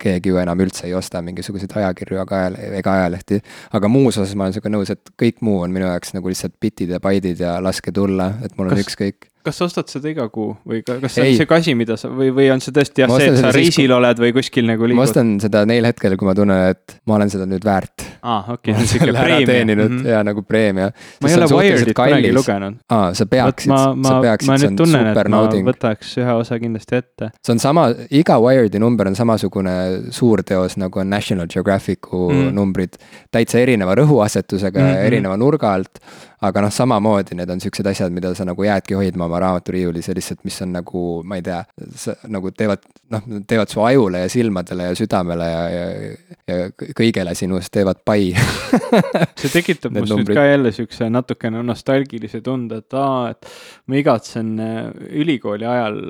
[0.01, 3.41] keegi ju enam üldse ei osta mingisuguseid ajakirju ega ajal-, ega ajalehti.
[3.77, 6.57] aga muus osas ma olen sinuga nõus, et kõik muu on minu jaoks nagu lihtsalt
[6.61, 8.87] bitid ja baidid ja laske tulla, et mul on Kas...
[8.87, 12.11] ükskõik kas sa ostad seda iga kuu või kas see on see asi, mida sa
[12.11, 13.95] või, või on see tõesti jah, see, et sa reisil kui...
[13.95, 14.99] oled või kuskil nagu liigud?
[14.99, 18.07] ma ostan seda neil hetkedel, kui ma tunnen, et ma olen seda nüüd väärt.
[18.23, 19.47] aa, okei okay,, sihuke preemia.
[19.51, 20.11] teeninud mm -hmm.
[20.17, 20.91] ja nagu preemia.
[21.23, 22.81] ma ei ole Wired'it kunagi lugenud.
[22.91, 23.73] aa, sa peaksid,
[24.09, 25.69] sa peaksid, see on super nauding.
[25.69, 27.31] võtaks ühe osa kindlasti ette.
[27.43, 32.97] see on sama, iga Wired'i number on samasugune suurteos, nagu on National Geographicu mm numbrid.
[33.33, 35.07] täitsa erineva rõhuasetusega mm, -hmm.
[35.07, 35.99] erineva nurga alt
[36.45, 40.15] aga noh, samamoodi need on siuksed asjad, mida sa nagu jäädki hoidma oma raamaturiiulis ja
[40.17, 41.63] lihtsalt, mis on nagu, ma ei tea,
[42.33, 42.85] nagu teevad,
[43.15, 45.87] noh, teevad su ajule ja silmadele ja südamele ja, ja,
[46.51, 46.69] ja
[46.99, 48.35] kõigele sinust teevad pai
[49.41, 50.35] see tekitab must numbrid.
[50.35, 53.49] nüüd ka jälle siukse natukene nostalgilise tunde, et aa, et
[53.89, 54.91] ma igatsen äh,
[55.23, 56.01] ülikooli ajal,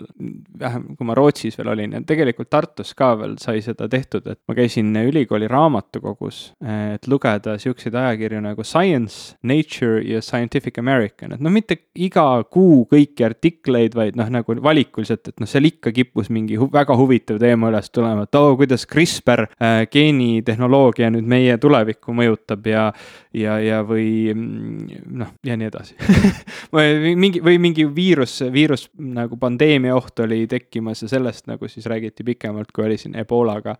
[0.58, 4.40] vähem kui ma Rootsis veel olin ja tegelikult Tartus ka veel sai seda tehtud, et
[4.48, 11.42] ma käisin ülikooli raamatukogus, et lugeda siukseid ajakirju nagu Science, Nature ja Scientific American, et
[11.44, 16.30] noh, mitte iga kuu kõiki artikleid, vaid noh, nagu valikuliselt, et noh, seal ikka kippus
[16.34, 21.28] mingi hu väga huvitav teema üles tulema, et oo oh,, kuidas CRISPR äh, geenitehnoloogia nüüd
[21.28, 22.88] meie tulevikku mõjutab ja
[23.36, 25.96] ja, ja või noh, ja nii edasi
[26.74, 31.86] või mingi, või mingi viirus, viirus nagu pandeemia oht oli tekkimas ja sellest nagu siis
[31.90, 33.76] räägiti pikemalt, kui oli siin Ebolaga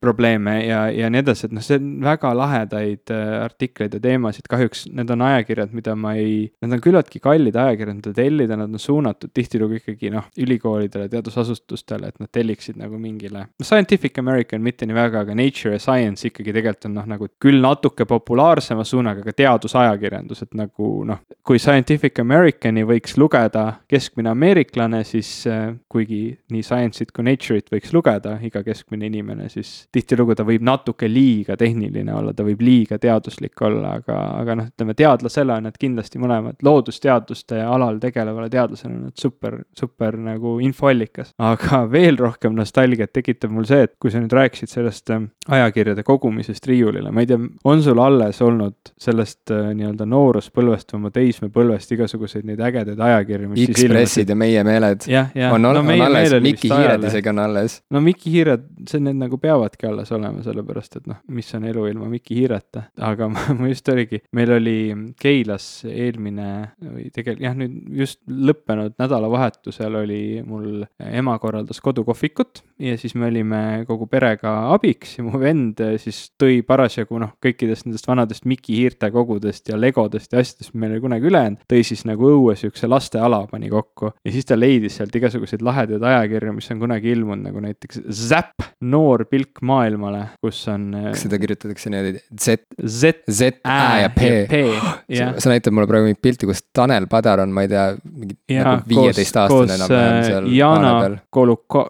[0.00, 4.46] probleeme ja, ja nii edasi, et noh, see on väga lahedaid äh, artikleid ja teemasid,
[4.50, 8.70] kahjuks need on ajakirjad, mida ma ei, need on küllaltki kallid ajakirjad, mida tellida, nad
[8.70, 14.62] on suunatud tihtilugu ikkagi noh, ülikoolidele, teadusasutustele, et nad telliksid nagu mingile, no Scientific American
[14.64, 18.84] mitte nii väga, aga Nature ja Science ikkagi tegelikult on noh, nagu küll natuke populaarsema
[18.86, 25.70] suunaga, aga teadusajakirjandus, et nagu noh, kui Scientific Americani võiks lugeda keskmine ameeriklane, siis äh,
[25.90, 31.08] kuigi nii Science'it kui Nature'it võiks lugeda iga keskmine inimene, siis tihtilugu ta võib natuke
[31.10, 35.78] liiga tehniline olla, ta võib liiga teaduslik olla, aga, aga noh, ütleme teadlasele on need
[35.80, 41.32] kindlasti mõlemad loodusteaduste alal tegelevale teadlasele on need super, super nagu infoallikas.
[41.38, 46.04] aga veel rohkem nostalgiat tekitab mul see, et kui sa nüüd rääkisid sellest äh, ajakirjade
[46.06, 51.12] kogumisest riiulile, ma ei tea, on sul alles olnud sellest äh, nii-öelda nooruspõlvest või oma
[51.14, 55.06] teismepõlvest igasuguseid neid ägedaid ajakirju, mis Ekspressid ja Meie Meeled.
[55.06, 57.80] on, on, no, on alles, Mikki Hiired isegi on alles.
[57.90, 61.86] no Mikki Hiired, see, need nagu peavadki alles olema, sellepärast et noh, mis on elu
[61.92, 62.86] ilma Mikki Hiireta.
[63.10, 64.78] aga ma, ma just oligi, meil oli
[65.20, 66.48] Keilas eelmine
[66.80, 73.28] või tegelikult jah, nüüd just lõppenud nädalavahetusel oli mul ema korraldas kodukohvikut ja siis me
[73.30, 78.78] olime kogu perega abiks ja mu vend siis tõi parasjagu noh, kõikidest nendest vanadest Mikki
[78.78, 82.28] Hiirte kogudest ja legodest ja asjadest, mis meil oli kunagi üle jäänud, tõi siis nagu
[82.30, 86.82] õue siukse lasteala pani kokku ja siis ta leidis sealt igasuguseid lahedaid ajakirju, mis on
[86.82, 90.90] kunagi ilmunud, nagu näiteks Zap, noor pilk maailmale, kus on.
[91.10, 92.56] kas seda kirjutatakse niimoodi Z,
[92.86, 94.62] Z, Z, Ä ja P, P?
[95.50, 98.86] sa, näitad mulle praegu mingit pilti, kus Tanel Padar on, ma ei tea, mingi nagu
[98.94, 100.50] viieteistaastane enam-vähem seal.
[100.54, 100.94] Jana
[101.36, 101.88] Koluko-, ko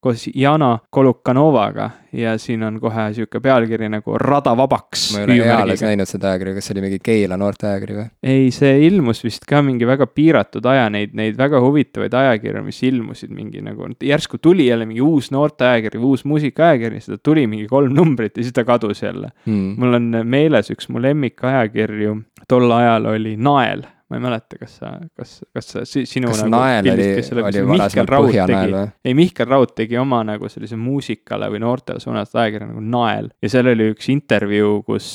[0.00, 5.08] koos Jana Kolukanovaga ja siin on kohe sihuke pealkiri nagu Rada vabaks.
[5.12, 8.06] ma ei ole eales näinud seda ajakirja, kas see oli mingi Keila noorte ajakiri või?
[8.22, 12.80] ei, see ilmus vist ka mingi väga piiratud aja, neid, neid väga huvitavaid ajakirju, mis
[12.86, 17.94] ilmusid mingi nagu, järsku tuli jälle mingi uus noorteajakiri, uus muusikaajakiri, seda tuli mingi kolm
[17.98, 19.74] numbrit ja siis ta kadus jälle hmm..
[19.78, 24.90] mul on meeles üks mu lemmikajakirju tol ajal oli Nael ma ei mäleta, kas sa,
[25.16, 27.08] kas, kas sa, sinu kas nagu nael oli,
[27.44, 28.92] oli varasemalt Põhjanael või?
[29.04, 33.28] ei, Mihkel Raud tegi oma nagu sellise muusikale või noortele suunatud ajakirja nagu Nael.
[33.44, 35.10] Ja seal oli üks intervjuu, kus,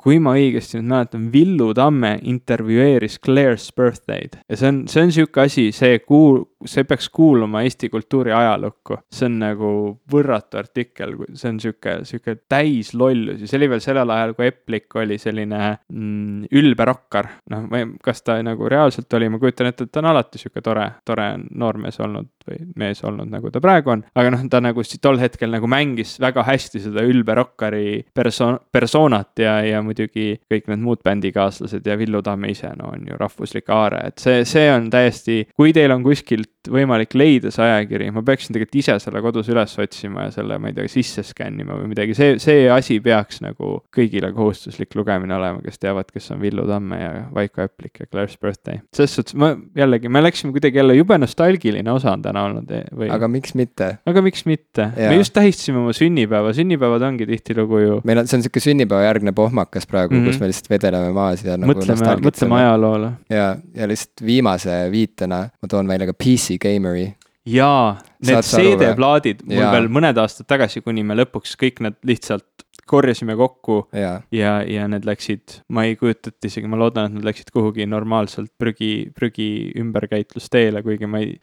[0.00, 4.40] kui ma õigesti nüüd mäletan, Villu Tamme intervjueeris Claire's Birthday'd.
[4.48, 8.98] Ja see on, see on sihuke asi, see kuul-, see peaks kuuluma Eesti kultuuri ajalukku.
[9.12, 9.70] see on nagu
[10.12, 14.96] võrratu artikkel, see on sihuke, sihuke täis lollusi, see oli veel sellel ajal, kui Eplik
[15.00, 19.70] oli selline mm, ülbe rokkar, noh, ma ei, kas ta nagu reaalselt oli, ma kujutan
[19.70, 23.62] ette, et ta on alati sihuke tore, tore noormees olnud või mees olnud, nagu ta
[23.62, 24.04] praegu on.
[24.14, 29.42] aga noh, ta nagu tol hetkel nagu mängis väga hästi seda ülbe rokkari perso-, persoonat
[29.44, 33.70] ja, ja muidugi kõik need muud bändikaaslased ja Villu Tamme ise, no on ju rahvuslik
[33.74, 38.22] aare, et see, see on täiesti, kui teil on kuskilt võimalik leida see ajakiri, ma
[38.26, 41.88] peaksin tegelikult ise selle kodus üles otsima ja selle, ma ei tea, sisse skännima või
[41.94, 46.66] midagi, see, see asi peaks nagu kõigile kohustuslik lugemine olema, kes teavad, kes on Villu
[46.68, 48.82] Tamme ja Vaiko Äplik ja Claire's Birthday.
[48.96, 52.86] selles suhtes ma jällegi, me läksime kuidagi jälle jube nostalgiline osa on täna olnud eh,
[52.96, 53.10] või.
[53.12, 53.92] aga miks mitte?
[54.08, 58.00] aga miks mitte, me just tähistasime oma sünnipäeva, sünnipäevad ongi tihtilugu ju.
[58.08, 60.32] meil on, see on sihuke sünnipäevajärgne pohmakas praegu mm, -hmm.
[60.32, 61.72] kus me lihtsalt vedeleme maas ja nagu.
[61.72, 63.12] mõtleme, mõtleme ajaloole.
[63.30, 67.14] ja, ja lihtsalt viimase viitena ma toon välja ka PC PC Gameri.
[67.50, 69.70] jaa, need CD-plaadid mul ja.
[69.74, 74.86] veel mõned aastad tagasi, kuni me lõpuks kõik need lihtsalt korjasime kokku ja, ja, ja
[74.90, 79.10] need läksid, ma ei kujuta ette isegi, ma loodan, et nad läksid kuhugi normaalselt prügi,
[79.16, 79.48] prügi
[79.80, 81.36] ümberkäitlusteele, kuigi ma ei,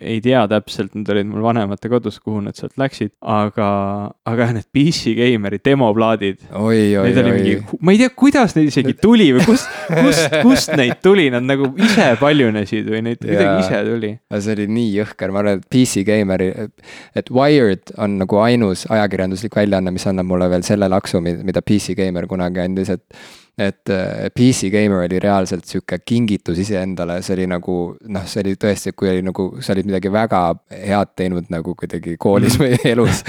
[0.00, 3.68] ei tea täpselt, need olid mul vanemate kodus, kuhu nad sealt läksid, aga,
[4.30, 6.46] aga need PC Gameri demoplaadid.
[7.04, 10.98] Neid oli mingi, ma ei tea, kuidas neid isegi tuli või kust, kust, kust neid
[11.04, 14.12] tuli, nad nagu ise paljunesid või neid kuidagi ise tuli.
[14.38, 16.50] see oli nii jõhker, ma arvan, et PC Gameri,
[17.14, 21.96] et Wired on nagu ainus ajakirjanduslik väljaanne, mis annab mulle veel sellel laksu, mida PC
[21.98, 23.02] Gamer kunagi andis, et
[23.58, 27.74] et äh, PC Gamer oli reaalselt sihuke kingitus iseendale, see oli nagu
[28.10, 30.40] noh, see oli tõesti, kui oli nagu, sa olid midagi väga
[30.72, 32.64] head teinud nagu kuidagi koolis mhm.
[32.64, 33.22] või elus.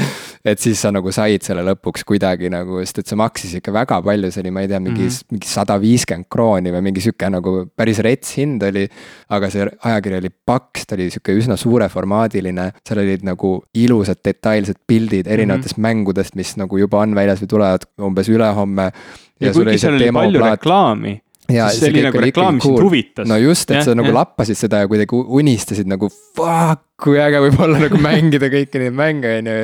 [0.45, 3.99] et siis sa nagu said selle lõpuks kuidagi nagu, sest et see maksis ikka väga
[4.06, 5.35] palju, see oli, ma ei tea, mingi mm, -hmm.
[5.35, 8.88] mingi sada viiskümmend krooni või mingi sihuke nagu päris rets hind oli.
[9.30, 14.81] aga see ajakiri oli paks, ta oli sihuke üsna suureformaadiline, seal olid nagu ilusad detailsed
[14.88, 15.88] pildid erinevatest mm -hmm.
[15.88, 18.91] mängudest, mis nagu juba on väljas või tulevad umbes ülehomme
[19.40, 20.60] ja, ja kuigi seal oli palju plaat...
[20.60, 21.14] reklaami
[21.52, 23.28] ja siis see oli nagu reklaam, mis sind huvitas.
[23.30, 24.18] no just, et ja, sa nagu ja.
[24.22, 28.95] lappasid seda ja kuidagi unistasid nagu fuck, kui äge võib olla nagu mängida kõiki neid
[28.95, 29.63] mänge, on ju.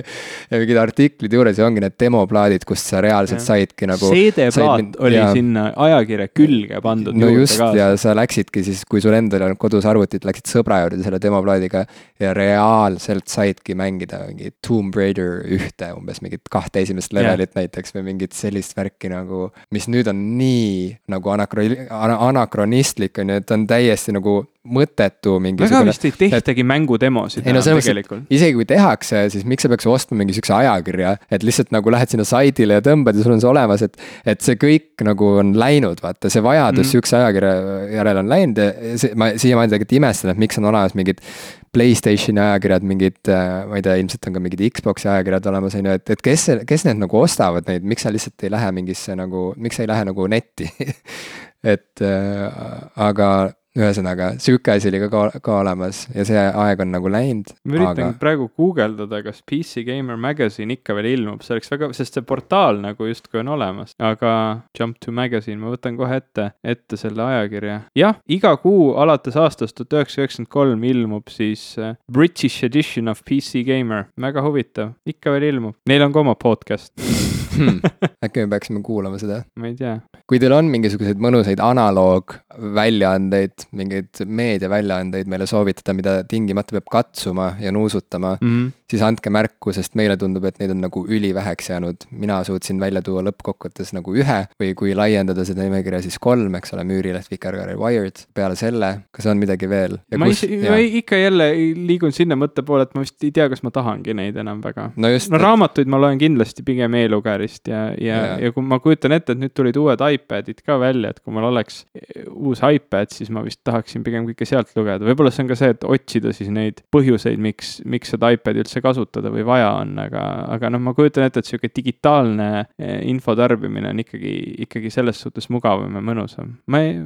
[0.52, 3.46] ja mingid artiklid juures ja ongi need demoplaadid, kust sa reaalselt ja.
[3.46, 4.10] saidki nagu.
[4.12, 7.16] CD-plaat oli ja, sinna ajakirja külge pandud.
[7.16, 7.78] no just kaasa.
[7.80, 11.22] ja sa läksidki siis, kui sul endal ei olnud kodus arvutit, läksid sõbra juurde selle
[11.24, 11.86] demoplaadiga.
[12.20, 17.62] ja reaalselt saidki mängida mingi Tomb Raider ühte umbes mingit kahte esimest levelit ja.
[17.64, 19.48] näiteks või mingit sellist värki nagu.
[19.72, 21.88] mis nüüd on nii nagu anakro-,
[22.28, 25.80] anakronistlik on ju, et on täiesti nagu mõttetu mingisugune.
[25.80, 26.68] väga vist ei tehtagi et...
[26.70, 30.54] mängudemosid ei no mõttes, et isegi kui tehakse, siis miks sa peaks ostma mingi sihukese
[30.60, 33.98] ajakirja, et lihtsalt nagu lähed sinna saidile ja tõmbad ja sul on see olemas, et.
[34.26, 36.92] et see kõik nagu on läinud, vaata see vajadus mm.
[36.94, 37.56] sihukese ajakirja
[37.96, 38.70] järele on läinud ja
[39.02, 41.26] see, ma siiamaani tegelikult imestan, et miks on olemas mingid.
[41.72, 45.88] Playstationi ajakirjad, mingid, äh, ma ei tea, ilmselt on ka mingid Xbox'i ajakirjad olemas, on
[45.88, 49.16] ju, et, et kes, kes need nagu ostavad neid, miks sa lihtsalt ei lähe mingisse
[49.16, 50.68] nagu, miks sa ei lähe nagu netti
[51.74, 52.68] et äh,
[53.08, 53.32] aga
[53.78, 57.54] ühesõnaga, sihuke asi oli ka, ka, ka olemas ja see aeg on nagu läinud.
[57.64, 58.18] ma üritan aga...
[58.20, 62.82] praegu guugeldada, kas PC Gamer Magazine ikka veel ilmub, see oleks väga, sest see portaal
[62.84, 64.34] nagu justkui on olemas, aga
[64.78, 67.82] Jump to Magazine, ma võtan kohe ette, ette selle ajakirja.
[67.98, 73.24] jah, iga kuu alates aastast tuhat üheksasada üheksakümmend kolm ilmub siis äh, British edition of
[73.28, 76.92] PC Gamer, väga huvitav, ikka veel ilmub, neil on ka oma podcast
[77.58, 77.80] hmm.
[78.26, 79.42] äkki me peaksime kuulama seda?
[79.60, 79.98] ma ei tea.
[80.30, 87.72] kui teil on mingisuguseid mõnusaid analoogväljaandeid, mingeid meediaväljaandeid meile soovitada, mida tingimata peab katsuma ja
[87.72, 88.72] nuusutama mm, -hmm.
[88.92, 91.98] siis andke märku, sest meile tundub, et neid on nagu üliväheks jäänud.
[92.12, 96.74] mina suutsin välja tuua lõppkokkuvõttes nagu ühe või kui laiendada seda nimekirja, siis kolm, eks
[96.74, 98.26] ole, Müürileht, Vikerkaar ja Wired.
[98.34, 99.98] peale selle, kas on midagi veel?
[100.18, 101.52] ma kus, ise, ma ikka jälle
[101.88, 104.90] liigun sinna mõtte poole, et ma vist ei tea, kas ma tahangi neid enam väga.
[104.96, 105.32] no just.
[105.32, 106.98] no raamatuid ma loen kindlasti pigem
[107.42, 110.78] e-lugerist ja, ja, ja., ja kui ma kujutan ette, et nüüd tulid uued iPadid ka
[110.82, 111.84] välja, et kui mul oleks
[112.30, 115.74] uus iPad, siis ma vist tahaksin pigem kõike sealt lugeda, võib-olla see on ka see,
[115.76, 120.26] et otsida siis neid põhjuseid, miks, miks seda iPad'i üldse kasutada või vaja on, aga,
[120.58, 124.36] aga noh, ma kujutan ette, et sihuke digitaalne eh, info tarbimine on ikkagi,
[124.68, 126.56] ikkagi selles suhtes mugavam ja mõnusam.
[126.72, 126.98] ma ei,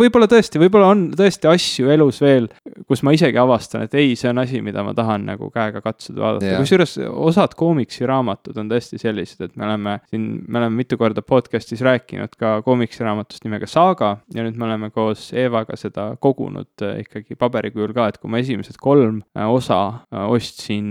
[0.00, 2.50] võib-olla tõesti, võib-olla on tõesti asju elus veel,
[2.88, 6.20] kus ma isegi avastan, et ei, see on asi, mida ma tahan nagu käega katsuda,
[6.22, 11.22] vaadata, kusjuures osad koomiksiraamatud on tõesti sellised, et me oleme siin, me oleme mitu korda
[11.22, 17.00] podcast'is rääkinud ka koomiksiraamatust nimega Saaga ja nüüd me oleme koos Eevaga seda kogunud äh,
[17.04, 19.80] ikkagi paberikujul ka, et kui ma esimesed kolm äh, osa
[20.10, 20.90] äh, ostsin,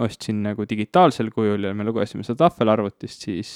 [0.00, 3.52] ostsin nagu digitaalsel kujul ja me lugesime seda tahvelarvutist, siis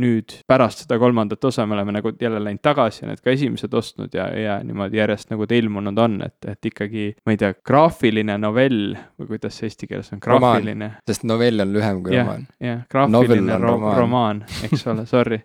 [0.00, 3.74] nüüd pärast seda kolmandat osa me oleme nagu jälle läinud tagasi ja need ka esimesed
[3.74, 7.54] ostnud ja, ja niimoodi järjest nagu ta ilmunud on, et, et ikkagi, ma ei tea,
[7.66, 10.92] graafiline novell või kuidas see eesti keeles on, graafiline.
[11.08, 12.46] sest novell on lühem kui romaan.
[12.62, 15.40] jah, graafiline ro romaan, romaan, eks ole, sorry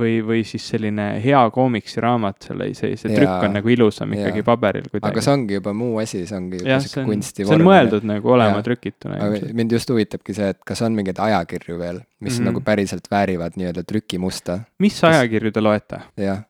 [0.00, 4.86] või, või siis selline hea koomiksiraamat, selle, see, see trükk on nagu ilusam ikkagi paberil
[4.88, 5.10] kuidagi.
[5.12, 7.54] aga see ongi juba muu asi, see ongi juba sihuke kunstivorm.
[7.54, 8.66] see on mõeldud nagu olema ja.
[8.66, 9.18] trükituna.
[9.56, 12.50] mind just huvitabki see, et kas on mingeid ajakirju veel, mis mm -hmm.
[12.50, 14.60] nagu päriselt väärivad nii-öelda trükimusta.
[14.78, 15.14] mis kas...
[15.14, 16.00] ajakirju te loete?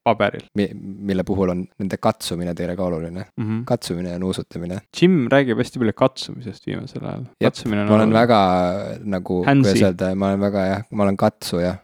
[0.05, 0.69] paberil Mi?
[1.11, 3.65] mille puhul on nende katsumine teile ka oluline mm, -hmm.
[3.65, 4.81] katsumine ja nuusutamine.
[5.01, 7.24] Jim räägib hästi palju katsumisest viimasel ajal.
[7.45, 8.41] katsumine on ma olen väga
[9.05, 11.74] nagu, kuidas öelda, ma olen väga jah, ma olen katsuja